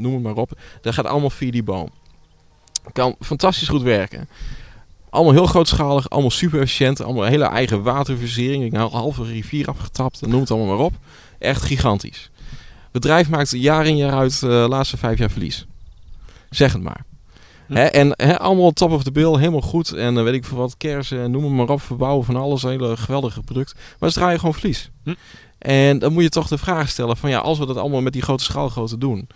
[0.01, 0.51] noem het maar op.
[0.81, 1.89] Dat gaat allemaal via die boom.
[2.91, 4.27] Kan fantastisch goed werken.
[5.09, 7.01] Allemaal heel grootschalig, allemaal super efficiënt.
[7.01, 8.63] Allemaal hele eigen waterverzering.
[8.63, 10.93] Ik een halve rivier afgetapt, noem het allemaal maar op.
[11.39, 12.29] Echt gigantisch.
[12.91, 15.65] Bedrijf maakt jaar in jaar uit de laatste vijf jaar verlies.
[16.49, 17.05] Zeg het maar.
[17.69, 19.93] Hè, en hè, allemaal top of the bill, helemaal goed.
[19.93, 22.61] En uh, weet ik veel wat, kersen en noem het maar op, verbouwen van alles.
[22.61, 23.75] Hele geweldige product.
[23.99, 24.89] Maar ze draaien gewoon verlies.
[25.03, 25.13] Hm.
[25.57, 28.13] En dan moet je toch de vraag stellen van ja, als we dat allemaal met
[28.13, 29.27] die grote schaalgrootte doen.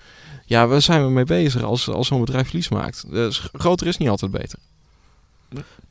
[0.46, 3.12] Ja, waar zijn we mee bezig als, als zo'n bedrijf verlies maakt?
[3.12, 4.60] Dus groter is niet altijd beter.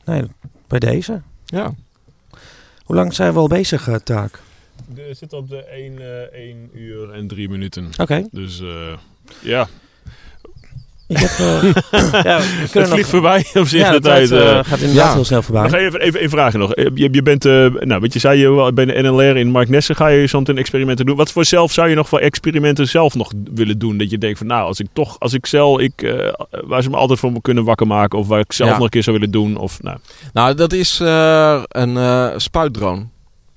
[0.05, 0.24] Nee,
[0.66, 1.22] bij deze.
[1.45, 1.74] Ja.
[2.84, 4.40] Hoe lang zijn we al bezig, uh, Taak?
[4.95, 7.86] We zitten op de 1, uh, 1 uur en 3 minuten.
[7.86, 8.03] Oké.
[8.03, 8.28] Okay.
[8.30, 8.97] Dus uh,
[9.43, 9.68] ja,
[11.13, 12.41] ik heb, uh, ja,
[12.71, 14.31] het vliegt voorbij op zich ja, de tijd.
[14.31, 15.13] Uh, gaat inderdaad ja.
[15.13, 15.63] heel snel voorbij.
[15.63, 16.75] Nog even, even een vraag nog.
[16.75, 19.97] Je, je bent, uh, nou, wat je zei je bij de NLR in Mark Nessen
[19.97, 21.17] ga je zo'n experimenten doen.
[21.17, 23.99] Wat voor zelf zou je nog voor experimenten zelf nog willen doen?
[23.99, 26.91] Dat je denkt van nou, als ik toch, als ik zelf, ik, uh, waar ze
[26.91, 28.75] me altijd voor kunnen wakker maken of waar ik zelf ja.
[28.75, 29.57] nog een keer zou willen doen.
[29.57, 29.99] Of, nou.
[30.33, 31.01] nou, dat is
[31.69, 33.12] een spuitdrone.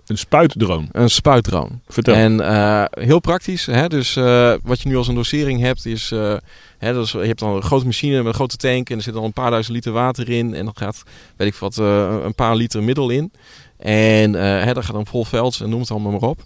[0.06, 0.88] Een spuitdrone?
[0.92, 1.70] Een spuitdrone.
[1.88, 2.14] Vertel.
[2.14, 3.66] En uh, heel praktisch.
[3.66, 3.88] Hè?
[3.88, 6.12] Dus uh, wat je nu als een dosering hebt is...
[6.12, 6.34] Uh,
[6.78, 8.90] hè, dus je hebt dan een grote machine met een grote tank...
[8.90, 10.54] en er zit dan een paar duizend liter water in...
[10.54, 11.04] en dan gaat,
[11.36, 13.32] weet ik wat, een paar liter middel in.
[13.78, 16.44] En hè, dat gaat dan vol velds en noem het allemaal maar op.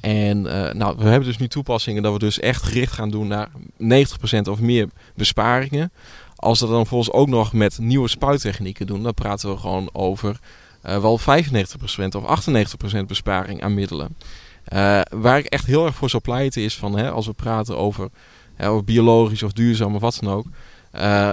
[0.00, 0.42] en
[0.78, 2.02] nou, we hebben dus nu toepassingen...
[2.02, 3.48] dat we dus echt gericht gaan doen naar
[3.82, 5.92] 90% of meer besparingen.
[6.36, 9.02] Als we dat dan volgens ook nog met nieuwe spuittechnieken doen...
[9.02, 10.38] dan praten we gewoon over...
[10.88, 11.22] Uh, wel 95%
[12.16, 12.46] of
[12.96, 14.16] 98% besparing aan middelen.
[14.72, 17.78] Uh, waar ik echt heel erg voor zou pleiten is van hè, als we praten
[17.78, 18.08] over,
[18.54, 20.44] hè, over biologisch of duurzaam of wat dan ook.
[20.94, 21.28] Uh,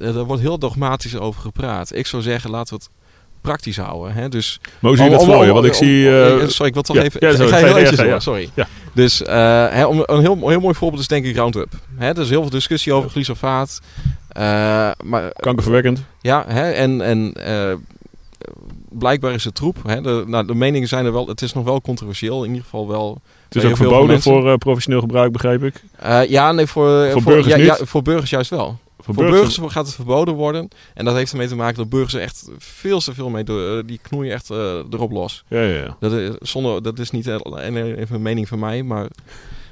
[0.00, 1.94] er wordt heel dogmatisch over gepraat.
[1.94, 2.92] Ik zou zeggen, laten we het
[3.40, 4.14] praktisch houden.
[4.14, 4.28] Hè?
[4.28, 5.52] Dus, maar hoe zie je dat voor je?
[5.52, 6.04] Want ik zie...
[6.48, 7.26] sorry, ik wil toch ja, even...
[7.26, 8.50] Ja, sorry, ik ga heel eventjes door, sorry.
[8.54, 8.66] Ja.
[8.92, 11.72] Dus hè, om, een heel, heel mooi voorbeeld is denk ik Roundup.
[11.96, 13.80] Hè, er is heel veel discussie over glyfosaat.
[15.04, 16.02] maar, Kankerverwekkend.
[16.20, 17.00] Ja, hè, en...
[17.00, 17.32] en
[18.98, 19.76] blijkbaar is het troep.
[19.86, 20.00] Hè?
[20.00, 21.26] De, nou, de meningen zijn er wel.
[21.26, 22.42] Het is nog wel controversieel.
[22.42, 23.20] In ieder geval wel.
[23.48, 25.82] Het is ook verboden voor uh, professioneel gebruik, begrijp ik.
[26.04, 27.62] Uh, ja, nee, voor, voor, voor burgers ja?
[27.62, 28.78] Ja, voor burgers juist wel.
[29.00, 30.68] Voor, voor burgers, burgers, gaat het verboden worden.
[30.94, 33.86] En dat heeft ermee te maken dat burgers er echt veel te veel mee doen.
[33.86, 34.56] Die knoeien echt uh,
[34.90, 35.44] erop los.
[35.48, 35.96] Ja, ja, ja.
[36.00, 39.06] Dat is, zonder, dat is niet even een mening van mij, maar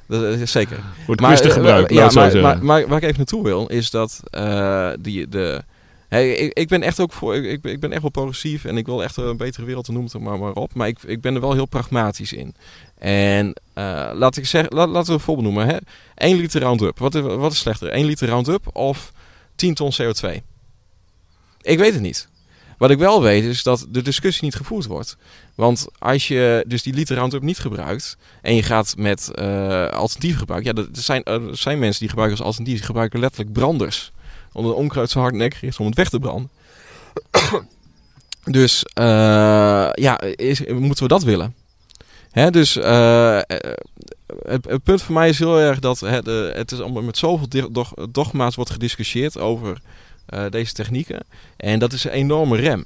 [0.07, 0.79] dat is zeker.
[1.07, 4.21] Wordt maar, gebruikt, ja, maar, maar, maar, waar ik even naartoe wil, is dat
[5.01, 5.63] die, de
[6.21, 7.37] Ik, ik, ben echt ook voor.
[7.37, 10.19] Ik, ik ben echt wel progressief en ik wil echt een betere wereld, noem het
[10.19, 10.75] maar, maar op.
[10.75, 12.55] Maar ik, ik ben er wel heel pragmatisch in.
[12.99, 15.67] En uh, laat ik zeggen, laten we een voorbeeld noemen.
[15.67, 15.77] Hè?
[16.15, 16.99] 1 liter Roundup.
[16.99, 17.89] Wat wat is slechter?
[17.89, 19.13] 1 liter Roundup of
[19.57, 20.29] 10 ton CO2?
[21.61, 22.29] Ik weet het niet.
[22.79, 25.17] Wat ik wel weet is dat de discussie niet gevoerd wordt.
[25.55, 30.39] Want als je dus die liter Roundup niet gebruikt en je gaat met uh, alternatief
[30.39, 30.77] gebruiken.
[30.77, 32.77] Ja, er zijn, er zijn mensen die gebruiken als alternatief.
[32.77, 34.13] Die gebruiken letterlijk branders
[34.55, 36.51] omdat het onkruid zo hardnekkig is om het weg te branden.
[38.45, 39.05] dus uh,
[39.93, 41.55] ja, is, moeten we dat willen?
[42.31, 43.41] Hè, dus uh,
[44.43, 46.27] het, punt voor mij is heel erg dat het,
[46.57, 47.73] het is met zoveel
[48.11, 49.81] dogma's wordt gediscussieerd over
[50.35, 51.27] uh, deze technieken.
[51.57, 52.85] En dat is een enorme rem.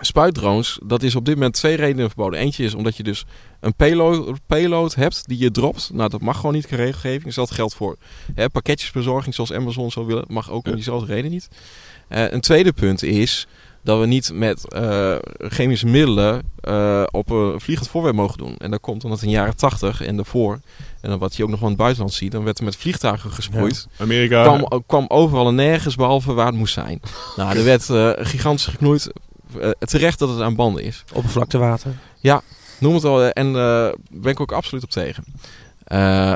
[0.00, 2.40] Spuitdrones, dat is op dit moment twee redenen verboden.
[2.40, 3.24] Eentje is omdat je dus
[3.60, 5.90] een payload, payload hebt die je dropt.
[5.92, 7.24] Nou, dat mag gewoon niet in regelgeving.
[7.24, 7.96] Hetzelfde geldt voor
[8.34, 10.24] hè, pakketjesbezorging zoals Amazon zou willen.
[10.28, 11.48] mag ook om diezelfde reden niet.
[12.08, 13.46] Uh, een tweede punt is
[13.82, 18.56] dat we niet met uh, chemische middelen uh, op een vliegend voorwerp mogen doen.
[18.56, 20.60] En dat komt omdat in de jaren 80 en daarvoor,
[21.00, 23.30] en dan wat je ook nog van het buitenland ziet, dan werd er met vliegtuigen
[23.30, 23.86] gesproeid.
[23.90, 24.04] Ja.
[24.04, 27.00] Amerika kwam, kwam overal en nergens behalve waar het moest zijn.
[27.36, 27.84] nou, er werd
[28.28, 29.10] gigantisch geknoeid.
[29.78, 31.04] Terecht dat het aan banden is.
[31.12, 31.94] Oppervlaktewater.
[32.20, 32.42] Ja,
[32.80, 33.24] noem het al.
[33.24, 35.24] En daar ben ik ook absoluut op tegen.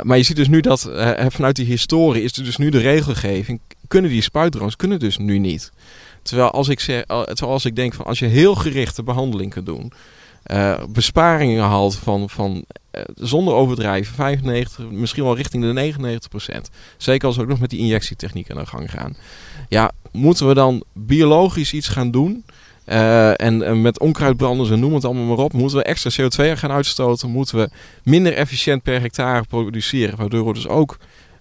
[0.06, 0.90] maar je ziet dus nu dat
[1.28, 3.60] vanuit die historie is er dus nu de regelgeving.
[3.88, 5.72] Kunnen die spuitdrones kunnen dus nu niet.
[6.22, 9.66] Terwijl als ik, zeg, terwijl als ik denk van als je heel gerichte behandeling kunt
[9.66, 9.92] doen.
[10.88, 12.64] besparingen haalt van, van
[13.14, 16.70] zonder overdrijven 95, misschien wel richting de 99 procent.
[16.96, 19.16] Zeker als we ook nog met die injectietechniek aan de gang gaan.
[19.68, 22.44] Ja, moeten we dan biologisch iets gaan doen?
[22.86, 25.52] Uh, en, met onkruidbranders en noem het allemaal maar op.
[25.52, 27.30] Moeten we extra CO2 gaan uitstoten?
[27.30, 27.70] Moeten we
[28.04, 30.16] minder efficiënt per hectare produceren?
[30.16, 30.98] Waardoor we dus ook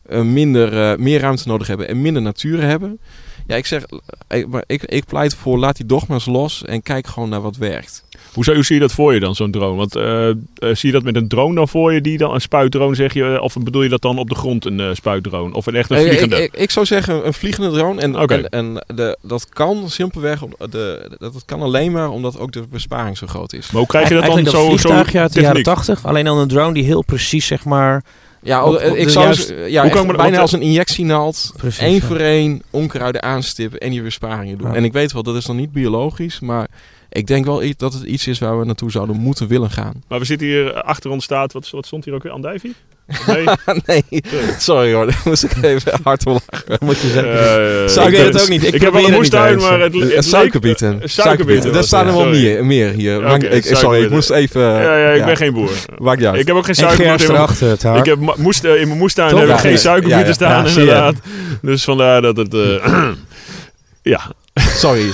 [0.10, 3.00] uh, minder, meer ruimte nodig hebben en minder natuur hebben.
[3.48, 3.86] Ja, ik zeg,
[4.28, 8.04] ik, ik, ik pleit voor laat die dogma's los en kijk gewoon naar wat werkt.
[8.34, 9.76] Hoe, zou, hoe zie je dat voor je dan, zo'n drone?
[9.76, 10.30] Want uh,
[10.60, 13.42] zie je dat met een drone dan voor je, die dan een spuitdrone zeg je?
[13.42, 15.54] Of bedoel je dat dan op de grond een uh, spuitdrone?
[15.54, 16.44] Of een echt een vliegende?
[16.44, 18.02] Ik, ik, zou zeggen een vliegende drone.
[18.02, 22.64] En, en, en de, dat kan simpelweg, de, dat kan alleen maar omdat ook de
[22.70, 23.72] besparing zo groot is.
[23.72, 24.78] Maar hoe krijg je dat dan zo?
[24.78, 28.04] zo uit de jaren 80, alleen dan een drone die heel precies zeg maar
[28.44, 32.18] ja, op, ik zou juist, ja, hoe kan ik bijna als een injectienaald één voor
[32.18, 34.76] één onkruiden aanstippen en je besparingen doen.
[34.76, 36.68] En ik weet wel, dat is dan niet biologisch, maar
[37.12, 40.04] ik denk wel dat het iets is waar we naartoe zouden moeten willen gaan.
[40.08, 42.76] Maar we zitten hier, eh, achter ons staat, wat, wat stond hier ook weer, Andijvie?
[43.28, 43.46] Nee.
[43.86, 44.24] nee.
[44.58, 46.78] sorry hoor, daar moest ik even hard om lachen.
[46.80, 48.04] Moet je zeggen.
[48.04, 48.64] Uh, ik weet het ook niet.
[48.64, 51.02] Ik, ik heb wel een moestuin, maar het, het suikerbieten.
[51.04, 51.74] Suikerbieten.
[51.74, 53.18] Daar staan er wel meer, meer hier.
[53.18, 54.62] Okay, ik, sorry, ik moest even...
[54.62, 55.72] Ja, ja ik ben geen boer.
[55.98, 56.40] Maakt uit.
[56.40, 57.94] Ik heb ook geen suikerbieten.
[57.94, 61.16] In, ik heb moest, in mijn moestuin heb ik geen suikerbieten staan, inderdaad.
[61.62, 62.56] Dus vandaar dat het...
[64.04, 64.32] Ja.
[64.76, 65.12] Sorry.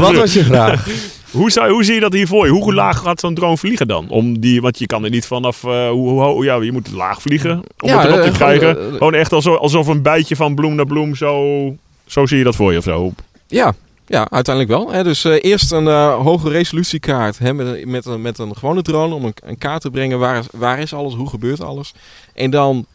[0.00, 0.86] Wat was je vraag?
[1.30, 2.52] Hoe, zou, hoe zie je dat hier voor je?
[2.52, 4.08] Hoe laag gaat zo'n drone vliegen dan?
[4.08, 5.62] Om die, want je kan er niet vanaf...
[5.62, 8.74] Uh, hoe, hoe, ja, je moet laag vliegen om het erop te uh, krijgen.
[8.74, 11.76] Gewoon, uh, gewoon echt alsof, alsof een bijtje van bloem naar bloem zo...
[12.06, 13.12] Zo zie je dat voor je of zo?
[13.46, 13.74] Ja,
[14.06, 14.92] ja, uiteindelijk wel.
[14.92, 15.02] Hè.
[15.02, 19.14] Dus uh, eerst een uh, hoge resolutiekaart hè, met, met, een, met een gewone drone
[19.14, 20.18] om een, een, kaart te brengen.
[20.18, 21.14] Waar is, waar is alles?
[21.14, 21.94] Hoe gebeurt alles?
[22.34, 22.86] En dan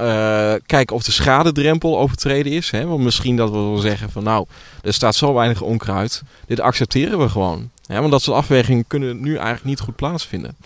[0.00, 2.70] uh, kijken of de schadedrempel overtreden is.
[2.70, 2.86] Hè?
[2.86, 4.46] Want misschien dat we wel zeggen van nou,
[4.82, 6.22] er staat zo weinig onkruid.
[6.46, 7.70] Dit accepteren we gewoon.
[7.86, 7.98] Hè?
[7.98, 10.56] Want dat soort afwegingen kunnen nu eigenlijk niet goed plaatsvinden.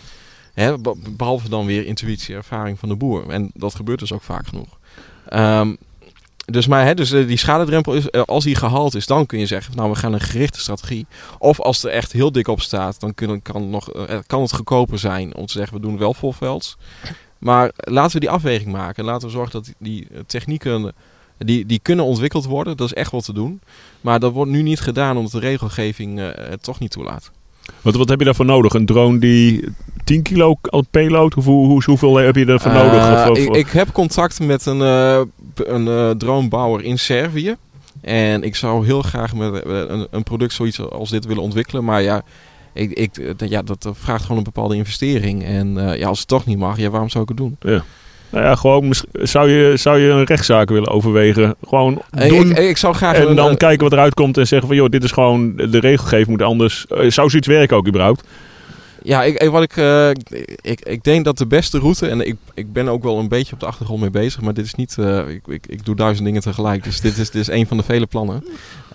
[0.55, 0.75] Hè?
[1.11, 3.29] Behalve dan weer intuïtie, ervaring van de boer.
[3.29, 4.79] En dat gebeurt dus ook vaak genoeg.
[5.33, 5.77] Um,
[6.45, 9.47] dus, maar, hè, dus die schadedrempel is, eh, als die gehaald is, dan kun je
[9.47, 11.07] zeggen, nou we gaan een gerichte strategie.
[11.39, 13.91] Of als er echt heel dik op staat, dan kan, nog,
[14.27, 16.77] kan het goedkoper zijn om te zeggen, we doen wel volvelds.
[17.41, 19.05] Maar laten we die afweging maken.
[19.05, 20.93] Laten we zorgen dat die technieken
[21.45, 22.77] die, die kunnen ontwikkeld worden.
[22.77, 23.61] Dat is echt wat te doen.
[24.01, 27.31] Maar dat wordt nu niet gedaan omdat de regelgeving uh, het toch niet toelaat.
[27.83, 28.75] Wat, wat heb je daarvoor nodig?
[28.75, 29.65] Een drone die
[30.05, 30.59] 10 kilo
[30.91, 31.33] payload?
[31.33, 33.23] Hoeveel, hoe, hoeveel heb je ervoor uh, nodig?
[33.23, 35.21] Of, of, ik, ik, heb contact met een, uh,
[35.55, 37.57] een dronebouwer in Servië.
[38.01, 41.85] En ik zou heel graag met een, een product zoiets als dit willen ontwikkelen.
[41.85, 42.23] Maar ja,
[42.73, 45.45] ik, ik, eh, ja, dat vraagt gewoon een bepaalde investering.
[45.45, 47.57] En uh, ja, als het toch niet mag, ja, waarom zou ik het doen?
[47.61, 47.85] Ja.
[48.31, 51.55] Nou ja, gewoon, zou je, zou je een rechtszaak willen overwegen?
[51.67, 54.77] Gewoon doen ik, ik, zou graag en dan kijken wat eruit komt en zeggen van...
[54.77, 56.87] joh, dit is gewoon, de regelgeving moet anders.
[56.91, 58.25] Uh, zou zoiets werken ook überhaupt?
[59.03, 60.11] Ja, ik, wat ik, uh,
[60.61, 63.53] ik, ik denk dat de beste route, en ik, ik ben ook wel een beetje
[63.53, 66.27] op de achtergrond mee bezig, maar dit is niet, uh, ik, ik, ik doe duizend
[66.27, 68.45] dingen tegelijk, dus dit is, dit is een van de vele plannen.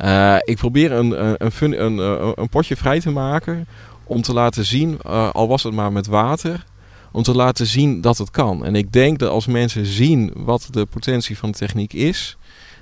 [0.02, 1.98] Uh, ik probeer een, een, een,
[2.36, 3.68] een potje vrij te maken
[4.04, 5.02] om te laten zien,
[5.32, 6.66] al was het maar met water,
[7.12, 8.66] om te laten zien dat het kan.
[8.66, 12.38] En ik denk dat als mensen zien wat de potentie van de techniek is,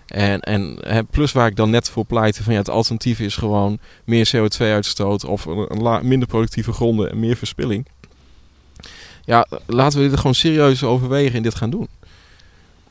[0.08, 0.80] en, en
[1.10, 5.26] plus waar ik dan net voor pleitte van ja, het alternatief is gewoon meer CO2-uitstoot
[5.26, 7.88] of een, minder productieve gronden en meer verspilling.
[9.26, 11.88] Ja, laten we dit gewoon serieus overwegen en dit gaan doen.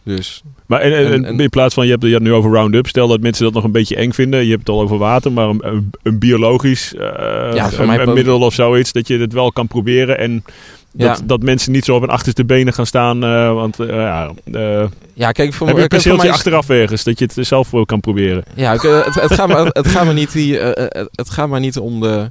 [0.04, 2.86] Dus, maar en, en, in plaats van, je hebt, je het nu over Roundup.
[2.86, 4.44] Stel dat mensen dat nog een beetje eng vinden.
[4.44, 7.00] Je hebt het al over water, maar een, een, biologisch uh,
[7.54, 8.92] ja, een, middel of zoiets.
[8.92, 10.18] Dat je het wel kan proberen.
[10.18, 10.44] En
[10.92, 11.24] dat, ja.
[11.24, 13.24] dat mensen niet zo op hun achterste benen gaan staan.
[13.24, 14.84] Uh, want uh, ja, uh,
[15.14, 16.36] ja, kijk, voor heb je een perceeltje mij...
[16.36, 18.44] achteraf ergens dat je het zelf wel kan proberen.
[18.54, 20.58] Ja, het, het, gaat maar, het, gaat niet die,
[21.12, 22.30] het gaat maar niet om de.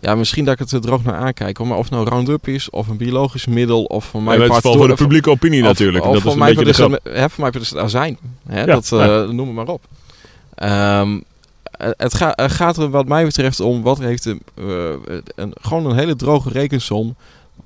[0.00, 1.58] Ja, misschien dat ik het er droog naar aankijk.
[1.58, 4.38] Maar of het nou Roundup is, of een biologisch middel, of van mij...
[4.38, 6.04] Ja, het is voor de publieke opinie natuurlijk.
[6.04, 7.00] Of, dat is beetje de grap.
[7.02, 8.18] Hè, voor mij is het azijn.
[8.46, 9.24] Hè, ja, dat, ja.
[9.24, 9.84] noem het maar op.
[10.62, 11.24] Um,
[11.96, 14.38] het, ga, het, gaat er wat mij betreft om, wat heeft de,
[15.34, 17.16] een, gewoon een hele droge rekensom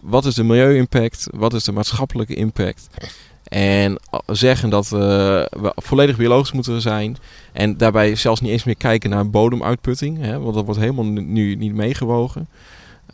[0.03, 1.27] wat is de milieu-impact?
[1.31, 2.89] Wat is de maatschappelijke impact?
[3.53, 5.01] En zeggen dat uh,
[5.51, 7.17] we volledig biologisch moeten zijn.
[7.53, 10.19] En daarbij zelfs niet eens meer kijken naar bodemuitputting.
[10.19, 12.49] Hè, want dat wordt helemaal nu niet meegewogen.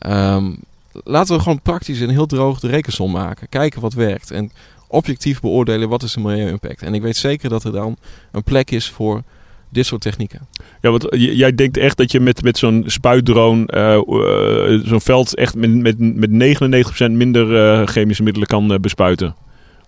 [0.06, 0.58] Um,
[1.04, 3.48] laten we gewoon praktisch en heel droog de rekensom maken.
[3.48, 4.30] Kijken wat werkt.
[4.30, 4.50] En
[4.88, 6.82] objectief beoordelen wat is de milieu-impact.
[6.82, 7.96] En ik weet zeker dat er dan
[8.32, 9.22] een plek is voor
[9.68, 10.46] dit soort technieken.
[10.80, 13.66] Ja, want jij denkt echt dat je met, met zo'n spuitdrone
[14.84, 16.58] zo'n veld echt met, met, met
[17.08, 19.34] 99% minder chemische middelen kan bespuiten.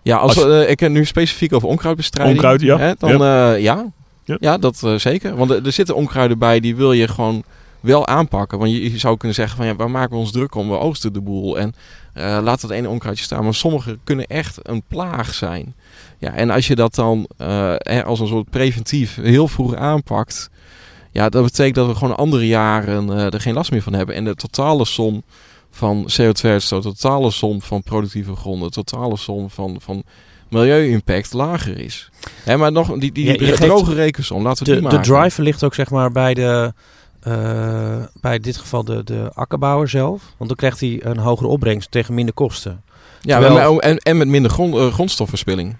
[0.03, 2.37] Ja, als, als ik heb nu specifiek over onkruidbestrijding.
[2.37, 2.79] Onkruid, ja.
[2.79, 3.53] Hè, dan ja.
[3.55, 3.93] ja.
[4.25, 4.37] ja.
[4.41, 4.59] Ja.
[4.59, 5.37] dat zeker.
[5.37, 7.45] Want er, er zitten onkruiden bij die wil je gewoon
[7.81, 8.59] wel aanpakken.
[8.59, 10.69] Want je, je, zou kunnen zeggen van ja, waar maken we ons druk om?
[10.69, 11.75] We oogsten de boel en
[12.15, 13.45] uh, laat dat ene onkruidje staan.
[13.45, 15.75] Maar sommige kunnen echt een plaag zijn.
[16.19, 17.75] Ja, en als je dat dan uh,
[18.05, 20.51] als een soort preventief heel vroeg aanpakt,
[21.13, 24.15] ja, dat betekent dat we gewoon andere jaren uh, er geen last meer van hebben.
[24.15, 25.23] En de totale som
[25.71, 30.03] van CO2-uitstoot, de totale som van productieve gronden, de totale som van, van
[30.49, 32.11] milieu-impact lager is.
[32.45, 35.03] Hè, maar nog die, die ja, droge rekensom, laten we de, die maken.
[35.03, 36.73] De driver ligt ook zeg maar bij de
[37.27, 40.23] uh, bij dit geval de, de akkerbouwer zelf.
[40.37, 42.83] Want dan krijgt hij een hogere opbrengst tegen minder kosten.
[43.21, 43.81] Ja, Terwijl...
[43.81, 45.77] en, en met minder grond, uh, grondstofverspilling.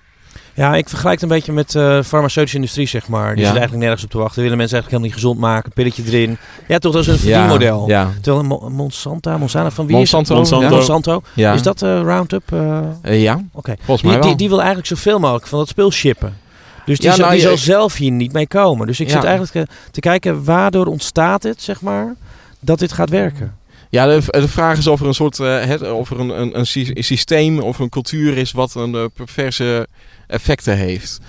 [0.55, 3.35] Ja, ik vergelijk het een beetje met de uh, farmaceutische industrie, zeg maar.
[3.35, 3.47] Die ja.
[3.47, 4.43] zit eigenlijk nergens op te wachten.
[4.43, 5.73] willen mensen eigenlijk helemaal niet gezond maken.
[5.73, 6.39] Pilletje erin.
[6.69, 7.89] Ja, toch, dat is een verdienmodel.
[7.89, 8.11] Ja, ja.
[8.21, 10.71] Terwijl Monsanto, Monsanto van wie Monsanto, is het?
[10.71, 11.23] Monsanto.
[11.35, 11.53] Ja.
[11.53, 12.53] Is dat uh, Roundup?
[12.53, 13.75] Uh, ja, oké.
[13.83, 16.37] Volgens mij die, die, die, wil eigenlijk zoveel mogelijk van dat speel shippen.
[16.85, 18.87] Dus die, ja, zal, nou, zal zelf hier niet mee komen.
[18.87, 22.15] Dus ik zit eigenlijk te kijken, waardoor ontstaat het, zeg maar,
[22.61, 23.59] dat dit gaat werken?
[23.91, 26.59] Ja, de, de vraag is of er een soort uh, het, of er een, een,
[26.59, 29.89] een, systeem of een cultuur is wat een uh, perverse
[30.27, 31.21] effecten heeft.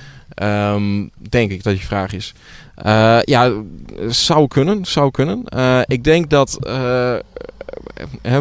[0.43, 2.33] Um, denk ik dat je vraag is.
[2.85, 3.53] Uh, ja,
[4.07, 5.43] zou kunnen, zou kunnen.
[5.85, 6.59] ik denk dat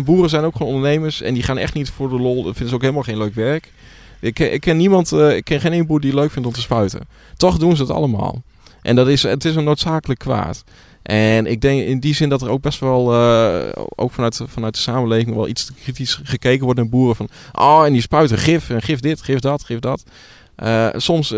[0.04, 2.34] boeren zijn ook gewoon ondernemers en die gaan echt niet voor de lol.
[2.34, 3.72] Dat vinden ze ook helemaal geen leuk werk.
[4.20, 7.00] Ik, ik ken niemand, ik ken geen één boer die leuk vindt om te spuiten.
[7.36, 8.42] Toch doen ze het allemaal.
[8.82, 10.64] En dat is, het is een noodzakelijk kwaad.
[11.02, 14.74] En ik denk in die zin dat er ook best wel, uh, ook vanuit, vanuit
[14.74, 17.16] de samenleving, wel iets kritisch gekeken wordt naar boeren.
[17.16, 20.02] Van, oh, en die spuiten gif, en gif dit, gif dat, gif dat.
[20.64, 21.34] Uh, soms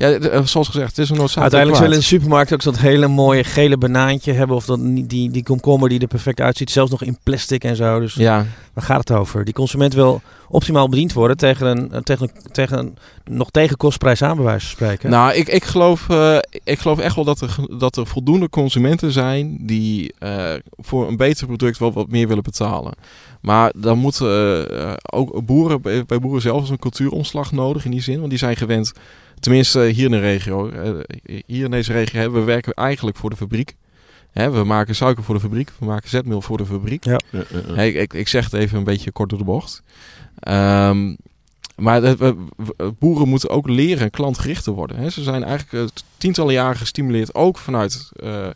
[0.00, 2.76] ja, eh, zoals gezegd, het is een noodzakelijk Uiteindelijk zullen in de supermarkt ook zo'n
[2.76, 4.56] hele mooie gele banaantje hebben.
[4.56, 6.70] Of dat, die, die komkommer die er perfect uitziet.
[6.70, 8.00] Zelfs nog in plastic en zo.
[8.00, 8.46] Dus ja.
[8.72, 9.44] waar gaat het over?
[9.44, 14.36] Die consument wil optimaal bediend worden tegen een, tegen, tegen een nog tegen kostprijs aan,
[14.36, 15.10] bij wijze van spreken.
[15.10, 19.12] Nou, ik, ik, geloof, uh, ik geloof echt wel dat er, dat er voldoende consumenten
[19.12, 22.92] zijn die uh, voor een beter product wel wat meer willen betalen.
[23.40, 24.26] Maar dan moeten
[24.72, 28.18] uh, ook boeren, bij boeren zelf is een cultuuromslag nodig in die zin.
[28.18, 28.92] Want die zijn gewend
[29.40, 30.70] Tenminste, hier in de regio.
[30.70, 30.90] Eh,
[31.46, 33.74] hier in deze regio hebben we werken eigenlijk voor de fabriek.
[34.32, 35.70] Hè, we maken suiker voor de fabriek.
[35.78, 37.04] We maken zetmeel voor de fabriek.
[37.04, 37.20] Ja.
[37.82, 39.82] Ik, ik, zeg het even een beetje kort door de bocht.
[40.48, 41.16] Um,
[41.76, 42.36] maar de,
[42.98, 44.96] boeren moeten ook leren klantgericht te worden.
[44.96, 45.10] Hè.
[45.10, 48.46] Ze zijn eigenlijk tientallen jaren gestimuleerd, ook vanuit uh,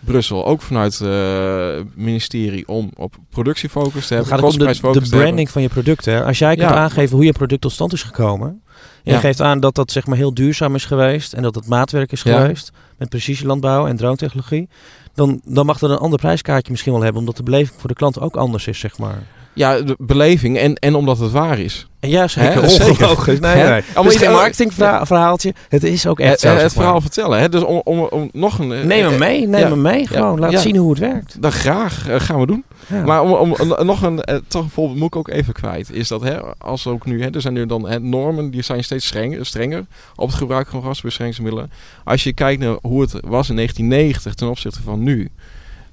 [0.00, 4.32] Brussel, ook vanuit het ministerie, om op productiefocus te hebben.
[4.32, 6.24] Het gaat om de, de branding van je producten.
[6.24, 8.62] Als jij kunt aangeven hoe je product tot stand is gekomen,
[9.08, 9.20] je ja.
[9.20, 12.22] geeft aan dat dat zeg maar heel duurzaam is geweest en dat het maatwerk is
[12.22, 14.68] geweest met precisielandbouw en drone-technologie.
[15.14, 17.94] Dan, dan mag dat een ander prijskaartje misschien wel hebben, omdat de beleving voor de
[17.94, 19.22] klant ook anders is, zeg maar.
[19.52, 21.87] Ja, de beleving en, en omdat het waar is.
[22.00, 22.62] Ja, zeker.
[22.62, 23.40] Ongelooflijk.
[23.40, 23.82] Nee, nee.
[23.94, 25.54] Het is geen marketingverhaaltje.
[25.68, 26.48] Het is ook echt zo.
[26.48, 27.40] Het verhaal vertellen.
[27.40, 27.48] Hè?
[27.48, 28.86] Dus om, om, om nog een...
[28.86, 29.46] Neem hem mee.
[29.46, 30.06] Neem hem mee.
[30.06, 30.38] Gewoon.
[30.38, 31.42] Laat zien hoe het werkt.
[31.42, 32.08] Dat graag.
[32.08, 32.64] Uh, gaan we doen.
[33.04, 34.22] Maar om, om, nog een...
[34.30, 35.92] Uh, toch bijvoorbeeld moet ik ook even kwijt.
[35.92, 37.22] Is dat hè, als ook nu...
[37.22, 40.68] Hè, er zijn nu dan hè, normen die zijn steeds strenger, strenger op het gebruik
[40.68, 41.70] van gasbeschermingsmiddelen.
[42.04, 45.30] Als je kijkt naar hoe het was in 1990 ten opzichte van nu...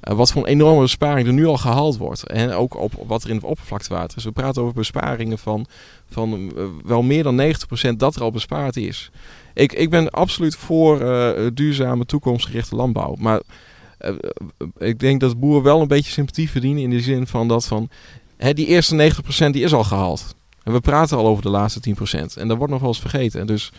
[0.09, 2.27] Uh, wat voor een enorme besparing er nu al gehaald wordt.
[2.27, 4.23] En ook op wat er in het oppervlaktewater is.
[4.23, 5.65] We praten over besparingen van,
[6.09, 9.11] van uh, wel meer dan 90% dat er al bespaard is.
[9.53, 13.15] Ik, ik ben absoluut voor uh, duurzame toekomstgerichte landbouw.
[13.19, 13.41] Maar
[14.77, 17.89] ik denk dat boeren wel een beetje sympathie verdienen in de zin van dat van...
[18.37, 19.11] Hè, die eerste
[19.47, 20.35] 90% die is al gehaald.
[20.63, 21.93] En we praten al over de laatste 10%.
[22.35, 23.47] En dat wordt nog wel eens vergeten.
[23.47, 23.71] Dus,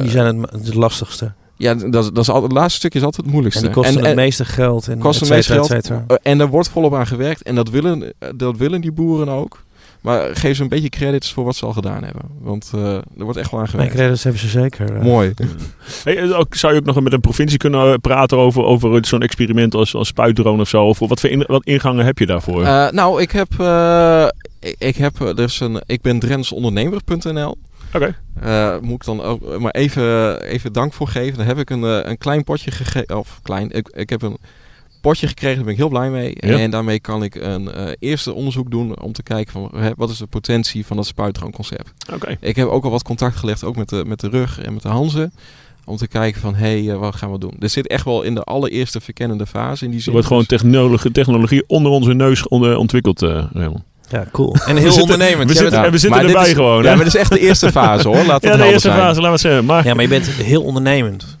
[0.00, 1.34] die zijn het, het lastigste.
[1.62, 3.66] Ja, dat, dat is al, het laatste stukje is altijd het moeilijkste.
[3.66, 4.88] En die kosten het meeste geld.
[4.88, 5.90] En kosten het meeste geld.
[5.90, 7.42] Eh, en daar wordt volop aan gewerkt.
[7.42, 9.62] En dat willen, eh, dat willen die boeren ook.
[10.00, 12.22] Maar geef ze een beetje credits voor wat ze al gedaan hebben.
[12.40, 13.92] Want uh, er wordt echt wel aan gewerkt.
[13.92, 15.02] Nee, credits hebben ze zeker.
[15.02, 15.34] Mooi.
[16.04, 19.74] hey, ook, zou je ook nog met een provincie kunnen praten over, over zo'n experiment
[19.74, 20.84] als, als spuitdrone of zo?
[20.84, 22.62] Of wat voor in, wat ingangen heb je daarvoor?
[22.62, 23.52] Uh, nou, ik heb,
[24.60, 27.56] ik, ik, heb dus een, ik ben drensondernemer.nl.
[27.94, 28.14] Oké.
[28.40, 28.74] Okay.
[28.76, 31.38] Uh, moet ik dan ook maar even, even dank voor geven.
[31.38, 33.18] Dan heb ik een, uh, een klein potje gegeven.
[33.18, 33.70] Of klein.
[33.70, 34.36] Ik, ik heb een
[35.00, 35.56] potje gekregen.
[35.56, 36.36] Daar ben ik heel blij mee.
[36.36, 36.58] Ja.
[36.58, 39.00] En daarmee kan ik een uh, eerste onderzoek doen.
[39.00, 41.92] Om te kijken van hè, wat is de potentie van dat spuitdroomconcept.
[42.12, 42.36] Oké.
[42.40, 43.64] Ik heb ook al wat contact gelegd.
[43.64, 45.32] Ook met de, met de rug en met de Hanzen.
[45.84, 47.54] Om te kijken van, hé, hey, wat gaan we doen?
[47.58, 49.84] Dit zit echt wel in de allereerste verkennende fase.
[49.84, 50.06] In die zin.
[50.06, 53.82] Er wordt gewoon technologie, technologie onder onze neus ontwikkeld, uh, Raymond.
[54.12, 54.56] Ja, cool.
[54.66, 55.50] En heel ondernemend.
[55.50, 56.82] We zitten, we zitten erbij is, gewoon.
[56.82, 58.24] Ja, maar dit is echt de eerste fase hoor.
[58.24, 59.64] Laat ja, de eerste fase, laten we zeggen.
[59.64, 59.84] Maar...
[59.86, 61.38] Ja, maar je bent heel ondernemend.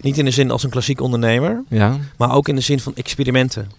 [0.00, 1.96] Niet in de zin als een klassiek ondernemer, Ja.
[2.16, 3.70] maar ook in de zin van experimenten.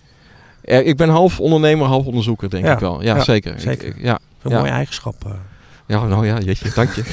[0.64, 2.74] Ja, ik ben half ondernemer, half onderzoeker, denk Ja.
[2.74, 3.04] ik wel.
[3.04, 3.54] Ja, Ja, zeker.
[3.58, 3.88] Zeker.
[3.88, 4.20] ik- ja.
[4.42, 4.58] Een Ja.
[4.60, 5.16] mooie eigenschap.
[5.92, 7.04] Ja, nou ja, jeetje, dank je.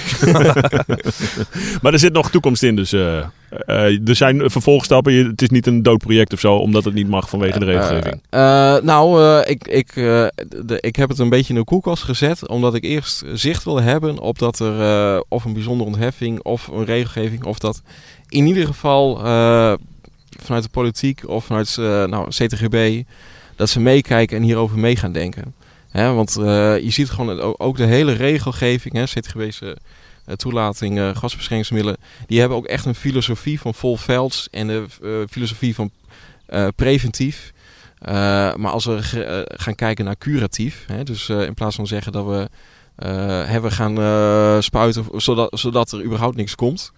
[1.83, 3.19] Maar er zit nog toekomst in, dus eh,
[3.67, 5.13] eh, er zijn vervolgstappen.
[5.13, 7.65] Je- Het is niet een dood project of zo, omdat het niet mag vanwege de
[7.65, 8.23] regelgeving.
[8.31, 12.49] Eh, eh, nou, ik, ik, de, ik heb het een beetje in de koelkast gezet,
[12.49, 16.85] omdat ik eerst zicht wil hebben op dat er of een bijzondere ontheffing of een
[16.85, 17.83] regelgeving, of dat
[18.29, 19.17] in ieder geval
[20.43, 21.77] vanuit de politiek of vanuit
[22.11, 23.03] nou, CTGB,
[23.57, 25.55] dat ze meekijken en hierover mee gaan denken.
[25.93, 26.45] Want eh,
[26.79, 29.71] je ziet gewoon ook- de hele regelgeving, hè, CTGB's eh,
[30.37, 31.97] toelating, eh, gasbeschermingsmiddelen,
[32.27, 34.85] die hebben ook echt een filosofie van vol velds en de
[35.31, 35.91] filosofie van
[36.77, 37.53] preventief.
[38.57, 38.99] Maar als we
[39.47, 42.49] gaan kijken naar curatief, hè, dus in plaats van zeggen dat we,
[43.61, 46.93] we gaan spuiten zodat, zodat er überhaupt niks komt.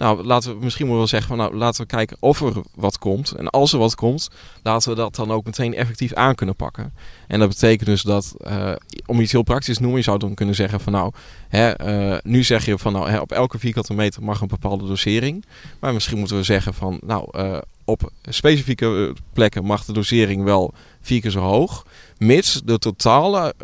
[0.00, 3.32] Nou, laten we misschien wel zeggen van nou, laten we kijken of er wat komt.
[3.32, 4.28] En als er wat komt,
[4.62, 6.92] laten we dat dan ook meteen effectief aan kunnen pakken.
[7.26, 8.72] En dat betekent dus dat, eh,
[9.06, 11.12] om iets heel praktisch te noemen, je zou dan kunnen zeggen van nou,
[11.48, 14.86] hè, eh, nu zeg je van nou, hè, op elke vierkante meter mag een bepaalde
[14.86, 15.44] dosering.
[15.80, 20.74] Maar misschien moeten we zeggen van nou, eh, op specifieke plekken mag de dosering wel
[21.00, 21.86] vier keer zo hoog.
[22.18, 23.54] Mits de totale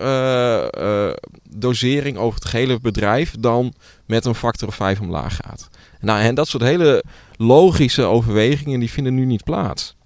[1.51, 3.73] dosering over het gehele bedrijf dan
[4.07, 5.69] met een factor of 5 omlaag gaat.
[6.01, 7.05] Nou, en dat soort hele
[7.37, 9.97] logische overwegingen die vinden nu niet plaats.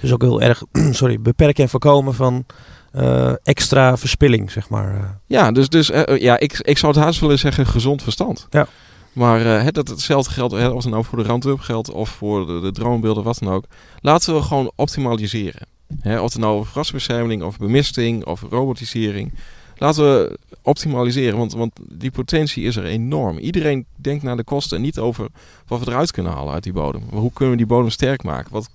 [0.00, 2.44] Dus ook heel erg, sorry, beperken en voorkomen van
[2.92, 4.94] eh, extra verspilling, zeg maar.
[4.94, 5.04] eh.
[5.26, 8.46] Ja, dus, dus eh, ja, ik, ik zou het haast willen zeggen gezond verstand.
[8.50, 8.66] Ja.
[9.12, 12.46] Maar het, dat hetzelfde geldt, hè, of het nou voor de Roundup geldt of voor
[12.46, 13.64] de, de droombeelden, wat dan ook.
[14.00, 15.66] Laten we gewoon optimaliseren.
[16.00, 19.32] Hè, of het nou over grasbescherming of bemisting of robotisering.
[19.80, 23.38] Laten we optimaliseren, want, want die potentie is er enorm.
[23.38, 25.28] Iedereen denkt naar de kosten en niet over
[25.66, 27.02] wat we eruit kunnen halen uit die bodem.
[27.10, 28.52] Hoe kunnen we die bodem sterk maken?
[28.52, 28.70] Wat,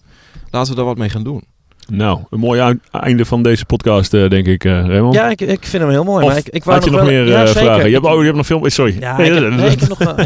[0.49, 1.43] laten we daar wat mee gaan doen.
[1.87, 5.13] Nou, een mooi einde van deze podcast, eh, denk ik, eh Raymond.
[5.13, 6.23] Ja, ik, ik vind hem heel mooi.
[6.23, 7.87] Of maar ik, ik wou Had je nog wel- meer ja, eh, vragen?
[7.87, 8.61] Je hebt, oh, je hebt nog veel...
[8.65, 8.97] Sorry.
[8.99, 10.13] Ja, Nee, ik heb, dat- nee, ik heb nog wel...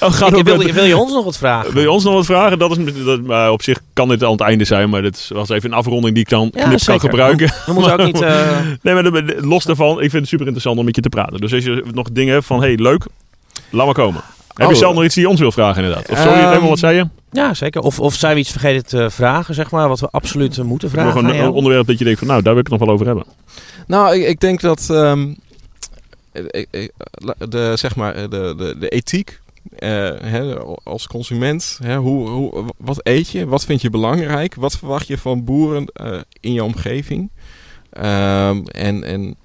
[0.00, 1.72] Oh, Ik- wil, wil je ons nog wat vragen?
[1.72, 2.58] Wil je ons nog wat vragen?
[2.58, 5.48] Dat is, dat, maar op zich kan dit al het einde zijn, maar dit was
[5.48, 7.52] even een afronding die ik dan Ja, knip kan gebruiken.
[7.66, 8.20] We moeten ook niet...
[8.82, 11.40] Nee, maar los daarvan, ik vind het super interessant om met je te praten.
[11.40, 13.04] Dus als je nog dingen hebt van, hey, leuk,
[13.70, 14.20] laat maar komen.
[14.56, 14.80] Heb je Oh.
[14.80, 16.08] zelf nog iets die je ons wil vragen inderdaad?
[16.10, 17.08] Of sorry, Raymond, wat zei je?
[17.32, 17.80] ja, zeker.
[17.80, 20.88] Of, of zijn we iets vergeten te vragen, zeg maar, wat we absoluut eh, moeten
[20.92, 21.46] Nog vragen een, aan jou?
[21.48, 23.24] een onderwerp dat je denkt van, nou, daar wil ik het nog wel over hebben.
[23.86, 25.34] Nou, ik, ik denk dat ehm,
[26.50, 26.90] ik-
[27.48, 29.40] de, zeg maar, de, de, de ethiek
[29.78, 29.88] eh,
[30.20, 35.06] hè, als consument, hè, hoe, hoe, wat eet je, wat vind je belangrijk, wat verwacht
[35.06, 37.30] je van boeren eh, in je omgeving.
[37.90, 39.36] Ehm, en en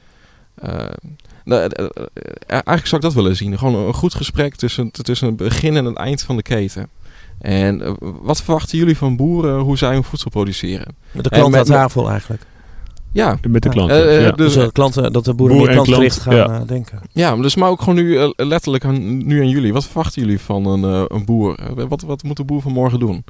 [1.43, 3.57] eigenlijk zou ik dat willen zien.
[3.57, 6.87] Gewoon een goed gesprek tussen, tussen het begin en het eind van de keten.
[7.39, 10.95] En eh, wat verwachten jullie van boeren, hoe zij hun voedsel produceren?
[11.11, 12.41] Met de klant aan tafel eigenlijk.
[13.13, 13.95] Ja, Met de klanten.
[14.07, 14.31] Eh, eh, ja.
[14.31, 16.59] dus- Dus dat, klanten, dat de boeren Boer meer klantgericht klant, gaan ja.
[16.61, 16.99] eh, denken.
[17.11, 19.73] Ja, dus maar ook gewoon nu eh, letterlijk aan, nu aan jullie.
[19.73, 21.55] Wat verwachten jullie van een, eh, een boer?
[21.59, 23.23] Eh, Wat, wat moet de boer van morgen doen?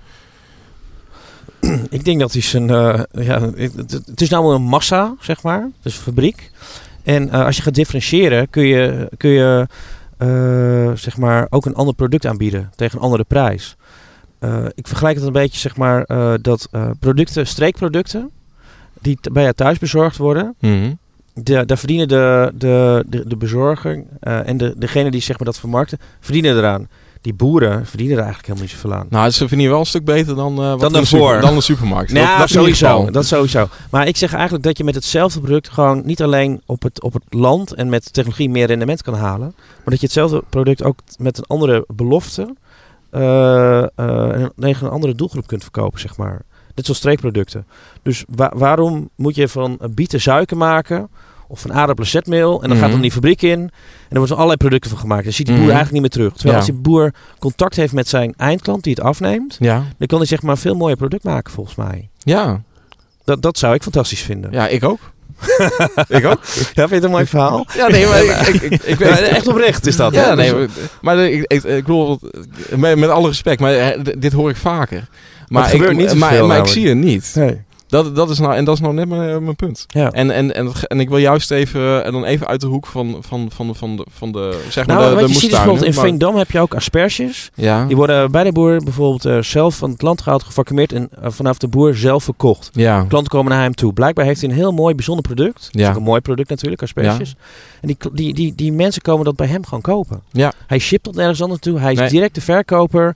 [1.90, 2.70] Ik denk dat hij zijn...
[2.70, 3.76] eh, ja, het,
[4.06, 5.70] het- is nou een massa, zeg maar.
[5.82, 6.52] Dus een fabriek.
[7.04, 9.68] En eh, als je gaat differentiëren, kun je, kun je
[10.18, 13.76] eh, zeg maar ook een ander product aanbieden tegen een andere prijs.
[14.40, 16.06] Eh, ik vergelijk het een beetje, zeg maar,
[16.42, 16.70] dat
[17.00, 18.30] producten, streekproducten,
[19.02, 20.56] die bij jou thuis bezorgd worden,
[21.34, 25.60] de, daar verdienen de, de, de, de bezorger en de, degene die zeg maar, dat
[25.60, 26.88] vermarkten, verdienen eraan.
[27.22, 29.08] Die boeren verdienen er eigenlijk helemaal niet zoveel aan.
[29.10, 31.62] Nou, ze je wel een stuk beter dan, eh, wat Dan de super- dan de
[31.62, 32.12] supermarkt.
[32.12, 33.10] Nou, dat, sowieso.
[33.12, 33.68] Dat sowieso.
[33.90, 37.14] Maar ik zeg eigenlijk dat je met hetzelfde product gewoon niet alleen op het, op
[37.14, 39.54] het land en met technologie meer rendement kan halen.
[39.58, 42.56] Maar dat je hetzelfde product ook met een andere belofte
[43.10, 43.88] eh, eh,
[44.42, 46.42] en tegen een andere doelgroep kunt verkopen, zeg maar.
[46.74, 47.66] Dit soort streekproducten.
[48.04, 51.10] Dus wa- waarom moet je van bieten suiker maken
[51.52, 52.92] of van aardappelen en dan gaat Mhm.
[52.92, 53.70] dan die fabriek in en
[54.10, 55.24] er worden allerlei producten van gemaakt.
[55.24, 55.74] Dan ziet die boer Mhm.
[55.76, 56.34] eigenlijk niet meer terug.
[56.34, 56.60] Terwijl Ja.
[56.66, 59.84] als die boer contact heeft met zijn eindklant die het afneemt, Ja.
[59.98, 62.10] dan kan hij zeg maar een veel mooier product maken volgens mij.
[62.18, 62.62] Ja.
[63.24, 64.52] Dat, dat zou ik fantastisch vinden.
[64.52, 65.00] ja, ik ook.
[66.08, 66.40] ik ook.
[66.44, 67.66] Ja, vind je het een mooi verhaal?
[67.76, 69.10] Ja, nee, maar ik, ik, ik, ik weet...
[69.20, 70.14] echt oprecht is dat.
[70.14, 70.36] Ja, hè?
[70.36, 70.68] nee, maar,
[71.02, 72.20] maar ik, ik, ik bedoel,
[72.76, 75.08] met, met alle respect, maar eh, dit hoor ik vaker.
[75.48, 77.32] Maar, ik, niet maar, maar ik zie het niet.
[77.36, 77.62] Nee.
[77.92, 79.86] Dat, dat is nou, en dat is nou net mijn, mijn punt.
[79.88, 80.12] Ja.
[80.12, 83.18] En, en, en, en ik wil juist even, en dan even uit de hoek van,
[83.20, 85.94] van, van, van, de, van de, zeg maar, Nou, de, de je ziet bijvoorbeeld in
[85.94, 87.50] maar- Veendam heb je ook asperges.
[87.56, 87.86] Ja.
[87.86, 91.32] Die worden bij de boer bijvoorbeeld eh, zelf van het land gehaald, gevacumeerd en eh,
[91.32, 92.70] vanaf de boer zelf verkocht.
[92.72, 93.06] Ja.
[93.08, 93.94] Klanten komen naar hem toe.
[93.94, 95.70] Blijkbaar heeft hij een heel mooi, bijzonder product.
[95.72, 97.36] Dat is ook een mooi product natuurlijk, asperges.
[97.82, 100.22] En die, die, die, die mensen komen dat bij hem gewoon kopen.
[100.32, 100.52] Ja.
[100.68, 101.80] Hij shipt dat nergens anders toe.
[101.80, 102.10] Hij is Nee.
[102.10, 103.16] direct de verkoper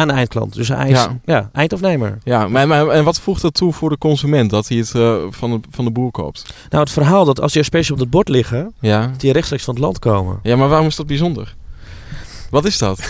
[0.00, 0.54] aan de eindklant.
[0.54, 1.18] Dus hij is ja.
[1.24, 2.18] ja eindafnemer.
[2.22, 5.16] Ja, maar, maar, en wat voegt dat toe voor de consument dat hij het uh,
[5.30, 6.54] van, de, van de boer koopt?
[6.68, 9.10] Nou, het verhaal dat als die asperges op het bord liggen, ja.
[9.16, 10.38] die rechtstreeks van het land komen.
[10.42, 11.54] Ja, maar waarom is dat bijzonder?
[12.50, 13.00] Wat is dat?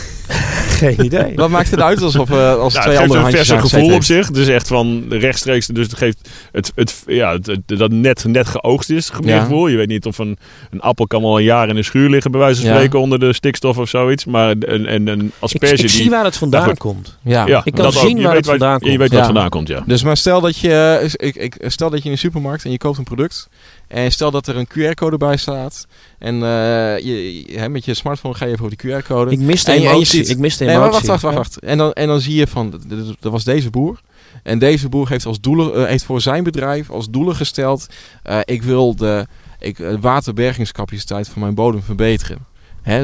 [0.80, 1.34] Geen idee.
[1.34, 4.02] Wat maakt het uit alsof uh, als twee andere handjes Het geeft een gevoel op
[4.02, 4.26] zich.
[4.26, 5.66] Het is echt van rechtstreeks.
[5.66, 9.10] Dus het geeft het, het, ja, het, dat net, net geoogst is.
[9.20, 9.40] Ja.
[9.40, 9.66] gevoel.
[9.66, 10.38] Je weet niet of een,
[10.70, 12.30] een appel kan wel een jaar in een schuur liggen.
[12.30, 14.24] Bij wijze van spreken onder de stikstof of zoiets.
[14.24, 17.18] Maar een, een, een asperge ik, ik die, zie waar het vandaan nou komt.
[17.22, 17.46] Ja.
[17.46, 17.60] ja.
[17.64, 18.92] ik kan zien waar het vandaan komt.
[18.92, 19.82] Je weet waar het vandaan komt, ja.
[19.86, 22.78] Dus maar stel dat je, ik, ik, stel dat je in een supermarkt en je
[22.78, 23.48] koopt een product.
[23.90, 25.86] En stel dat er een QR-code bij staat.
[26.18, 29.30] En uh, je, je, met je smartphone ga je even over die QR-code.
[29.30, 30.26] Ik mis de emotie.
[30.26, 30.80] ik mis de emotie.
[30.80, 31.58] Nee, wacht, wacht, wacht, wacht.
[31.58, 32.80] En, dan, en dan zie je van,
[33.20, 34.00] dat was deze boer.
[34.42, 37.86] En deze boer heeft, als doelen, uh, heeft voor zijn bedrijf als doelen gesteld...
[38.26, 39.26] Uh, ik wil de
[39.58, 42.48] ik, waterbergingscapaciteit van mijn bodem verbeteren.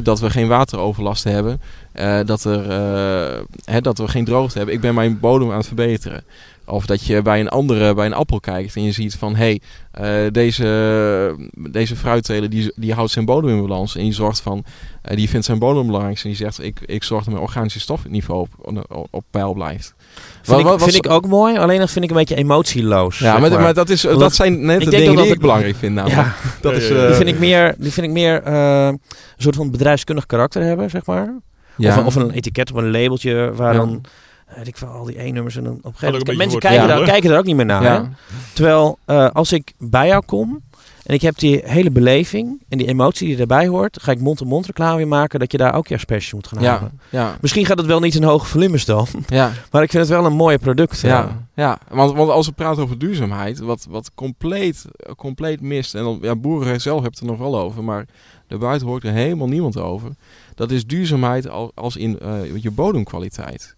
[0.03, 1.61] Dat we geen wateroverlast hebben.
[1.95, 4.75] Uh, dat, er, uh, dat we geen droogte hebben.
[4.75, 6.25] Ik ben mijn bodem aan het verbeteren.
[6.67, 9.59] Of dat je bij een andere, bij een appel kijkt en je ziet van hé,
[9.93, 13.97] hey, uh, deze, deze fruitteler die, die houdt zijn bodem in balans.
[13.97, 14.65] En die zorgt van,
[15.11, 16.17] uh, die vindt zijn bodem belangrijk.
[16.17, 19.95] En die zegt ik, ik zorg dat mijn organische stofniveau op, op, op peil blijft.
[20.43, 23.19] Vind, wat, ik, vind ik ook mooi, alleen dat vind ik een beetje emotieloos.
[23.19, 25.95] Ja, maar, maar, dat, is, dat zijn net de dingen die ik belangrijk vind.
[25.95, 26.11] Nou.
[26.11, 29.01] Ja, dat is, uh, die vind ik meer, die vind ik meer een
[29.37, 31.35] soort van bedrijfskundig karakter hebben, zeg maar.
[31.77, 31.99] Ja.
[31.99, 34.01] Of, of, een etiket of een labeltje waar ja.
[34.55, 37.05] Weet ik van al die E-nummers en dan op een gegeven moment mensen kijken, daar,
[37.05, 38.09] kijken er ook niet meer naar.
[38.53, 40.63] Terwijl uh, als ik bij jou kom
[41.07, 44.67] en ik heb die hele beleving en die emotie die erbij hoort, ga ik mond-to-mond
[44.67, 47.01] reclame weer maken dat je daar ook je asperges moet gaan halen.
[47.11, 47.37] Ja.
[47.41, 49.53] Misschien gaat het wel niet in hoge volumes dan, ja.
[49.71, 51.01] maar ik vind het wel een mooie product.
[51.01, 51.79] Ja, ja.
[51.91, 54.85] Want, want als we praten over duurzaamheid, wat, wat compleet,
[55.17, 58.07] compleet mist, en dan, ja, boeren zelf hebben het er nog wel over, maar
[58.47, 60.11] daarbuiten hoort er helemaal niemand over.
[60.55, 63.77] Dat is duurzaamheid als in uh, je bodemkwaliteit.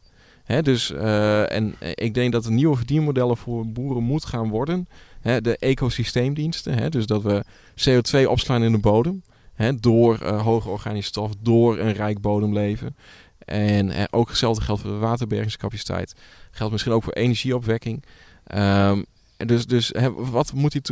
[0.63, 4.89] Dus, uh, en ik denk dat er nieuwe verdienmodellen voor boeren moet gaan worden.
[5.23, 7.45] De ecosysteemdiensten, dus dat we
[7.75, 9.23] CO2 opslaan in de bodem.
[9.81, 12.97] Door uh, hoge organische stof, door een rijk bodemleven.
[13.39, 16.15] En ook hetzelfde geldt voor de waterbergingscapaciteit.
[16.51, 18.05] Geldt misschien ook voor energieopwekking.
[18.55, 19.05] Um,
[19.47, 20.83] dus, dus wat moet die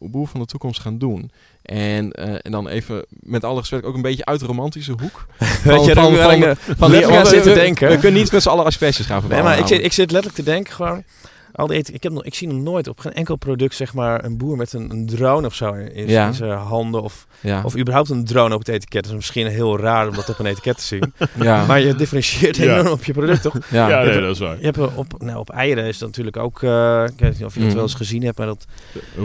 [0.00, 1.30] boer van de toekomst gaan doen?
[1.62, 5.26] En, uh, en dan even met alle respect ook een beetje uit de romantische hoek.
[5.64, 7.88] Weet je, van, van, van, van, van zitten denken.
[7.88, 9.50] We, kunnen niet met z'n allen asperges gaan verbouwen.
[9.50, 11.04] Nee, maar ik zit, ik zit letterlijk te denken gewoon
[11.52, 14.24] al die ik, heb nog, ik zie nog nooit op geen enkel product zeg maar
[14.24, 17.26] een boer met een, een drone of zo in, in zijn handen of,
[17.64, 19.02] of überhaupt een drone op het etiket.
[19.02, 21.12] Dat is misschien heel raar om dat op een etiket te zien.
[21.40, 21.66] ja.
[21.66, 23.58] Maar je differentieert enorm op je product toch?
[23.70, 24.58] Ja, ja nee, dat is waar.
[24.58, 27.54] Je hebt op, nou, op eieren is dat natuurlijk ook, uh, ik weet niet of
[27.54, 27.74] je dat mm.
[27.74, 28.66] wel eens gezien hebt, maar dat...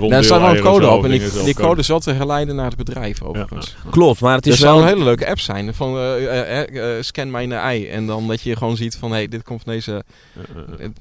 [0.09, 2.65] Daar staat wel een code op en die, die code is wel te herleiden naar
[2.65, 3.75] het bedrijf overigens.
[3.89, 4.79] Klopt, maar het is wel...
[4.81, 8.55] een hele leuke app zijn van uh, uh, scan mijn ei en dan dat je
[8.55, 10.03] gewoon ziet van hé, hey, dit komt van deze,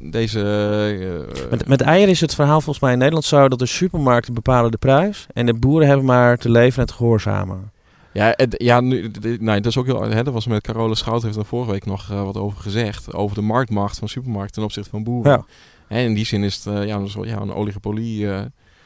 [0.01, 4.35] deze met, met eieren is het verhaal volgens mij in Nederland zo dat de supermarkten
[4.35, 7.73] bepalen de prijs en de boeren hebben maar te leven en te gehoorzamen.
[8.13, 10.03] Ja, ja nu, nee, dat is ook heel.
[10.03, 13.15] Hè, dat was met Carole Schout heeft er vorige week nog uh, wat over gezegd.
[13.15, 15.33] Over de marktmacht van supermarkten ten opzichte van boeren.
[15.33, 15.45] Ja.
[15.89, 18.25] En in die zin is het uh, ja, een, ja, een oligopolie.
[18.25, 18.41] Uh,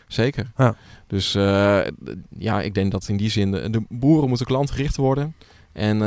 [0.06, 0.50] zeker.
[0.56, 0.74] Ja.
[1.06, 1.32] Dus
[2.38, 5.34] ja, ik denk dat in die zin de, de boeren moeten klantgericht worden.
[5.72, 5.98] En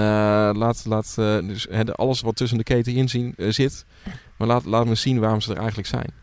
[0.57, 3.85] laat, laat dus, alles wat tussen de keten in zien, zit.
[4.37, 6.20] Maar laat, laat me zien waarom ze er eigenlijk zijn.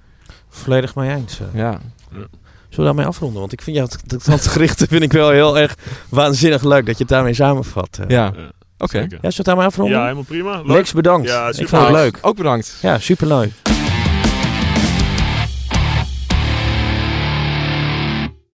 [0.49, 1.41] Volledig mee eens.
[1.55, 1.79] Ja.
[2.11, 2.29] Zullen
[2.69, 3.41] we daarmee afronden?
[3.41, 3.89] Want ik vind jou
[4.25, 5.75] het gerichte vind ik wel heel erg
[6.09, 7.99] waanzinnig leuk dat je het daarmee samenvat.
[8.09, 8.09] Ja.
[8.09, 8.29] ja.
[8.29, 8.53] Oké.
[8.79, 9.01] Okay.
[9.01, 9.97] Ja, zullen we daarmee afronden?
[9.97, 10.57] Ja, helemaal prima.
[10.57, 10.67] Leuk.
[10.67, 11.29] Lex, bedankt.
[11.29, 12.19] Ja, super ik vond het leuk.
[12.21, 12.79] Ook bedankt.
[12.83, 13.53] Ja, superleuk.